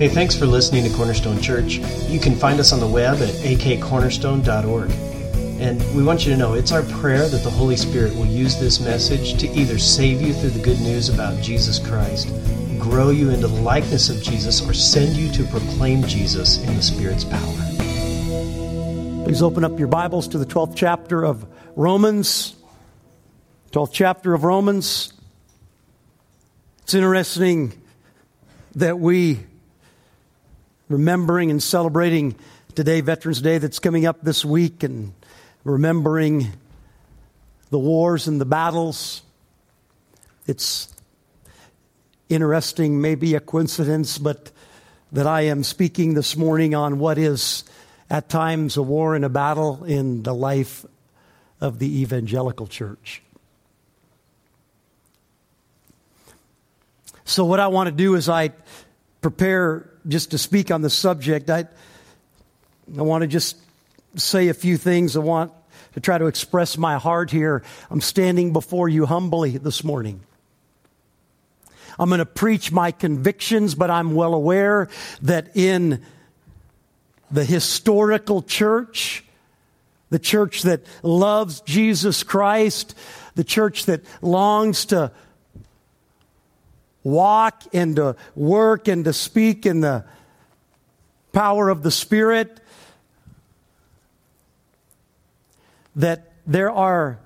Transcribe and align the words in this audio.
Hey, 0.00 0.08
thanks 0.08 0.34
for 0.34 0.46
listening 0.46 0.82
to 0.84 0.96
Cornerstone 0.96 1.42
Church. 1.42 1.74
You 2.08 2.18
can 2.18 2.34
find 2.34 2.58
us 2.58 2.72
on 2.72 2.80
the 2.80 2.86
web 2.86 3.20
at 3.20 3.34
akcornerstone.org. 3.34 4.90
And 5.60 5.94
we 5.94 6.02
want 6.02 6.24
you 6.24 6.32
to 6.32 6.38
know 6.38 6.54
it's 6.54 6.72
our 6.72 6.84
prayer 6.84 7.28
that 7.28 7.44
the 7.44 7.50
Holy 7.50 7.76
Spirit 7.76 8.16
will 8.16 8.24
use 8.24 8.58
this 8.58 8.80
message 8.80 9.38
to 9.40 9.48
either 9.50 9.78
save 9.78 10.22
you 10.22 10.32
through 10.32 10.52
the 10.52 10.62
good 10.62 10.80
news 10.80 11.10
about 11.10 11.42
Jesus 11.42 11.78
Christ, 11.78 12.28
grow 12.78 13.10
you 13.10 13.28
into 13.28 13.46
the 13.46 13.60
likeness 13.60 14.08
of 14.08 14.22
Jesus, 14.22 14.66
or 14.66 14.72
send 14.72 15.18
you 15.18 15.30
to 15.32 15.44
proclaim 15.50 16.02
Jesus 16.04 16.66
in 16.66 16.74
the 16.76 16.82
Spirit's 16.82 17.24
power. 17.24 17.56
Please 19.26 19.42
open 19.42 19.64
up 19.64 19.78
your 19.78 19.88
Bibles 19.88 20.28
to 20.28 20.38
the 20.38 20.46
12th 20.46 20.76
chapter 20.76 21.26
of 21.26 21.44
Romans. 21.76 22.54
12th 23.72 23.92
chapter 23.92 24.32
of 24.32 24.44
Romans. 24.44 25.12
It's 26.84 26.94
interesting 26.94 27.74
that 28.76 28.98
we 28.98 29.40
remembering 30.90 31.52
and 31.52 31.62
celebrating 31.62 32.34
today, 32.74 33.00
Veterans 33.00 33.40
Day, 33.40 33.58
that's 33.58 33.78
coming 33.78 34.06
up 34.06 34.22
this 34.22 34.44
week, 34.44 34.82
and 34.82 35.14
remembering 35.62 36.48
the 37.70 37.78
wars 37.78 38.26
and 38.26 38.40
the 38.40 38.44
battles. 38.44 39.22
It's 40.48 40.92
interesting, 42.28 43.00
maybe 43.00 43.36
a 43.36 43.40
coincidence, 43.40 44.18
but 44.18 44.50
that 45.12 45.28
I 45.28 45.42
am 45.42 45.62
speaking 45.62 46.14
this 46.14 46.36
morning 46.36 46.74
on 46.74 46.98
what 46.98 47.18
is 47.18 47.64
at 48.10 48.28
times 48.28 48.76
a 48.76 48.82
war 48.82 49.14
and 49.14 49.24
a 49.24 49.28
battle 49.28 49.84
in 49.84 50.24
the 50.24 50.34
life 50.34 50.84
of 51.60 51.78
the 51.78 52.00
evangelical 52.00 52.66
church. 52.66 53.22
So, 57.24 57.44
what 57.44 57.60
I 57.60 57.68
want 57.68 57.86
to 57.86 57.94
do 57.94 58.16
is 58.16 58.28
I 58.28 58.50
prepare 59.20 59.89
just 60.08 60.30
to 60.32 60.38
speak 60.38 60.70
on 60.70 60.82
the 60.82 60.90
subject, 60.90 61.50
I, 61.50 61.66
I 62.96 63.02
want 63.02 63.22
to 63.22 63.28
just 63.28 63.56
say 64.16 64.48
a 64.48 64.54
few 64.54 64.76
things. 64.76 65.16
I 65.16 65.20
want 65.20 65.52
to 65.94 66.00
try 66.00 66.18
to 66.18 66.26
express 66.26 66.78
my 66.78 66.98
heart 66.98 67.30
here. 67.30 67.62
I'm 67.90 68.00
standing 68.00 68.52
before 68.52 68.88
you 68.88 69.06
humbly 69.06 69.58
this 69.58 69.84
morning. 69.84 70.20
I'm 71.98 72.08
going 72.08 72.20
to 72.20 72.26
preach 72.26 72.72
my 72.72 72.92
convictions, 72.92 73.74
but 73.74 73.90
I'm 73.90 74.14
well 74.14 74.34
aware 74.34 74.88
that 75.22 75.56
in 75.56 76.02
the 77.30 77.44
historical 77.44 78.42
church, 78.42 79.24
the 80.08 80.18
church 80.18 80.62
that 80.62 80.80
loves 81.02 81.60
Jesus 81.60 82.22
Christ, 82.22 82.96
the 83.34 83.44
church 83.44 83.86
that 83.86 84.02
longs 84.22 84.86
to 84.86 85.12
walk 87.02 87.64
and 87.72 87.96
to 87.96 88.16
work 88.34 88.88
and 88.88 89.04
to 89.04 89.12
speak 89.12 89.66
in 89.66 89.80
the 89.80 90.04
power 91.32 91.68
of 91.68 91.82
the 91.82 91.90
Spirit, 91.90 92.60
that 95.96 96.32
there 96.46 96.70
are 96.70 97.18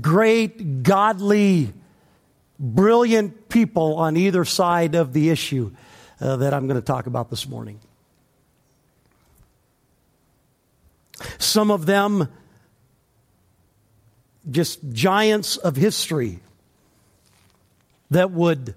great, 0.00 0.82
godly, 0.82 1.72
brilliant 2.58 3.48
people 3.48 3.96
on 3.96 4.16
either 4.16 4.44
side 4.44 4.94
of 4.94 5.12
the 5.12 5.30
issue 5.30 5.70
uh, 6.20 6.36
that 6.36 6.52
I'm 6.52 6.66
going 6.66 6.80
to 6.80 6.86
talk 6.86 7.06
about 7.06 7.30
this 7.30 7.48
morning. 7.48 7.80
Some 11.38 11.70
of 11.70 11.86
them 11.86 12.28
just 14.50 14.80
giants 14.92 15.56
of 15.56 15.76
history 15.76 16.40
that 18.10 18.30
would 18.30 18.74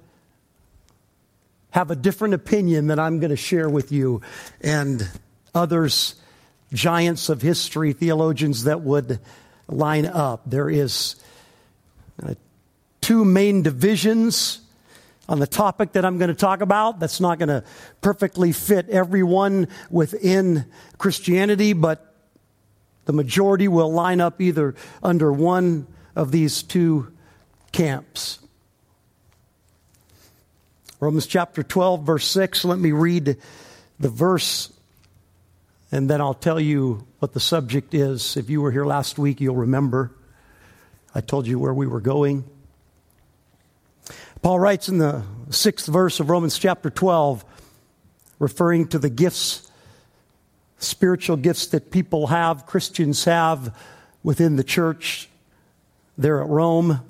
have 1.73 1.89
a 1.89 1.95
different 1.95 2.35
opinion 2.35 2.87
that 2.87 2.99
I'm 2.99 3.19
going 3.19 3.31
to 3.31 3.35
share 3.35 3.67
with 3.67 3.91
you, 3.91 4.21
and 4.61 5.09
others, 5.55 6.13
giants 6.71 7.29
of 7.29 7.41
history, 7.41 7.93
theologians 7.93 8.65
that 8.65 8.81
would 8.81 9.19
line 9.67 10.05
up. 10.05 10.43
There 10.45 10.69
is 10.69 11.15
uh, 12.21 12.35
two 13.01 13.25
main 13.25 13.63
divisions 13.63 14.61
on 15.27 15.39
the 15.39 15.47
topic 15.47 15.93
that 15.93 16.05
I'm 16.05 16.19
going 16.19 16.29
to 16.29 16.35
talk 16.35 16.61
about. 16.61 16.99
That's 16.99 17.19
not 17.19 17.39
going 17.39 17.49
to 17.49 17.63
perfectly 18.01 18.51
fit 18.51 18.87
everyone 18.89 19.67
within 19.89 20.65
Christianity, 20.99 21.73
but 21.73 22.13
the 23.05 23.13
majority 23.13 23.67
will 23.67 23.91
line 23.91 24.21
up 24.21 24.39
either 24.39 24.75
under 25.01 25.33
one 25.33 25.87
of 26.15 26.29
these 26.31 26.61
two 26.61 27.11
camps. 27.71 28.37
Romans 31.03 31.27
chapter 31.27 31.63
12, 31.63 32.03
verse 32.03 32.25
6. 32.27 32.63
Let 32.63 32.79
me 32.79 32.93
read 32.93 33.35
the 33.99 34.09
verse 34.09 34.71
and 35.93 36.09
then 36.09 36.21
I'll 36.21 36.33
tell 36.33 36.59
you 36.59 37.05
what 37.19 37.33
the 37.33 37.39
subject 37.39 37.93
is. 37.93 38.35
If 38.35 38.49
you 38.49 38.61
were 38.61 38.71
here 38.71 38.85
last 38.85 39.19
week, 39.19 39.39
you'll 39.39 39.57
remember. 39.57 40.11
I 41.13 41.21
told 41.21 41.45
you 41.45 41.59
where 41.59 41.73
we 41.73 41.85
were 41.85 42.01
going. 42.01 42.45
Paul 44.41 44.59
writes 44.59 44.89
in 44.89 44.97
the 44.97 45.23
sixth 45.51 45.85
verse 45.85 46.19
of 46.19 46.31
Romans 46.31 46.57
chapter 46.57 46.89
12, 46.89 47.45
referring 48.39 48.87
to 48.87 48.97
the 48.97 49.09
gifts, 49.09 49.69
spiritual 50.79 51.35
gifts 51.37 51.67
that 51.67 51.91
people 51.91 52.27
have, 52.27 52.65
Christians 52.65 53.25
have 53.25 53.77
within 54.23 54.55
the 54.55 54.63
church 54.63 55.29
there 56.17 56.41
at 56.41 56.47
Rome. 56.47 57.01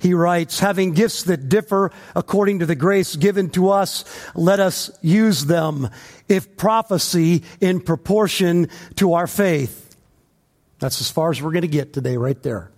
He 0.00 0.14
writes, 0.14 0.58
having 0.58 0.94
gifts 0.94 1.24
that 1.24 1.50
differ 1.50 1.92
according 2.16 2.60
to 2.60 2.66
the 2.66 2.74
grace 2.74 3.16
given 3.16 3.50
to 3.50 3.68
us, 3.68 4.04
let 4.34 4.58
us 4.58 4.90
use 5.02 5.44
them. 5.44 5.90
If 6.26 6.56
prophecy 6.56 7.44
in 7.60 7.80
proportion 7.80 8.70
to 8.96 9.12
our 9.12 9.26
faith. 9.26 9.96
That's 10.78 11.02
as 11.02 11.10
far 11.10 11.30
as 11.30 11.42
we're 11.42 11.52
going 11.52 11.62
to 11.62 11.68
get 11.68 11.92
today, 11.92 12.16
right 12.16 12.42
there. 12.42 12.70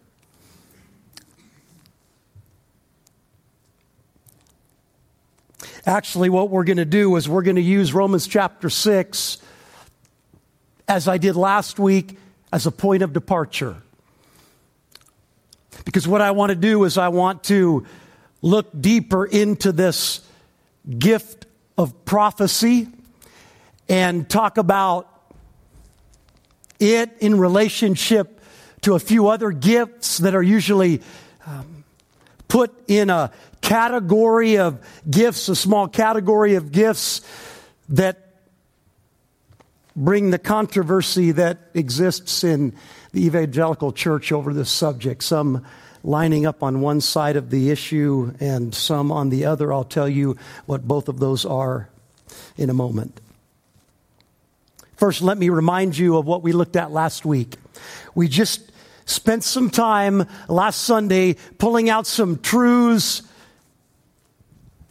Actually, 5.87 6.29
what 6.29 6.51
we're 6.51 6.65
going 6.65 6.77
to 6.77 6.85
do 6.85 7.15
is 7.15 7.29
we're 7.29 7.43
going 7.43 7.57
to 7.57 7.63
use 7.63 7.95
Romans 7.95 8.27
chapter 8.27 8.69
6, 8.69 9.39
as 10.89 11.07
I 11.07 11.19
did 11.19 11.37
last 11.37 11.79
week, 11.79 12.19
as 12.53 12.67
a 12.67 12.73
point 12.73 13.03
of 13.03 13.13
departure. 13.13 13.77
Because 15.85 16.07
what 16.07 16.21
I 16.21 16.31
want 16.31 16.51
to 16.51 16.57
do 16.57 16.85
is 16.85 16.99
I 16.99 17.09
want 17.09 17.45
to 17.45 17.87
look 18.41 18.69
deeper 18.79 19.25
into 19.25 19.73
this 19.73 20.21
gift 20.99 21.47
of 21.79 22.05
prophecy 22.05 22.89
and 23.89 24.29
talk 24.29 24.59
about 24.59 25.09
it 26.79 27.11
in 27.21 27.39
relationship 27.39 28.41
to 28.83 28.95
a 28.95 28.99
few 28.99 29.29
other 29.29 29.53
gifts 29.53 30.19
that 30.19 30.35
are 30.35 30.43
usually 30.43 31.01
um, 31.47 31.85
put 32.49 32.73
in 32.89 33.11
a 33.11 33.31
category 33.61 34.59
of 34.59 34.85
gifts, 35.09 35.49
a 35.49 35.57
small 35.57 35.89
category 35.89 36.57
of 36.57 36.73
gifts 36.73 37.21
that 37.89 38.33
bring 39.95 40.31
the 40.31 40.39
controversy 40.39 41.33
that 41.33 41.59
exists 41.75 42.45
in 42.45 42.75
the 43.13 43.25
evangelical 43.27 43.93
church 43.93 44.33
over 44.33 44.53
this 44.53 44.71
subject, 44.71 45.23
some 45.23 45.65
lining 46.05 46.47
up 46.47 46.63
on 46.63 46.81
one 46.81 47.01
side 47.01 47.37
of 47.37 47.51
the 47.51 47.71
issue 47.71 48.35
and 48.41 48.75
some 48.75 49.13
on 49.13 49.29
the 49.29 49.45
other. 49.45 49.73
I'll 49.73 49.85
tell 49.85 50.09
you 50.09 50.37
what 50.67 50.87
both 50.87 51.09
of 51.09 51.21
those 51.21 51.45
are 51.45 51.89
in 52.57 52.71
a 52.71 52.75
moment. 52.75 53.21
First, 54.97 55.23
let 55.23 55.37
me 55.37 55.49
remind 55.49 55.99
you 55.99 56.17
of 56.17 56.27
what 56.27 56.43
we 56.43 56.53
looked 56.53 56.77
at 56.77 56.91
last 56.91 57.25
week. 57.25 57.57
We 58.15 58.29
just 58.29 58.73
spent 59.05 59.45
some 59.45 59.69
time 59.69 60.27
last 60.49 60.83
Sunday 60.83 61.37
pulling 61.59 61.91
out 61.91 62.07
some 62.07 62.39
truths 62.39 63.23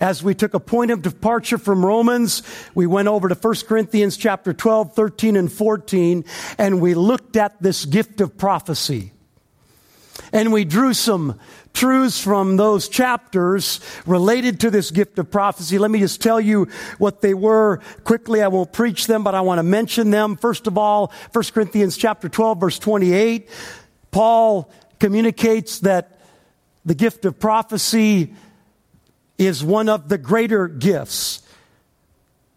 as 0.01 0.23
we 0.23 0.34
took 0.34 0.56
a 0.56 0.59
point 0.59 0.89
of 0.89 1.03
departure 1.03 1.59
from 1.59 1.86
Romans, 1.86 2.42
we 2.74 2.88
went 2.88 3.07
over 3.07 3.30
to 3.30 3.36
1 3.36 3.56
Corinthians 3.68 4.18
chapter 4.18 4.51
12, 4.51 4.95
13, 4.95 5.36
and 5.36 5.51
14, 5.51 6.25
and 6.57 6.81
we 6.81 6.95
looked 6.95 7.38
at 7.38 7.62
this 7.62 7.86
gift 7.86 8.19
of 8.19 8.36
prophecy. 8.36 9.12
And 10.33 10.51
we 10.51 10.65
drew 10.65 10.94
some 10.94 11.39
truths 11.74 12.19
from 12.19 12.57
those 12.57 12.89
chapters 12.89 13.80
related 14.07 14.59
to 14.62 14.71
this 14.71 14.89
gift 14.89 15.19
of 15.19 15.30
prophecy. 15.30 15.77
Let 15.77 15.92
me 15.92 16.00
just 16.00 16.19
tell 16.19 16.42
you 16.42 16.68
what 16.98 17.21
they 17.21 17.33
were 17.33 17.80
quickly. 18.03 18.42
I 18.42 18.48
won't 18.48 18.74
preach 18.74 19.07
them, 19.07 19.24
but 19.24 19.36
I 19.36 19.42
want 19.42 19.59
to 19.59 19.63
mention 19.63 20.09
them. 20.09 20.36
First 20.36 20.68
of 20.68 20.77
all, 20.77 21.13
1 21.31 21.44
Corinthians 21.53 21.95
chapter 21.95 22.27
12, 22.27 22.59
verse 22.59 22.80
28, 22.80 23.50
Paul 24.09 24.71
communicates 25.00 25.80
that 25.81 26.19
the 26.86 26.95
gift 26.95 27.25
of 27.25 27.39
prophecy 27.39 28.33
is 29.41 29.63
one 29.63 29.89
of 29.89 30.09
the 30.09 30.17
greater 30.17 30.67
gifts. 30.67 31.41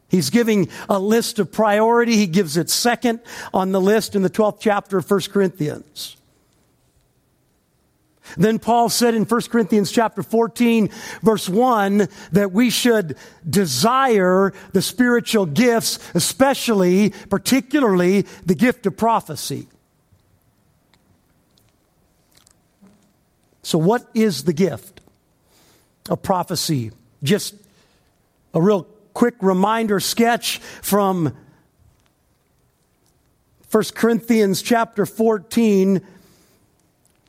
He's 0.09 0.31
giving 0.31 0.69
a 0.89 0.99
list 0.99 1.39
of 1.39 1.51
priority. 1.51 2.17
He 2.17 2.27
gives 2.27 2.57
it 2.57 2.71
second 2.71 3.21
on 3.53 3.73
the 3.73 3.81
list 3.81 4.15
in 4.15 4.23
the 4.23 4.31
12th 4.31 4.61
chapter 4.61 4.99
of 4.99 5.11
1 5.11 5.21
Corinthians. 5.33 6.17
Then 8.37 8.59
Paul 8.59 8.89
said 8.89 9.15
in 9.15 9.25
1 9.25 9.41
Corinthians 9.43 9.91
chapter 9.93 10.23
14 10.23 10.89
verse 11.23 11.49
1 11.49 12.09
that 12.33 12.53
we 12.53 12.71
should 12.71 13.17
desire 13.49 14.53
the 14.73 14.83
spiritual 14.83 15.47
gifts, 15.47 15.99
especially, 16.15 17.11
particularly 17.29 18.23
the 18.47 18.55
gift 18.55 18.87
of 18.87 18.97
prophecy. 18.97 19.69
So 23.63 23.79
what 23.79 24.09
is 24.15 24.45
the 24.45 24.53
gift 24.53 24.94
of 26.09 26.23
prophecy? 26.23 26.93
Just 27.23 27.55
a 28.53 28.61
real 28.61 28.87
quick 29.15 29.35
reminder 29.41 30.01
sketch 30.01 30.59
from 30.59 31.37
1 33.71 33.85
Corinthians 33.95 34.63
chapter 34.63 35.07
14 35.07 36.01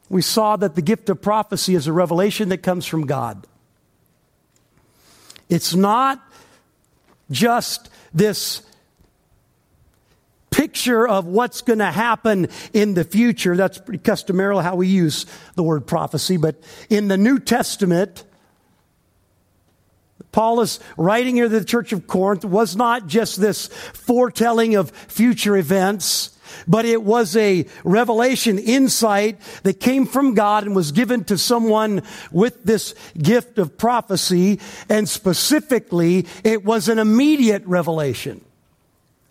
we 0.10 0.22
saw 0.22 0.56
that 0.56 0.76
the 0.76 0.82
gift 0.82 1.10
of 1.10 1.22
prophecy 1.22 1.76
is 1.76 1.88
a 1.88 1.94
revelation 1.94 2.50
that 2.50 2.60
comes 2.60 2.86
from 2.86 3.08
God. 3.08 3.48
It's 5.50 5.74
not 5.74 6.24
just 7.32 7.90
this 8.14 8.62
picture 10.52 11.08
of 11.08 11.26
what's 11.26 11.62
going 11.62 11.80
to 11.80 11.92
happen 11.92 12.48
in 12.72 12.94
the 12.94 13.04
future. 13.04 13.56
That's 13.56 13.78
pretty 13.78 14.00
customarily 14.00 14.64
how 14.64 14.76
we 14.76 14.88
use 14.88 15.26
the 15.56 15.64
word 15.64 15.86
prophecy. 15.86 16.38
But 16.38 16.56
in 16.90 17.08
the 17.08 17.18
New 17.18 17.40
Testament, 17.40 18.24
Paul 20.36 20.60
is 20.60 20.82
writing 20.98 21.36
here 21.36 21.48
to 21.48 21.60
the 21.60 21.64
church 21.64 21.94
of 21.94 22.08
Corinth 22.08 22.44
was 22.44 22.76
not 22.76 23.08
just 23.08 23.40
this 23.40 23.68
foretelling 23.68 24.76
of 24.76 24.92
future 24.92 25.56
events 25.56 26.38
but 26.68 26.84
it 26.84 27.04
was 27.04 27.38
a 27.38 27.66
revelation, 27.86 28.60
insight 28.60 29.40
that 29.64 29.80
came 29.80 30.06
from 30.06 30.34
God 30.34 30.66
and 30.66 30.76
was 30.76 30.92
given 30.92 31.24
to 31.26 31.38
someone 31.38 32.04
with 32.34 32.64
this 32.66 32.96
gift 33.18 33.58
of 33.58 33.78
prophecy. 33.78 34.60
And 34.90 35.08
specifically, 35.10 36.28
it 36.44 36.64
was 36.64 36.88
an 36.88 37.00
immediate 37.00 37.64
revelation. 37.66 38.44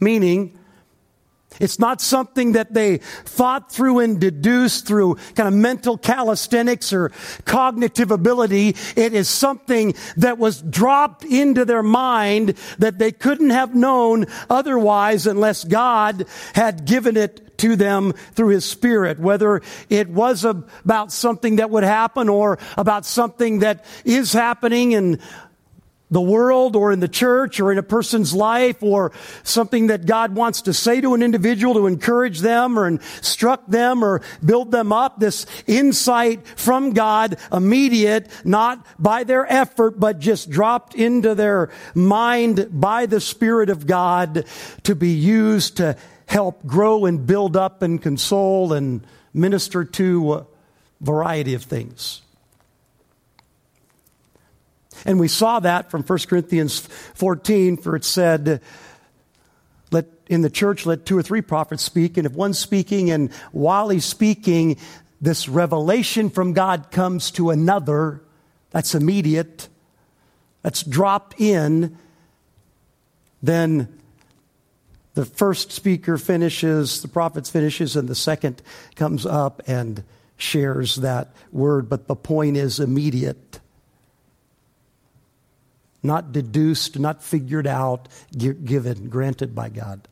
Meaning, 0.00 0.58
it's 1.60 1.78
not 1.78 2.00
something 2.00 2.52
that 2.52 2.74
they 2.74 2.98
thought 2.98 3.70
through 3.70 4.00
and 4.00 4.20
deduced 4.20 4.86
through 4.86 5.16
kind 5.34 5.48
of 5.48 5.54
mental 5.54 5.96
calisthenics 5.96 6.92
or 6.92 7.12
cognitive 7.44 8.10
ability. 8.10 8.76
It 8.96 9.14
is 9.14 9.28
something 9.28 9.94
that 10.16 10.38
was 10.38 10.62
dropped 10.62 11.24
into 11.24 11.64
their 11.64 11.82
mind 11.82 12.54
that 12.78 12.98
they 12.98 13.12
couldn't 13.12 13.50
have 13.50 13.74
known 13.74 14.26
otherwise 14.50 15.26
unless 15.26 15.64
God 15.64 16.26
had 16.54 16.84
given 16.84 17.16
it 17.16 17.44
to 17.58 17.76
them 17.76 18.12
through 18.32 18.48
His 18.48 18.64
Spirit. 18.64 19.18
Whether 19.18 19.62
it 19.88 20.08
was 20.08 20.44
about 20.44 21.12
something 21.12 21.56
that 21.56 21.70
would 21.70 21.84
happen 21.84 22.28
or 22.28 22.58
about 22.76 23.06
something 23.06 23.60
that 23.60 23.84
is 24.04 24.32
happening 24.32 24.94
and 24.94 25.20
the 26.14 26.20
world 26.20 26.76
or 26.76 26.92
in 26.92 27.00
the 27.00 27.08
church 27.08 27.60
or 27.60 27.70
in 27.70 27.76
a 27.76 27.82
person's 27.82 28.32
life 28.32 28.82
or 28.82 29.12
something 29.42 29.88
that 29.88 30.06
God 30.06 30.34
wants 30.34 30.62
to 30.62 30.72
say 30.72 31.00
to 31.00 31.12
an 31.14 31.22
individual 31.22 31.74
to 31.74 31.86
encourage 31.86 32.40
them 32.40 32.78
or 32.78 32.86
instruct 32.86 33.70
them 33.70 34.02
or 34.02 34.22
build 34.42 34.70
them 34.70 34.92
up. 34.92 35.20
This 35.20 35.44
insight 35.66 36.46
from 36.56 36.92
God, 36.92 37.36
immediate, 37.52 38.28
not 38.44 38.86
by 38.98 39.24
their 39.24 39.50
effort, 39.52 40.00
but 40.00 40.20
just 40.20 40.48
dropped 40.48 40.94
into 40.94 41.34
their 41.34 41.70
mind 41.94 42.68
by 42.70 43.06
the 43.06 43.20
Spirit 43.20 43.68
of 43.68 43.86
God 43.86 44.46
to 44.84 44.94
be 44.94 45.10
used 45.10 45.76
to 45.78 45.96
help 46.26 46.64
grow 46.64 47.04
and 47.04 47.26
build 47.26 47.56
up 47.56 47.82
and 47.82 48.00
console 48.00 48.72
and 48.72 49.06
minister 49.34 49.84
to 49.84 50.34
a 50.34 50.46
variety 51.00 51.54
of 51.54 51.62
things. 51.62 52.22
And 55.04 55.20
we 55.20 55.28
saw 55.28 55.60
that 55.60 55.90
from 55.90 56.02
1 56.02 56.18
Corinthians 56.28 56.80
14, 56.80 57.76
for 57.76 57.96
it 57.96 58.04
said, 58.04 58.62
let, 59.90 60.06
in 60.28 60.42
the 60.42 60.50
church, 60.50 60.86
let 60.86 61.04
two 61.04 61.18
or 61.18 61.22
three 61.22 61.42
prophets 61.42 61.82
speak, 61.82 62.16
and 62.16 62.26
if 62.26 62.32
one's 62.32 62.58
speaking, 62.58 63.10
and 63.10 63.32
while 63.52 63.90
he's 63.90 64.04
speaking, 64.04 64.76
this 65.20 65.48
revelation 65.48 66.30
from 66.30 66.52
God 66.52 66.90
comes 66.90 67.30
to 67.32 67.50
another, 67.50 68.22
that's 68.70 68.94
immediate, 68.94 69.68
that's 70.62 70.82
dropped 70.82 71.38
in, 71.40 71.96
then 73.42 74.00
the 75.14 75.24
first 75.24 75.70
speaker 75.70 76.18
finishes, 76.18 77.02
the 77.02 77.08
prophet 77.08 77.46
finishes, 77.46 77.94
and 77.94 78.08
the 78.08 78.14
second 78.14 78.62
comes 78.96 79.24
up 79.24 79.62
and 79.66 80.02
shares 80.36 80.96
that 80.96 81.32
word. 81.52 81.88
But 81.88 82.08
the 82.08 82.16
point 82.16 82.56
is 82.56 82.80
immediate 82.80 83.43
not 86.04 86.32
deduced, 86.32 86.98
not 86.98 87.22
figured 87.22 87.66
out, 87.66 88.08
given, 88.36 89.08
granted 89.08 89.54
by 89.54 89.68
God. 89.68 90.06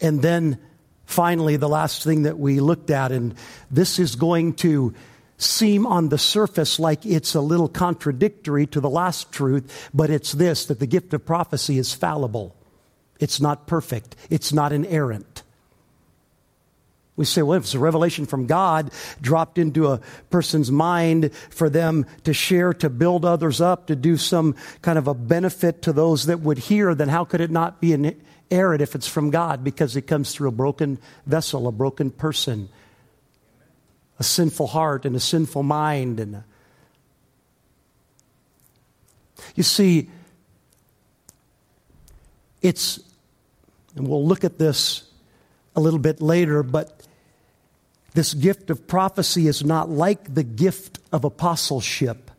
And 0.00 0.22
then 0.22 0.58
finally, 1.04 1.56
the 1.56 1.68
last 1.68 2.04
thing 2.04 2.22
that 2.22 2.38
we 2.38 2.60
looked 2.60 2.90
at, 2.90 3.12
and 3.12 3.34
this 3.70 3.98
is 3.98 4.16
going 4.16 4.54
to 4.54 4.94
seem 5.36 5.86
on 5.86 6.10
the 6.10 6.18
surface 6.18 6.78
like 6.78 7.06
it's 7.06 7.34
a 7.34 7.40
little 7.40 7.68
contradictory 7.68 8.66
to 8.66 8.80
the 8.80 8.90
last 8.90 9.32
truth, 9.32 9.90
but 9.94 10.10
it's 10.10 10.32
this 10.32 10.66
that 10.66 10.78
the 10.78 10.86
gift 10.86 11.14
of 11.14 11.24
prophecy 11.24 11.78
is 11.78 11.94
fallible. 11.94 12.54
It's 13.18 13.40
not 13.40 13.66
perfect. 13.66 14.16
It's 14.28 14.52
not 14.52 14.72
inerrant. 14.72 15.29
We 17.20 17.26
say, 17.26 17.42
well, 17.42 17.58
if 17.58 17.64
it's 17.64 17.74
a 17.74 17.78
revelation 17.78 18.24
from 18.24 18.46
God 18.46 18.90
dropped 19.20 19.58
into 19.58 19.88
a 19.88 20.00
person's 20.30 20.70
mind 20.70 21.34
for 21.50 21.68
them 21.68 22.06
to 22.24 22.32
share, 22.32 22.72
to 22.72 22.88
build 22.88 23.26
others 23.26 23.60
up, 23.60 23.88
to 23.88 23.94
do 23.94 24.16
some 24.16 24.56
kind 24.80 24.96
of 24.96 25.06
a 25.06 25.12
benefit 25.12 25.82
to 25.82 25.92
those 25.92 26.24
that 26.24 26.40
would 26.40 26.56
hear, 26.56 26.94
then 26.94 27.10
how 27.10 27.26
could 27.26 27.42
it 27.42 27.50
not 27.50 27.78
be 27.78 27.92
an 27.92 28.18
error 28.50 28.74
if 28.74 28.94
it's 28.94 29.06
from 29.06 29.28
God? 29.28 29.62
Because 29.62 29.96
it 29.96 30.06
comes 30.06 30.32
through 30.32 30.48
a 30.48 30.52
broken 30.52 30.98
vessel, 31.26 31.68
a 31.68 31.72
broken 31.72 32.10
person, 32.10 32.70
a 34.18 34.22
sinful 34.22 34.68
heart, 34.68 35.04
and 35.04 35.14
a 35.14 35.20
sinful 35.20 35.62
mind. 35.62 36.20
And. 36.20 36.42
You 39.54 39.62
see, 39.62 40.08
it's, 42.62 42.98
and 43.94 44.08
we'll 44.08 44.26
look 44.26 44.42
at 44.42 44.58
this 44.58 45.02
a 45.76 45.80
little 45.80 45.98
bit 45.98 46.20
later, 46.20 46.62
but 46.62 46.99
this 48.14 48.34
gift 48.34 48.70
of 48.70 48.86
prophecy 48.86 49.46
is 49.46 49.64
not 49.64 49.88
like 49.88 50.34
the 50.34 50.42
gift 50.42 50.98
of 51.12 51.24
apostleship 51.24 52.30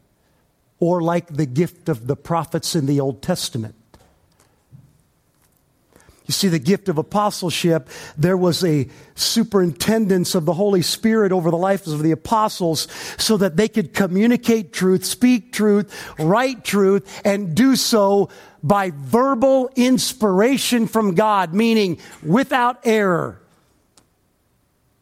or 0.79 1.01
like 1.01 1.27
the 1.27 1.45
gift 1.45 1.87
of 1.89 2.07
the 2.07 2.15
prophets 2.15 2.75
in 2.75 2.87
the 2.87 2.99
Old 2.99 3.21
Testament. 3.21 3.75
You 6.25 6.33
see, 6.33 6.47
the 6.47 6.59
gift 6.59 6.87
of 6.87 6.97
apostleship, 6.97 7.89
there 8.17 8.37
was 8.37 8.63
a 8.63 8.87
superintendence 9.15 10.33
of 10.33 10.45
the 10.45 10.53
Holy 10.53 10.81
Spirit 10.81 11.33
over 11.33 11.51
the 11.51 11.57
lives 11.57 11.91
of 11.91 12.03
the 12.03 12.11
apostles 12.11 12.87
so 13.17 13.35
that 13.37 13.57
they 13.57 13.67
could 13.67 13.93
communicate 13.93 14.71
truth, 14.71 15.03
speak 15.03 15.51
truth, 15.51 15.93
write 16.17 16.63
truth, 16.63 17.21
and 17.25 17.53
do 17.53 17.75
so 17.75 18.29
by 18.63 18.91
verbal 18.95 19.69
inspiration 19.75 20.87
from 20.87 21.15
God, 21.15 21.53
meaning 21.53 21.99
without 22.23 22.79
error 22.85 23.40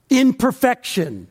imperfection. 0.10 1.28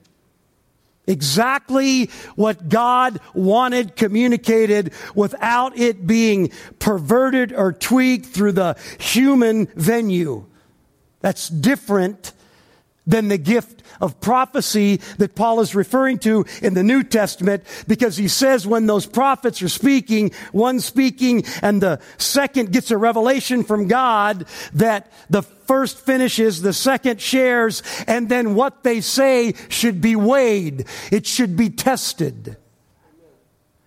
Exactly 1.07 2.11
what 2.37 2.69
God 2.69 3.19
wanted 3.33 3.97
communicated 3.97 4.93
without 5.15 5.79
it 5.79 6.07
being 6.07 6.53
perverted 6.79 7.53
or 7.53 7.73
tweaked 7.73 8.27
through 8.27 8.53
the 8.53 8.77
human 8.99 9.67
venue. 9.75 10.45
That's 11.21 11.49
different 11.49 12.33
than 13.09 13.29
the 13.29 13.39
gift 13.39 13.83
of 14.01 14.21
prophecy 14.21 15.01
that 15.17 15.35
Paul 15.35 15.61
is 15.61 15.75
referring 15.75 16.19
to 16.21 16.45
in 16.63 16.75
the 16.75 16.85
New 16.85 17.03
Testament 17.03 17.65
because 17.89 18.17
he 18.17 18.29
says 18.29 18.67
when 18.67 18.87
those 18.87 19.07
prophets 19.07 19.63
are 19.63 19.69
speaking, 19.69 20.31
one 20.53 20.79
speaking 20.79 21.45
and 21.63 21.83
the 21.83 22.01
second 22.19 22.71
gets 22.71 22.91
a 22.91 22.99
revelation 22.99 23.65
from 23.65 23.89
God 23.89 24.47
that 24.75 25.11
the 25.31 25.43
first 25.43 25.99
finishes, 25.99 26.61
the 26.61 26.73
second 26.73 27.21
shares, 27.21 27.83
and 28.07 28.29
then 28.29 28.55
what 28.55 28.85
they 28.85 29.01
say 29.01 29.55
should 29.69 30.01
be 30.01 30.15
weighed. 30.15 30.87
It 31.11 31.27
should 31.27 31.57
be 31.57 31.71
tested. 31.71 32.57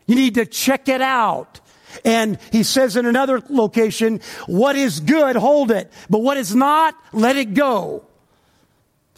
You 0.08 0.16
need 0.16 0.36
to 0.36 0.46
check 0.46 0.90
it 0.90 1.02
out. 1.02 1.60
And 2.04 2.40
he 2.52 2.64
says 2.64 2.96
in 2.96 3.06
another 3.06 3.42
location, 3.50 4.22
what 4.48 4.76
is 4.76 5.00
good, 5.00 5.36
hold 5.36 5.72
it. 5.72 5.92
But 6.10 6.20
what 6.20 6.38
is 6.38 6.56
not, 6.56 6.96
let 7.14 7.36
it 7.36 7.54
go. 7.54 8.06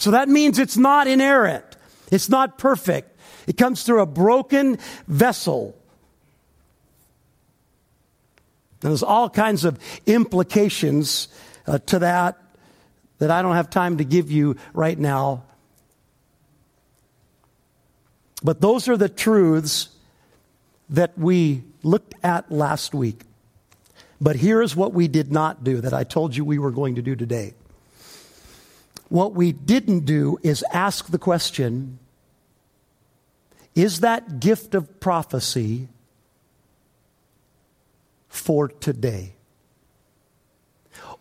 So 0.04 0.12
that 0.12 0.28
means 0.28 0.60
it's 0.60 0.76
not 0.76 1.08
inerrant. 1.08 1.64
It's 2.12 2.28
not 2.28 2.58
perfect. 2.58 3.18
It 3.48 3.56
comes 3.56 3.84
through 3.84 4.02
a 4.02 4.06
broken 4.06 4.78
vessel. 5.08 5.78
And 8.82 8.92
there's 8.92 9.02
all 9.02 9.30
kinds 9.30 9.64
of 9.64 9.80
implications 10.06 11.30
uh, 11.66 11.78
to 11.86 12.00
that 12.00 12.38
that 13.20 13.32
I 13.32 13.42
don't 13.42 13.56
have 13.56 13.70
time 13.70 14.00
to 14.00 14.04
give 14.04 14.30
you 14.30 14.58
right 14.74 15.00
now. 15.00 15.46
But 18.44 18.60
those 18.60 18.90
are 18.90 18.98
the 18.98 19.08
truths 19.08 19.88
that 20.90 21.18
we 21.18 21.64
looked 21.82 22.14
at 22.22 22.52
last 22.52 22.94
week. 22.94 23.22
But 24.20 24.36
here 24.36 24.62
is 24.62 24.76
what 24.76 24.92
we 24.92 25.08
did 25.08 25.32
not 25.32 25.64
do 25.64 25.80
that 25.80 25.94
I 25.94 26.04
told 26.04 26.36
you 26.36 26.44
we 26.44 26.60
were 26.60 26.72
going 26.72 26.96
to 26.96 27.02
do 27.02 27.16
today. 27.16 27.54
What 29.14 29.36
we 29.36 29.52
didn't 29.52 30.06
do 30.06 30.40
is 30.42 30.66
ask 30.74 31.12
the 31.12 31.20
question 31.20 32.00
is 33.76 34.00
that 34.00 34.40
gift 34.40 34.74
of 34.74 35.00
prophecy 35.00 35.88
for 38.28 38.70
today? 38.70 39.36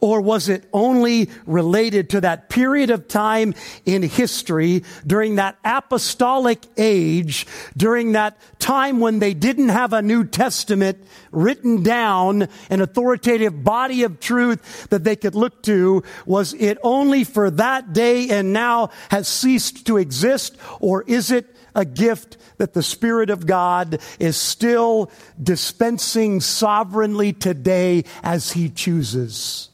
Or 0.03 0.21
was 0.21 0.49
it 0.49 0.69
only 0.73 1.31
related 1.47 2.11
to 2.11 2.23
that 2.23 2.49
period 2.49 2.91
of 2.91 3.07
time 3.07 3.55
in 3.87 4.03
history 4.03 4.83
during 5.07 5.37
that 5.37 5.57
apostolic 5.65 6.59
age, 6.77 7.47
during 7.77 8.13
that 8.13 8.37
time 8.59 8.99
when 8.99 9.21
they 9.21 9.33
didn't 9.33 9.69
have 9.69 9.93
a 9.93 10.03
New 10.03 10.25
Testament 10.25 10.99
written 11.31 11.85
down, 11.85 12.49
an 12.69 12.81
authoritative 12.81 13.63
body 13.63 14.03
of 14.03 14.19
truth 14.19 14.89
that 14.91 15.05
they 15.05 15.15
could 15.15 15.37
look 15.37 15.63
to? 15.63 16.03
Was 16.27 16.53
it 16.55 16.79
only 16.83 17.23
for 17.23 17.49
that 17.53 17.93
day 17.93 18.29
and 18.29 18.53
now 18.53 18.91
has 19.09 19.29
ceased 19.29 19.87
to 19.87 19.99
exist? 19.99 20.57
Or 20.81 21.05
is 21.05 21.31
it 21.31 21.55
a 21.77 21.85
gift 21.85 22.39
that 22.57 22.73
the 22.73 22.83
Spirit 22.83 23.31
of 23.31 23.47
God 23.47 24.01
is 24.19 24.37
still 24.37 25.13
dispensing 25.41 26.41
sovereignly 26.41 27.33
today 27.33 28.03
as 28.25 28.51
He 28.51 28.69
chooses? 28.69 29.69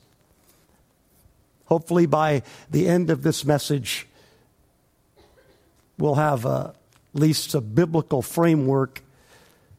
Hopefully, 1.68 2.06
by 2.06 2.42
the 2.70 2.88
end 2.88 3.10
of 3.10 3.22
this 3.22 3.44
message, 3.44 4.06
we'll 5.98 6.14
have 6.14 6.46
uh, 6.46 6.72
at 7.14 7.20
least 7.20 7.54
a 7.54 7.60
biblical 7.60 8.22
framework 8.22 9.02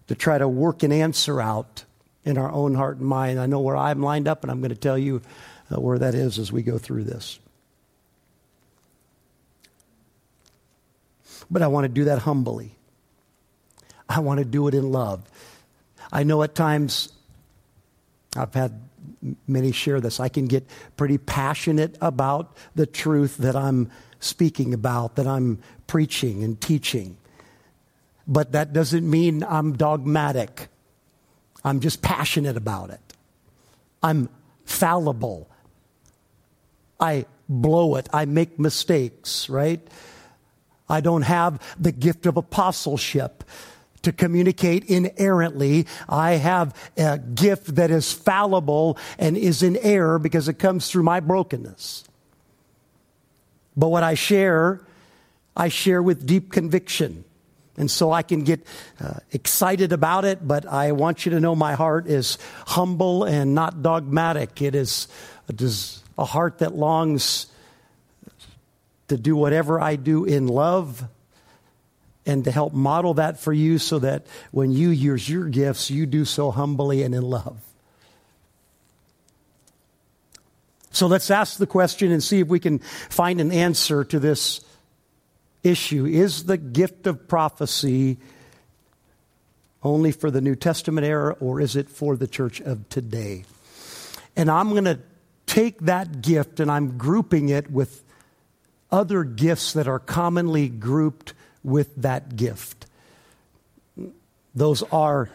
to 0.08 0.13
try 0.13 0.38
to 0.38 0.48
work 0.48 0.84
an 0.84 0.91
answer 0.91 1.41
out 1.41 1.86
in 2.24 2.38
our 2.38 2.51
own 2.51 2.75
heart 2.75 2.98
and 2.98 3.08
mind. 3.08 3.39
I 3.39 3.48
know 3.48 3.60
where 3.60 3.75
I'm 3.75 4.03
lined 4.03 4.27
up, 4.27 4.43
and 4.43 4.51
I'm 4.51 4.60
going 4.60 4.69
to 4.69 4.75
tell 4.75 5.00
you 5.00 5.24
uh, 5.72 5.81
where 5.81 5.98
that 5.98 6.13
is 6.13 6.38
as 6.38 6.51
we 6.51 6.62
go 6.62 6.77
through 6.77 7.05
this. 7.05 7.39
But 11.50 11.63
I 11.63 11.67
want 11.67 11.86
to 11.86 11.89
do 11.89 12.03
that 12.03 12.19
humbly. 12.19 12.75
I 14.08 14.19
want 14.19 14.38
to 14.38 14.46
do 14.46 14.67
it 14.67 14.75
in 14.75 14.91
love. 14.91 15.24
I 16.12 16.22
know 16.22 16.43
at 16.43 16.53
times 16.53 17.12
I've 18.36 18.53
had 18.53 18.88
many 19.47 19.71
share 19.71 19.99
this. 19.99 20.19
I 20.19 20.29
can 20.29 20.45
get 20.45 20.67
pretty 20.97 21.17
passionate 21.17 21.97
about 22.01 22.55
the 22.75 22.85
truth 22.85 23.38
that 23.38 23.55
I'm 23.55 23.91
speaking 24.19 24.73
about, 24.73 25.15
that 25.15 25.27
I'm 25.27 25.59
preaching 25.88 26.43
and 26.43 26.59
teaching. 26.59 27.17
But 28.27 28.51
that 28.51 28.73
doesn't 28.73 29.09
mean 29.09 29.43
I'm 29.43 29.73
dogmatic. 29.73 30.67
I'm 31.63 31.79
just 31.79 32.01
passionate 32.01 32.57
about 32.57 32.89
it. 32.91 33.01
I'm 34.01 34.29
fallible. 34.65 35.49
I 36.99 37.25
blow 37.47 37.95
it. 37.95 38.07
I 38.13 38.25
make 38.25 38.59
mistakes, 38.59 39.49
right? 39.49 39.85
I 40.88 41.01
don't 41.01 41.23
have 41.23 41.61
the 41.79 41.91
gift 41.91 42.25
of 42.25 42.38
apostleship 42.38 43.43
to 44.03 44.12
communicate 44.12 44.86
inerrantly. 44.86 45.86
I 46.08 46.34
have 46.34 46.75
a 46.98 47.18
gift 47.18 47.75
that 47.75 47.91
is 47.91 48.12
fallible 48.12 48.98
and 49.18 49.38
is 49.38 49.63
in 49.63 49.77
error 49.77 50.20
because 50.20 50.48
it 50.48 50.56
comes 50.60 50.89
through 50.89 51.03
my 51.03 51.20
brokenness. 51.20 52.03
But 53.75 53.89
what 53.89 54.03
I 54.03 54.13
share, 54.13 54.82
I 55.56 55.70
share 55.70 56.01
with 56.01 56.25
deep 56.25 56.51
conviction. 56.51 57.24
And 57.77 57.89
so 57.89 58.12
I 58.12 58.24
can 58.24 58.44
get 58.44 58.65
uh, 59.00 59.20
excited 59.32 59.94
about 59.94 60.25
it, 60.25 60.46
but 60.46 60.65
I 60.65 60.91
want 60.91 61.25
you 61.25 61.32
to 61.32 61.39
know 61.39 61.56
my 61.56 61.75
heart 61.75 62.08
is 62.08 62.38
humble 62.68 63.24
and 63.24 63.56
not 63.56 63.82
dogmatic. 63.82 64.62
It 64.62 64.75
is 64.75 65.08
a 66.18 66.25
heart 66.25 66.58
that 66.58 66.75
longs 66.75 67.48
to 69.08 69.18
do 69.18 69.36
whatever 69.36 69.79
I 69.79 69.96
do 69.96 70.25
in 70.25 70.48
love 70.48 71.08
and 72.29 72.43
to 72.43 72.51
help 72.51 72.74
model 72.74 73.15
that 73.15 73.39
for 73.39 73.51
you 73.51 73.79
so 73.79 73.98
that 73.98 74.24
when 74.51 74.71
you 74.71 74.89
use 74.89 75.27
your 75.27 75.50
gifts, 75.50 75.89
you 75.89 76.05
do 76.05 76.25
so 76.25 76.51
humbly 76.51 77.01
and 77.01 77.15
in 77.15 77.24
love. 77.24 77.59
So 80.91 81.07
let's 81.07 81.31
ask 81.31 81.57
the 81.57 81.65
question 81.65 82.12
and 82.12 82.24
see 82.24 82.39
if 82.39 82.48
we 82.48 82.59
can 82.59 82.79
find 82.79 83.41
an 83.41 83.51
answer 83.51 84.03
to 84.03 84.19
this 84.19 84.62
issue. 85.63 86.05
Is 86.05 86.43
the 86.43 86.57
gift 86.57 87.07
of 87.07 87.27
prophecy 87.27 88.17
only 89.81 90.12
for 90.12 90.29
the 90.29 90.41
New 90.41 90.55
Testament 90.55 91.07
era 91.07 91.36
or 91.39 91.59
is 91.59 91.75
it 91.75 91.89
for 91.89 92.15
the 92.15 92.27
church 92.27 92.62
of 92.62 92.88
today? 92.89 93.43
And 94.36 94.51
I'm 94.51 94.69
going 94.69 94.86
to 94.86 95.00
take 95.48 95.79
that 95.81 96.21
gift 96.21 96.59
and 96.59 96.69
I'm 96.69 96.95
grouping 96.95 97.50
it 97.50 97.71
with 97.71 98.03
other 98.91 99.24
gifts 99.24 99.74
that 99.74 99.88
are 99.88 100.00
commonly 100.00 100.69
grouped 100.69 101.33
with 101.63 101.95
that 101.97 102.35
gift. 102.35 102.85
Those 104.55 104.83
are 104.83 105.29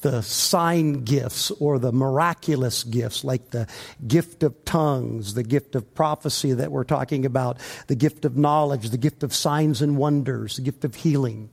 the 0.00 0.22
sign 0.22 1.04
gifts 1.04 1.50
or 1.52 1.78
the 1.78 1.92
miraculous 1.92 2.84
gifts, 2.84 3.24
like 3.24 3.50
the 3.50 3.66
gift 4.06 4.42
of 4.42 4.64
tongues, 4.64 5.34
the 5.34 5.42
gift 5.42 5.74
of 5.74 5.94
prophecy 5.94 6.52
that 6.52 6.70
we're 6.70 6.84
talking 6.84 7.24
about, 7.24 7.58
the 7.86 7.94
gift 7.94 8.24
of 8.24 8.36
knowledge, 8.36 8.90
the 8.90 8.98
gift 8.98 9.22
of 9.22 9.34
signs 9.34 9.82
and 9.82 9.96
wonders, 9.96 10.56
the 10.56 10.62
gift 10.62 10.84
of 10.84 10.94
healing. 10.94 11.48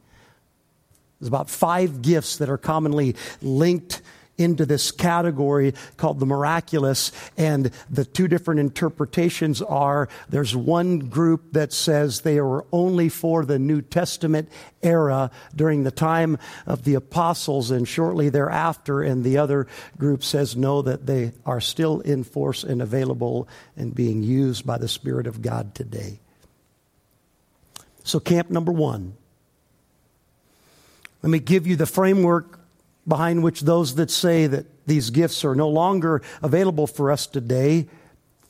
There's 1.20 1.30
about 1.30 1.50
five 1.50 2.02
gifts 2.02 2.38
that 2.38 2.50
are 2.50 2.58
commonly 2.58 3.16
linked 3.42 4.02
into 4.38 4.66
this 4.66 4.92
category 4.92 5.74
called 5.98 6.20
the 6.20 6.26
miraculous. 6.26 7.12
And 7.38 7.72
the 7.90 8.06
two 8.06 8.28
different 8.28 8.60
interpretations 8.60 9.62
are 9.62 10.10
there's 10.30 10.56
one 10.56 11.00
group 11.00 11.54
that 11.54 11.72
says 11.72 12.22
they 12.22 12.42
were 12.42 12.66
only 12.72 13.10
for 13.10 13.46
the 13.46 13.60
New 13.60 13.82
Testament 13.82 14.50
era 14.82 15.32
during 15.56 15.84
the 15.84 15.92
time 15.92 16.38
of 16.66 16.84
the 16.84 16.96
apostles 16.96 17.72
and 17.72 17.88
shortly 17.88 18.30
thereafter. 18.30 19.02
And 19.02 19.24
the 19.24 19.38
other 19.38 19.68
group 19.98 20.24
says 20.24 20.56
no, 20.56 20.82
that 20.82 21.06
they 21.06 21.34
are 21.46 21.62
still 21.62 22.02
in 22.02 22.24
force 22.24 22.64
and 22.64 22.82
available 22.82 23.48
and 23.78 23.94
being 23.94 24.24
used 24.24 24.66
by 24.66 24.78
the 24.78 24.88
Spirit 24.88 25.28
of 25.28 25.42
God 25.42 25.76
today. 25.76 26.20
So, 28.04 28.20
camp 28.20 28.50
number 28.50 28.72
one. 28.72 29.16
Let 31.22 31.30
me 31.30 31.40
give 31.40 31.66
you 31.66 31.78
the 31.78 31.86
framework 31.86 32.60
behind 33.08 33.44
which 33.44 33.62
those 33.62 33.96
that 33.96 34.10
say 34.10 34.48
that 34.48 34.66
these 34.88 35.10
gifts 35.10 35.44
are 35.46 35.56
no 35.56 35.70
longer 35.70 36.22
available 36.42 36.88
for 36.88 37.12
us 37.12 37.28
today. 37.28 37.88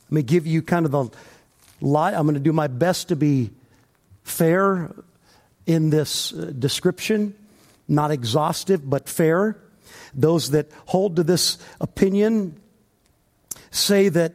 Let 0.04 0.12
me 0.12 0.22
give 0.22 0.46
you 0.46 0.62
kind 0.62 0.86
of 0.86 0.92
the 0.92 1.08
lie. 1.80 2.12
I'm 2.12 2.22
going 2.22 2.34
to 2.34 2.40
do 2.40 2.52
my 2.52 2.66
best 2.66 3.08
to 3.08 3.16
be 3.16 3.50
fair 4.22 4.94
in 5.66 5.90
this 5.90 6.32
uh, 6.32 6.52
description, 6.58 7.34
not 7.88 8.10
exhaustive, 8.10 8.88
but 8.88 9.08
fair. 9.08 9.56
Those 10.14 10.50
that 10.50 10.70
hold 10.86 11.16
to 11.16 11.22
this 11.22 11.58
opinion 11.80 12.60
say 13.70 14.08
that 14.08 14.34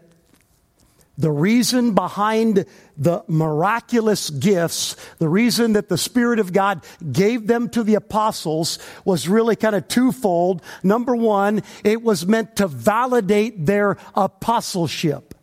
the 1.17 1.31
reason 1.31 1.93
behind 1.93 2.65
the 2.99 3.23
miraculous 3.27 4.29
gifts, 4.29 4.95
the 5.17 5.29
reason 5.29 5.73
that 5.73 5.89
the 5.89 5.97
Spirit 5.97 6.37
of 6.39 6.53
God 6.53 6.83
gave 7.11 7.47
them 7.47 7.69
to 7.69 7.83
the 7.83 7.95
apostles 7.95 8.77
was 9.05 9.27
really 9.27 9.55
kind 9.55 9.75
of 9.75 9.87
twofold. 9.87 10.61
Number 10.83 11.15
one, 11.15 11.63
it 11.83 12.03
was 12.03 12.27
meant 12.27 12.57
to 12.57 12.67
validate 12.67 13.65
their 13.65 13.97
apostleship. 14.13 15.33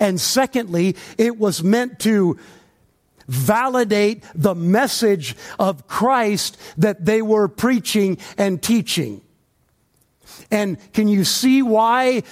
And 0.00 0.20
secondly, 0.20 0.96
it 1.16 1.38
was 1.38 1.62
meant 1.62 2.00
to 2.00 2.38
validate 3.28 4.24
the 4.34 4.54
message 4.54 5.36
of 5.58 5.86
Christ 5.86 6.56
that 6.78 7.04
they 7.04 7.22
were 7.22 7.46
preaching 7.46 8.18
and 8.36 8.60
teaching. 8.62 9.20
And 10.50 10.78
can 10.92 11.08
you 11.08 11.24
see 11.24 11.62
why 11.62 12.22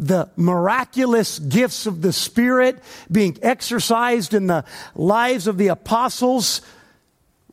the 0.00 0.30
miraculous 0.36 1.38
gifts 1.38 1.86
of 1.86 2.02
the 2.02 2.12
Spirit 2.12 2.82
being 3.12 3.38
exercised 3.42 4.34
in 4.34 4.46
the 4.46 4.64
lives 4.94 5.46
of 5.46 5.58
the 5.58 5.68
apostles 5.68 6.62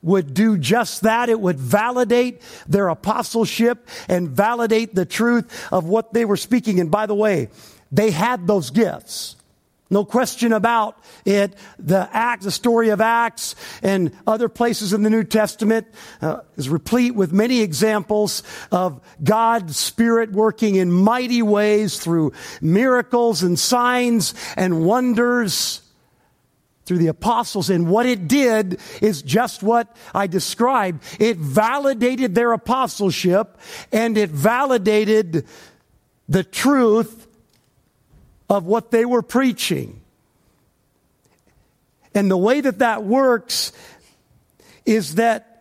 would 0.01 0.33
do 0.33 0.57
just 0.57 1.01
that. 1.01 1.29
It 1.29 1.39
would 1.39 1.59
validate 1.59 2.41
their 2.67 2.87
apostleship 2.87 3.87
and 4.07 4.29
validate 4.29 4.95
the 4.95 5.05
truth 5.05 5.67
of 5.71 5.85
what 5.85 6.13
they 6.13 6.25
were 6.25 6.37
speaking. 6.37 6.79
And 6.79 6.89
by 6.89 7.05
the 7.05 7.15
way, 7.15 7.49
they 7.91 8.11
had 8.11 8.47
those 8.47 8.69
gifts. 8.69 9.36
No 9.89 10.03
question 10.03 10.51
about 10.51 10.97
it. 11.23 11.55
The 11.79 12.09
Acts, 12.11 12.43
the 12.43 12.51
story 12.51 12.89
of 12.89 12.99
Acts 12.99 13.55
and 13.81 14.11
other 14.25 14.49
places 14.49 14.91
in 14.91 15.03
the 15.03 15.09
New 15.09 15.23
Testament 15.23 15.87
uh, 16.21 16.41
is 16.57 16.67
replete 16.67 17.15
with 17.15 17.31
many 17.31 17.61
examples 17.61 18.43
of 18.71 18.99
God's 19.23 19.77
Spirit 19.77 20.31
working 20.31 20.75
in 20.75 20.91
mighty 20.91 21.41
ways 21.41 21.99
through 21.99 22.33
miracles 22.61 23.43
and 23.43 23.57
signs 23.57 24.33
and 24.55 24.85
wonders. 24.85 25.81
through 26.85 26.97
the 26.99 27.07
apostles. 27.07 27.69
And 27.69 27.89
what 27.89 28.05
it 28.05 28.29
did 28.29 28.79
is 29.01 29.21
just 29.21 29.61
what 29.61 29.93
I 30.15 30.27
described. 30.27 31.03
It 31.19 31.35
validated 31.35 32.33
their 32.33 32.53
apostleship 32.53 33.57
and 33.91 34.17
it 34.17 34.29
validated 34.29 35.45
the 36.29 36.45
truth 36.45 37.16
of 38.49 38.65
what 38.65 38.91
they 38.91 39.05
were 39.05 39.21
preaching. 39.21 40.01
And 42.13 42.31
the 42.31 42.37
way 42.37 42.61
that 42.61 42.79
that 42.79 43.03
works 43.03 43.71
is 44.85 45.15
that 45.15 45.57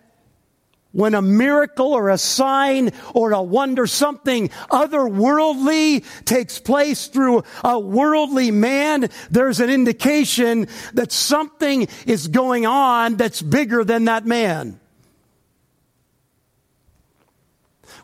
when 0.96 1.14
a 1.14 1.20
miracle 1.20 1.92
or 1.92 2.08
a 2.08 2.16
sign 2.16 2.90
or 3.12 3.32
a 3.32 3.42
wonder, 3.42 3.86
something 3.86 4.48
otherworldly 4.70 6.02
takes 6.24 6.58
place 6.58 7.08
through 7.08 7.44
a 7.62 7.78
worldly 7.78 8.50
man, 8.50 9.10
there's 9.30 9.60
an 9.60 9.68
indication 9.68 10.68
that 10.94 11.12
something 11.12 11.86
is 12.06 12.28
going 12.28 12.64
on 12.64 13.16
that's 13.16 13.42
bigger 13.42 13.84
than 13.84 14.06
that 14.06 14.24
man. 14.24 14.80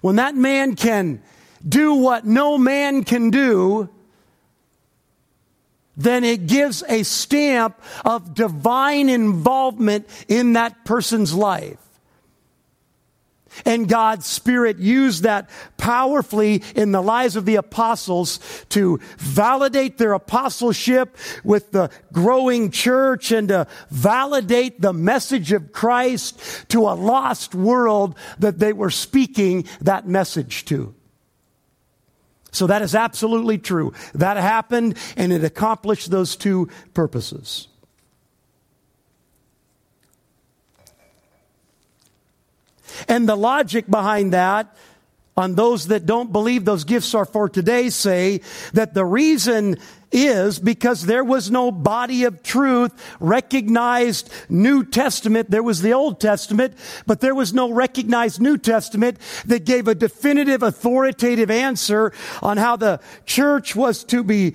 When 0.02 0.16
that 0.16 0.34
man 0.34 0.76
can 0.76 1.22
do 1.66 1.94
what 1.94 2.26
no 2.26 2.58
man 2.58 3.04
can 3.04 3.30
do, 3.30 3.88
then 5.96 6.24
it 6.24 6.46
gives 6.46 6.82
a 6.88 7.02
stamp 7.02 7.80
of 8.04 8.34
divine 8.34 9.08
involvement 9.08 10.08
in 10.28 10.54
that 10.54 10.84
person's 10.84 11.34
life. 11.34 11.78
And 13.64 13.88
God's 13.88 14.26
Spirit 14.26 14.78
used 14.78 15.24
that 15.24 15.50
powerfully 15.76 16.62
in 16.74 16.92
the 16.92 17.02
lives 17.02 17.36
of 17.36 17.44
the 17.44 17.56
apostles 17.56 18.40
to 18.70 18.98
validate 19.18 19.98
their 19.98 20.14
apostleship 20.14 21.16
with 21.44 21.70
the 21.72 21.90
growing 22.12 22.70
church 22.70 23.30
and 23.30 23.48
to 23.48 23.66
validate 23.90 24.80
the 24.80 24.94
message 24.94 25.52
of 25.52 25.72
Christ 25.72 26.40
to 26.70 26.80
a 26.88 26.96
lost 26.96 27.54
world 27.54 28.16
that 28.38 28.58
they 28.58 28.72
were 28.72 28.90
speaking 28.90 29.66
that 29.82 30.08
message 30.08 30.64
to. 30.66 30.94
So 32.52 32.66
that 32.66 32.82
is 32.82 32.94
absolutely 32.94 33.58
true. 33.58 33.92
That 34.14 34.36
happened 34.36 34.96
and 35.16 35.32
it 35.32 35.42
accomplished 35.42 36.10
those 36.10 36.36
two 36.36 36.68
purposes. 36.94 37.68
And 43.08 43.28
the 43.28 43.36
logic 43.36 43.88
behind 43.88 44.34
that 44.34 44.76
on 45.36 45.54
those 45.54 45.88
that 45.88 46.06
don't 46.06 46.32
believe 46.32 46.64
those 46.64 46.84
gifts 46.84 47.14
are 47.14 47.24
for 47.24 47.48
today 47.48 47.88
say 47.88 48.40
that 48.72 48.94
the 48.94 49.04
reason 49.04 49.76
is 50.12 50.58
because 50.58 51.06
there 51.06 51.24
was 51.24 51.50
no 51.50 51.72
body 51.72 52.24
of 52.24 52.42
truth, 52.42 52.92
recognized 53.18 54.30
New 54.48 54.84
Testament. 54.84 55.50
There 55.50 55.62
was 55.62 55.80
the 55.80 55.94
Old 55.94 56.20
Testament, 56.20 56.74
but 57.06 57.20
there 57.20 57.34
was 57.34 57.54
no 57.54 57.72
recognized 57.72 58.40
New 58.40 58.58
Testament 58.58 59.18
that 59.46 59.64
gave 59.64 59.88
a 59.88 59.94
definitive, 59.94 60.62
authoritative 60.62 61.50
answer 61.50 62.12
on 62.42 62.58
how 62.58 62.76
the 62.76 63.00
church 63.24 63.74
was 63.74 64.04
to 64.04 64.22
be 64.22 64.54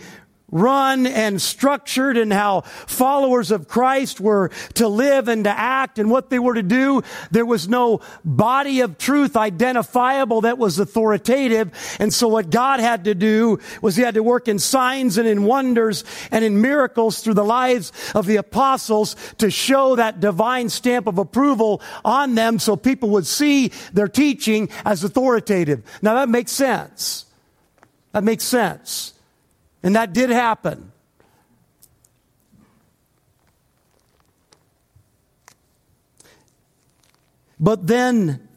run 0.50 1.06
and 1.06 1.42
structured 1.42 2.16
and 2.16 2.32
how 2.32 2.62
followers 2.62 3.52
of 3.52 3.68
Christ 3.68 4.22
were 4.22 4.50
to 4.76 4.88
live 4.88 5.28
and 5.28 5.44
to 5.44 5.50
act 5.50 6.00
and 6.00 6.10
what 6.10 6.30
they 6.30 6.40
were 6.40 6.54
to 6.54 6.64
do. 6.64 7.02
There 7.32 7.46
was 7.46 7.68
no 7.68 8.00
body 8.24 8.80
of 8.80 8.98
truth 8.98 9.36
identifiable 9.36 10.42
that 10.42 10.58
was 10.58 10.80
authoritative. 10.80 11.72
And 12.00 12.14
so 12.14 12.30
what 12.30 12.50
God 12.50 12.80
had 12.80 13.04
to 13.06 13.16
do 13.16 13.60
was 13.82 13.98
he 13.98 14.04
had 14.04 14.14
to 14.14 14.24
work 14.24 14.48
in 14.48 14.58
signs 14.58 15.18
and 15.18 15.28
in 15.28 15.44
wonders 15.44 16.06
and 16.32 16.46
in 16.46 16.62
miracles 16.62 17.22
through 17.22 17.34
the 17.34 17.44
lives 17.44 17.92
of 18.16 18.26
the 18.26 18.38
apostles 18.38 19.16
to 19.40 19.52
show 19.52 19.98
that 19.98 20.22
divine 20.22 20.70
stamp 20.70 21.08
of 21.08 21.18
approval 21.18 21.82
on 22.06 22.36
them 22.36 22.58
so 22.58 22.78
people 22.78 23.10
would 23.10 23.28
see 23.28 23.72
their 23.92 24.08
teaching 24.08 24.70
as 24.86 25.04
authoritative. 25.04 25.84
Now 26.02 26.16
that 26.16 26.30
makes 26.30 26.54
sense. 26.54 27.26
That 28.14 28.24
makes 28.24 28.46
sense. 28.46 29.14
And 29.88 29.96
that 29.96 30.12
did 30.12 30.30
happen. 30.30 30.92
But 37.58 37.88
then 37.88 38.50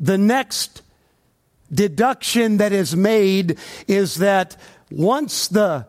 the 0.00 0.18
next 0.18 0.82
deduction 1.72 2.56
that 2.56 2.72
is 2.72 2.96
made 2.96 3.56
is 3.86 4.16
that 4.16 4.56
once 4.90 5.46
the 5.46 5.86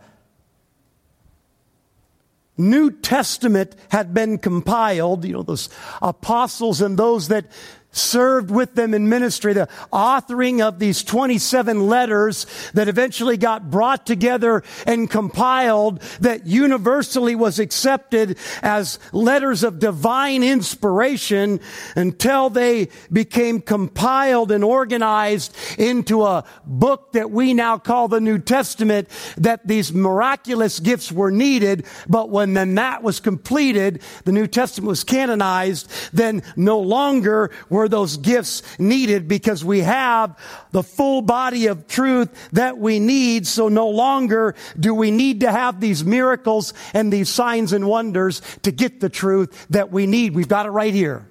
New 2.55 2.91
Testament 2.91 3.75
had 3.89 4.13
been 4.13 4.37
compiled, 4.37 5.25
you 5.25 5.33
know, 5.33 5.41
those 5.41 5.67
apostles 5.99 6.79
and 6.79 6.95
those 6.95 7.29
that 7.29 7.47
served 7.93 8.51
with 8.51 8.75
them 8.75 8.93
in 8.93 9.07
ministry, 9.07 9.53
the 9.53 9.69
authoring 9.91 10.61
of 10.61 10.79
these 10.79 11.03
27 11.03 11.87
letters 11.87 12.45
that 12.73 12.87
eventually 12.87 13.37
got 13.37 13.69
brought 13.71 14.05
together 14.05 14.63
and 14.85 15.09
compiled 15.09 16.01
that 16.19 16.45
universally 16.45 17.35
was 17.35 17.59
accepted 17.59 18.37
as 18.61 18.99
letters 19.11 19.63
of 19.63 19.79
divine 19.79 20.43
inspiration 20.43 21.59
until 21.95 22.49
they 22.49 22.89
became 23.11 23.61
compiled 23.61 24.51
and 24.51 24.63
organized 24.63 25.55
into 25.77 26.23
a 26.23 26.43
book 26.65 27.13
that 27.13 27.31
we 27.31 27.53
now 27.53 27.77
call 27.77 28.07
the 28.07 28.19
New 28.19 28.39
Testament, 28.39 29.07
that 29.37 29.67
these 29.67 29.93
miraculous 29.93 30.79
gifts 30.79 31.11
were 31.11 31.31
needed. 31.31 31.85
But 32.07 32.29
when 32.29 32.53
then 32.53 32.75
that 32.75 33.03
was 33.03 33.19
completed, 33.19 34.01
the 34.25 34.31
New 34.31 34.47
Testament 34.47 34.87
was 34.87 35.03
canonized, 35.03 35.89
then 36.11 36.43
no 36.55 36.79
longer 36.79 37.51
were 37.69 37.82
those 37.87 38.17
gifts 38.17 38.61
needed 38.79 39.27
because 39.27 39.63
we 39.63 39.79
have 39.79 40.37
the 40.71 40.83
full 40.83 41.21
body 41.21 41.67
of 41.67 41.87
truth 41.87 42.29
that 42.53 42.77
we 42.77 42.99
need. 42.99 43.47
So 43.47 43.69
no 43.69 43.89
longer 43.89 44.55
do 44.79 44.93
we 44.93 45.11
need 45.11 45.41
to 45.41 45.51
have 45.51 45.79
these 45.79 46.03
miracles 46.03 46.73
and 46.93 47.11
these 47.11 47.29
signs 47.29 47.73
and 47.73 47.87
wonders 47.87 48.41
to 48.63 48.71
get 48.71 48.99
the 48.99 49.09
truth 49.09 49.67
that 49.69 49.91
we 49.91 50.07
need. 50.07 50.33
We've 50.33 50.47
got 50.47 50.65
it 50.65 50.71
right 50.71 50.93
here. 50.93 51.27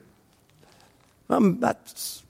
Um, 1.29 1.61
that 1.61 2.21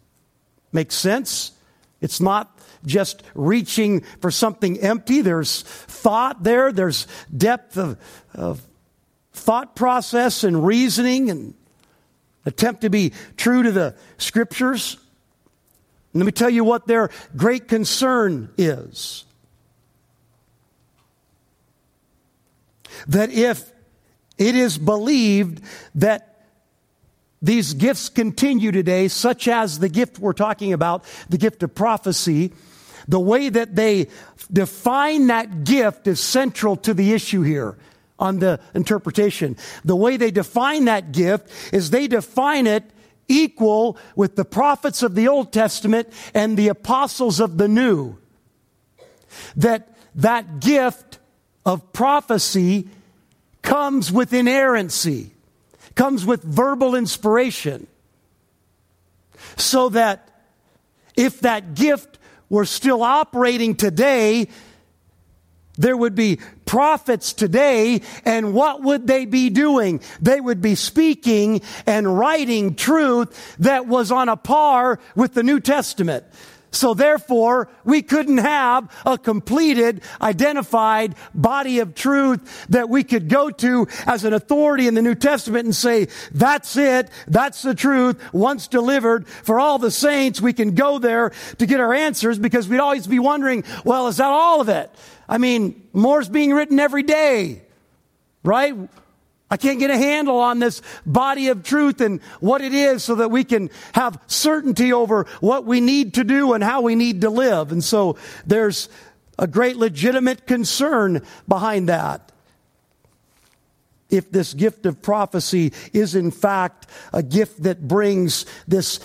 makes 0.72 0.94
sense. 0.94 1.52
It's 2.00 2.20
not 2.20 2.58
just 2.84 3.22
reaching 3.34 4.00
for 4.20 4.30
something 4.30 4.78
empty. 4.80 5.20
There's 5.20 5.62
thought 5.62 6.42
there. 6.42 6.72
There's 6.72 7.06
depth 7.36 7.76
of, 7.76 7.98
of 8.34 8.60
thought 9.32 9.76
process 9.76 10.44
and 10.44 10.64
reasoning 10.64 11.30
and 11.30 11.54
attempt 12.44 12.82
to 12.82 12.90
be 12.90 13.12
true 13.36 13.62
to 13.62 13.72
the 13.72 13.94
scriptures. 14.18 14.96
let 16.12 16.26
me 16.26 16.32
tell 16.32 16.50
you 16.50 16.64
what 16.64 16.86
their 16.86 17.10
great 17.36 17.68
concern 17.68 18.50
is. 18.58 19.24
That 23.08 23.30
if 23.30 23.70
it 24.38 24.54
is 24.54 24.78
believed 24.78 25.62
that 25.94 26.46
these 27.40 27.74
gifts 27.74 28.08
continue 28.08 28.70
today, 28.70 29.08
such 29.08 29.48
as 29.48 29.78
the 29.78 29.88
gift 29.88 30.18
we're 30.18 30.32
talking 30.32 30.72
about, 30.72 31.04
the 31.28 31.38
gift 31.38 31.62
of 31.62 31.74
prophecy, 31.74 32.52
the 33.08 33.18
way 33.18 33.48
that 33.48 33.74
they 33.74 34.08
define 34.52 35.26
that 35.26 35.64
gift 35.64 36.06
is 36.06 36.20
central 36.20 36.76
to 36.76 36.94
the 36.94 37.12
issue 37.12 37.42
here 37.42 37.76
on 38.22 38.38
the 38.38 38.60
interpretation. 38.72 39.56
The 39.84 39.96
way 39.96 40.16
they 40.16 40.30
define 40.30 40.84
that 40.84 41.10
gift 41.10 41.50
is 41.72 41.90
they 41.90 42.06
define 42.06 42.68
it 42.68 42.84
equal 43.26 43.98
with 44.14 44.36
the 44.36 44.44
prophets 44.44 45.02
of 45.02 45.16
the 45.16 45.26
Old 45.26 45.52
Testament 45.52 46.08
and 46.32 46.56
the 46.56 46.68
apostles 46.68 47.40
of 47.40 47.58
the 47.58 47.66
New. 47.66 48.16
That 49.56 49.88
that 50.14 50.60
gift 50.60 51.18
of 51.66 51.92
prophecy 51.92 52.88
comes 53.60 54.12
with 54.12 54.32
inerrancy, 54.32 55.32
comes 55.96 56.24
with 56.24 56.44
verbal 56.44 56.94
inspiration. 56.94 57.88
So 59.56 59.88
that 59.88 60.28
if 61.16 61.40
that 61.40 61.74
gift 61.74 62.18
were 62.48 62.66
still 62.66 63.02
operating 63.02 63.74
today, 63.74 64.48
there 65.76 65.96
would 65.96 66.14
be 66.14 66.38
prophets 66.72 67.34
today, 67.34 68.00
and 68.24 68.54
what 68.54 68.82
would 68.82 69.06
they 69.06 69.26
be 69.26 69.50
doing? 69.50 70.00
They 70.22 70.40
would 70.40 70.62
be 70.62 70.74
speaking 70.74 71.60
and 71.84 72.18
writing 72.18 72.76
truth 72.76 73.58
that 73.58 73.86
was 73.86 74.10
on 74.10 74.30
a 74.30 74.38
par 74.38 74.98
with 75.14 75.34
the 75.34 75.42
New 75.42 75.60
Testament. 75.60 76.24
So 76.72 76.94
therefore, 76.94 77.68
we 77.84 78.00
couldn't 78.00 78.38
have 78.38 78.90
a 79.04 79.18
completed, 79.18 80.02
identified 80.20 81.14
body 81.34 81.80
of 81.80 81.94
truth 81.94 82.66
that 82.68 82.88
we 82.88 83.04
could 83.04 83.28
go 83.28 83.50
to 83.50 83.86
as 84.06 84.24
an 84.24 84.32
authority 84.32 84.88
in 84.88 84.94
the 84.94 85.02
New 85.02 85.14
Testament 85.14 85.66
and 85.66 85.76
say, 85.76 86.08
that's 86.32 86.76
it, 86.78 87.10
that's 87.28 87.60
the 87.60 87.74
truth, 87.74 88.20
once 88.32 88.68
delivered 88.68 89.28
for 89.28 89.60
all 89.60 89.78
the 89.78 89.90
saints, 89.90 90.40
we 90.40 90.54
can 90.54 90.74
go 90.74 90.98
there 90.98 91.32
to 91.58 91.66
get 91.66 91.78
our 91.78 91.92
answers 91.92 92.38
because 92.38 92.66
we'd 92.68 92.80
always 92.80 93.06
be 93.06 93.18
wondering, 93.18 93.64
well, 93.84 94.08
is 94.08 94.16
that 94.16 94.30
all 94.30 94.62
of 94.62 94.70
it? 94.70 94.90
I 95.28 95.36
mean, 95.36 95.88
more's 95.92 96.28
being 96.28 96.54
written 96.54 96.80
every 96.80 97.02
day, 97.02 97.62
right? 98.42 98.74
I 99.52 99.58
can't 99.58 99.78
get 99.78 99.90
a 99.90 99.98
handle 99.98 100.38
on 100.38 100.60
this 100.60 100.80
body 101.04 101.48
of 101.48 101.62
truth 101.62 102.00
and 102.00 102.22
what 102.40 102.62
it 102.62 102.72
is 102.72 103.04
so 103.04 103.16
that 103.16 103.30
we 103.30 103.44
can 103.44 103.68
have 103.92 104.18
certainty 104.26 104.94
over 104.94 105.26
what 105.40 105.66
we 105.66 105.82
need 105.82 106.14
to 106.14 106.24
do 106.24 106.54
and 106.54 106.64
how 106.64 106.80
we 106.80 106.94
need 106.94 107.20
to 107.20 107.28
live. 107.28 107.70
And 107.70 107.84
so 107.84 108.16
there's 108.46 108.88
a 109.38 109.46
great 109.46 109.76
legitimate 109.76 110.46
concern 110.46 111.20
behind 111.46 111.90
that. 111.90 112.32
If 114.08 114.30
this 114.30 114.54
gift 114.54 114.86
of 114.86 115.02
prophecy 115.02 115.74
is 115.92 116.14
in 116.14 116.30
fact 116.30 116.86
a 117.12 117.22
gift 117.22 117.64
that 117.64 117.86
brings 117.86 118.46
this 118.66 119.00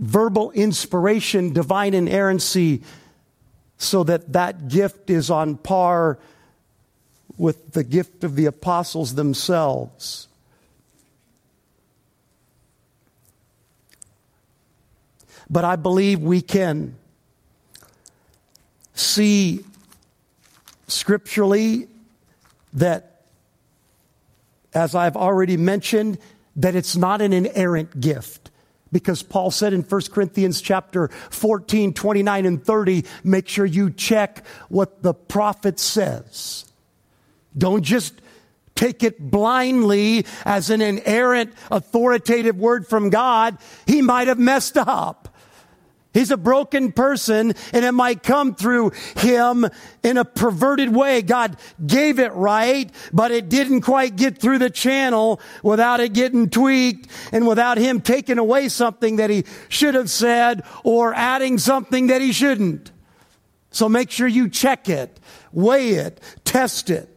verbal 0.00 0.50
inspiration, 0.50 1.52
divine 1.52 1.94
inerrancy, 1.94 2.82
so 3.78 4.02
that 4.02 4.32
that 4.32 4.66
gift 4.66 5.10
is 5.10 5.30
on 5.30 5.58
par 5.58 6.18
with 7.42 7.72
the 7.72 7.82
gift 7.82 8.22
of 8.22 8.36
the 8.36 8.46
apostles 8.46 9.16
themselves. 9.16 10.28
But 15.50 15.64
I 15.64 15.74
believe 15.74 16.20
we 16.20 16.40
can 16.40 16.94
see 18.94 19.64
scripturally 20.86 21.88
that, 22.74 23.24
as 24.72 24.94
I've 24.94 25.16
already 25.16 25.56
mentioned, 25.56 26.18
that 26.54 26.76
it's 26.76 26.94
not 26.94 27.20
an 27.20 27.32
inerrant 27.32 28.00
gift. 28.00 28.52
Because 28.92 29.24
Paul 29.24 29.50
said 29.50 29.72
in 29.72 29.82
1 29.82 30.00
Corinthians 30.12 30.60
chapter 30.60 31.08
14, 31.08 31.92
29 31.92 32.46
and 32.46 32.64
30, 32.64 33.04
make 33.24 33.48
sure 33.48 33.66
you 33.66 33.90
check 33.90 34.46
what 34.68 35.02
the 35.02 35.12
prophet 35.12 35.80
says. 35.80 36.66
Don't 37.56 37.82
just 37.82 38.20
take 38.74 39.02
it 39.02 39.18
blindly 39.20 40.26
as 40.44 40.70
an 40.70 40.80
inerrant, 40.80 41.52
authoritative 41.70 42.56
word 42.56 42.86
from 42.86 43.10
God. 43.10 43.58
He 43.86 44.02
might 44.02 44.28
have 44.28 44.38
messed 44.38 44.76
up. 44.76 45.28
He's 46.12 46.30
a 46.30 46.36
broken 46.36 46.92
person 46.92 47.54
and 47.72 47.84
it 47.84 47.92
might 47.92 48.22
come 48.22 48.54
through 48.54 48.92
him 49.16 49.66
in 50.02 50.18
a 50.18 50.24
perverted 50.24 50.94
way. 50.94 51.22
God 51.22 51.56
gave 51.84 52.18
it 52.18 52.32
right, 52.32 52.90
but 53.12 53.30
it 53.30 53.48
didn't 53.48 53.80
quite 53.80 54.16
get 54.16 54.38
through 54.38 54.58
the 54.58 54.68
channel 54.68 55.40
without 55.62 56.00
it 56.00 56.12
getting 56.12 56.50
tweaked 56.50 57.08
and 57.32 57.46
without 57.46 57.78
him 57.78 58.00
taking 58.00 58.38
away 58.38 58.68
something 58.68 59.16
that 59.16 59.30
he 59.30 59.44
should 59.70 59.94
have 59.94 60.10
said 60.10 60.64
or 60.84 61.14
adding 61.14 61.56
something 61.56 62.08
that 62.08 62.20
he 62.20 62.32
shouldn't. 62.32 62.90
So 63.70 63.88
make 63.88 64.10
sure 64.10 64.28
you 64.28 64.50
check 64.50 64.90
it, 64.90 65.18
weigh 65.50 65.90
it, 65.92 66.20
test 66.44 66.90
it. 66.90 67.11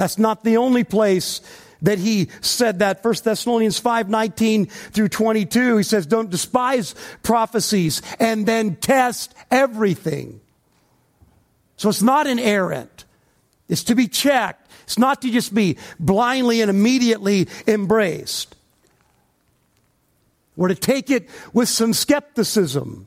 That's 0.00 0.16
not 0.16 0.44
the 0.44 0.56
only 0.56 0.82
place 0.82 1.42
that 1.82 1.98
he 1.98 2.30
said 2.40 2.78
that. 2.78 3.04
1 3.04 3.14
Thessalonians 3.22 3.78
5, 3.78 4.08
19 4.08 4.64
through 4.64 5.10
22. 5.10 5.76
He 5.76 5.82
says, 5.82 6.06
don't 6.06 6.30
despise 6.30 6.94
prophecies 7.22 8.00
and 8.18 8.46
then 8.46 8.76
test 8.76 9.34
everything. 9.50 10.40
So 11.76 11.90
it's 11.90 12.00
not 12.00 12.26
inerrant. 12.26 13.04
It's 13.68 13.84
to 13.84 13.94
be 13.94 14.08
checked. 14.08 14.70
It's 14.84 14.98
not 14.98 15.20
to 15.20 15.30
just 15.30 15.52
be 15.52 15.76
blindly 15.98 16.62
and 16.62 16.70
immediately 16.70 17.48
embraced. 17.66 18.56
We're 20.56 20.68
to 20.68 20.74
take 20.74 21.10
it 21.10 21.28
with 21.52 21.68
some 21.68 21.92
skepticism 21.92 23.06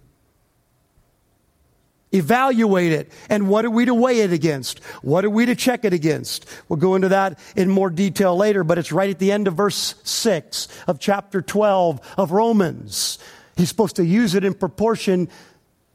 evaluate 2.14 2.92
it, 2.92 3.12
and 3.30 3.50
what 3.50 3.66
are 3.66 3.70
we 3.70 3.86
to 3.86 3.94
weigh 3.94 4.20
it 4.22 4.32
against? 4.32 4.80
What 5.02 5.26
are 5.26 5.30
we 5.30 5.46
to 5.48 5.56
check 5.56 5.84
it 5.84 5.94
against? 5.94 6.46
We'll 6.70 6.78
go 6.78 6.96
into 6.96 7.10
that 7.10 7.40
in 7.56 7.70
more 7.70 7.90
detail 7.90 8.38
later, 8.38 8.64
but 8.64 8.78
it's 8.78 8.92
right 8.92 9.10
at 9.10 9.20
the 9.20 9.32
end 9.32 9.48
of 9.48 9.56
verse 9.56 9.96
6 10.04 10.68
of 10.88 11.00
chapter 11.00 11.42
12 11.42 12.00
of 12.18 12.32
Romans. 12.32 13.20
He's 13.58 13.70
supposed 13.70 13.98
to 13.98 14.06
use 14.06 14.36
it 14.36 14.44
in 14.44 14.54
proportion 14.54 15.28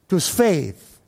to 0.09 0.17
his 0.17 0.29
faith. 0.29 1.01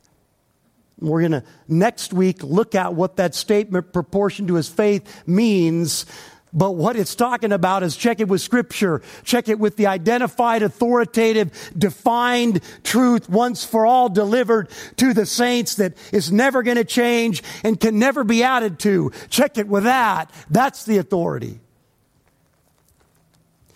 We're 0.99 1.21
going 1.21 1.31
to 1.31 1.43
next 1.67 2.13
week 2.13 2.43
look 2.43 2.75
at 2.75 2.93
what 2.93 3.15
that 3.15 3.33
statement, 3.33 3.91
proportion 3.91 4.47
to 4.47 4.55
his 4.55 4.69
faith, 4.69 5.23
means 5.25 6.05
but 6.53 6.71
what 6.71 6.97
it's 6.97 7.15
talking 7.15 7.53
about 7.53 7.81
is 7.81 7.95
check 7.95 8.19
it 8.19 8.27
with 8.27 8.41
scripture. 8.41 9.01
Check 9.23 9.47
it 9.47 9.57
with 9.57 9.77
the 9.77 9.87
identified, 9.87 10.63
authoritative, 10.63 11.71
defined 11.77 12.61
truth 12.83 13.29
once 13.29 13.63
for 13.63 13.85
all 13.85 14.09
delivered 14.09 14.69
to 14.97 15.13
the 15.13 15.25
saints 15.25 15.75
that 15.75 15.93
is 16.11 16.31
never 16.31 16.61
going 16.61 16.77
to 16.77 16.83
change 16.83 17.41
and 17.63 17.79
can 17.79 17.99
never 17.99 18.23
be 18.23 18.43
added 18.43 18.79
to. 18.79 19.11
Check 19.29 19.57
it 19.57 19.67
with 19.67 19.85
that. 19.85 20.29
That's 20.49 20.83
the 20.83 20.97
authority. 20.97 21.61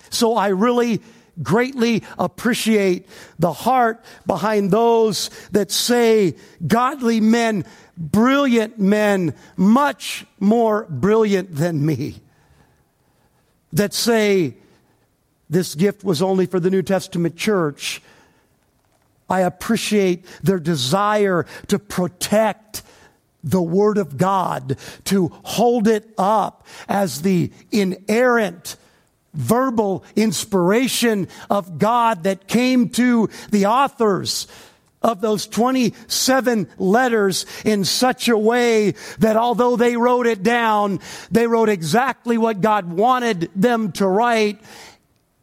So 0.10 0.36
I 0.36 0.50
really 0.50 1.02
greatly 1.42 2.04
appreciate 2.18 3.08
the 3.40 3.54
heart 3.54 4.04
behind 4.26 4.72
those 4.72 5.30
that 5.52 5.72
say 5.72 6.36
godly 6.66 7.22
men, 7.22 7.66
brilliant 7.98 8.80
men, 8.80 9.34
much 9.56 10.26
more 10.40 10.86
brilliant 10.90 11.56
than 11.56 11.86
me 11.86 12.22
that 13.76 13.94
say 13.94 14.56
this 15.50 15.76
gift 15.76 16.04
was 16.04 16.22
only 16.22 16.46
for 16.46 16.60
the 16.60 16.72
New 16.72 16.82
Testament 16.82 17.36
church. 17.36 18.02
I 19.30 19.42
appreciate 19.42 20.26
their 20.44 20.60
desire 20.60 21.46
to 21.68 21.78
protect 21.78 22.84
the 23.44 23.62
Word 23.62 23.98
of 23.98 24.18
God, 24.18 24.78
to 25.06 25.28
hold 25.44 25.88
it 25.88 26.10
up 26.18 26.66
as 26.88 27.22
the 27.22 27.52
inerrant, 27.72 28.76
verbal 29.34 30.04
inspiration 30.16 31.28
of 31.50 31.78
God 31.78 32.24
that 32.24 32.48
came 32.48 32.90
to 32.90 33.30
the 33.52 33.68
authors 33.68 34.48
of 35.06 35.22
those 35.22 35.46
27 35.46 36.68
letters 36.80 37.46
in 37.64 37.86
such 37.86 38.28
a 38.28 38.38
way 38.38 38.96
that 39.20 39.38
although 39.38 39.76
they 39.76 39.96
wrote 39.96 40.26
it 40.26 40.42
down, 40.42 41.00
they 41.30 41.46
wrote 41.46 41.70
exactly 41.70 42.40
what 42.40 42.60
God 42.60 42.92
wanted 42.92 43.52
them 43.56 43.92
to 43.94 44.08
write 44.08 44.60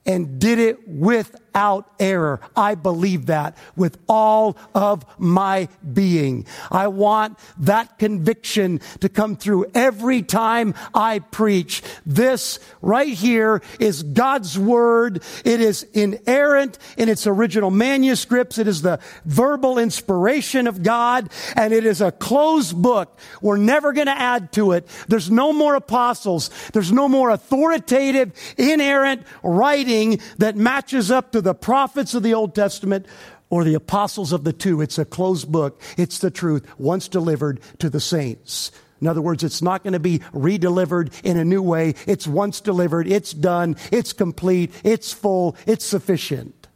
and 0.04 0.40
did 0.40 0.58
it 0.58 0.88
with 0.88 1.36
without 1.52 1.92
error. 2.00 2.40
I 2.56 2.74
believe 2.74 3.26
that 3.26 3.56
with 3.76 3.98
all 4.08 4.56
of 4.74 5.04
my 5.18 5.68
being. 5.92 6.46
I 6.70 6.88
want 6.88 7.38
that 7.58 7.98
conviction 7.98 8.80
to 9.00 9.10
come 9.10 9.36
through 9.36 9.66
every 9.74 10.22
time 10.22 10.74
I 10.94 11.18
preach. 11.18 11.82
This 12.06 12.58
right 12.80 13.12
here 13.12 13.60
is 13.78 14.02
God's 14.02 14.58
word. 14.58 15.22
It 15.44 15.60
is 15.60 15.82
inerrant 15.92 16.78
in 16.96 17.10
its 17.10 17.26
original 17.26 17.70
manuscripts. 17.70 18.56
It 18.56 18.66
is 18.66 18.80
the 18.80 18.98
verbal 19.26 19.78
inspiration 19.78 20.66
of 20.66 20.82
God 20.82 21.30
and 21.54 21.74
it 21.74 21.84
is 21.84 22.00
a 22.00 22.12
closed 22.12 22.80
book. 22.80 23.18
We're 23.42 23.58
never 23.58 23.92
going 23.92 24.06
to 24.06 24.18
add 24.18 24.52
to 24.52 24.72
it. 24.72 24.88
There's 25.08 25.30
no 25.30 25.52
more 25.52 25.74
apostles. 25.74 26.48
There's 26.72 26.92
no 26.92 27.08
more 27.08 27.28
authoritative, 27.28 28.32
inerrant 28.56 29.26
writing 29.42 30.18
that 30.38 30.56
matches 30.56 31.10
up 31.10 31.32
to 31.32 31.41
the 31.42 31.54
prophets 31.54 32.14
of 32.14 32.22
the 32.22 32.34
Old 32.34 32.54
Testament 32.54 33.06
or 33.50 33.64
the 33.64 33.74
apostles 33.74 34.32
of 34.32 34.44
the 34.44 34.52
two. 34.52 34.80
It's 34.80 34.98
a 34.98 35.04
closed 35.04 35.50
book. 35.52 35.80
It's 35.98 36.18
the 36.18 36.30
truth 36.30 36.66
once 36.78 37.08
delivered 37.08 37.60
to 37.80 37.90
the 37.90 38.00
saints. 38.00 38.72
In 39.00 39.08
other 39.08 39.20
words, 39.20 39.42
it's 39.42 39.60
not 39.60 39.82
going 39.82 39.94
to 39.94 40.00
be 40.00 40.20
redelivered 40.32 41.12
in 41.24 41.36
a 41.36 41.44
new 41.44 41.60
way. 41.60 41.94
It's 42.06 42.26
once 42.26 42.60
delivered. 42.60 43.08
It's 43.08 43.32
done. 43.32 43.76
It's 43.90 44.12
complete. 44.12 44.70
It's 44.84 45.12
full. 45.12 45.56
It's 45.66 45.84
sufficient. 45.84 46.68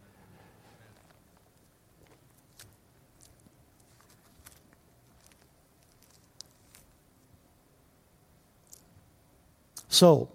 So, 9.89 10.29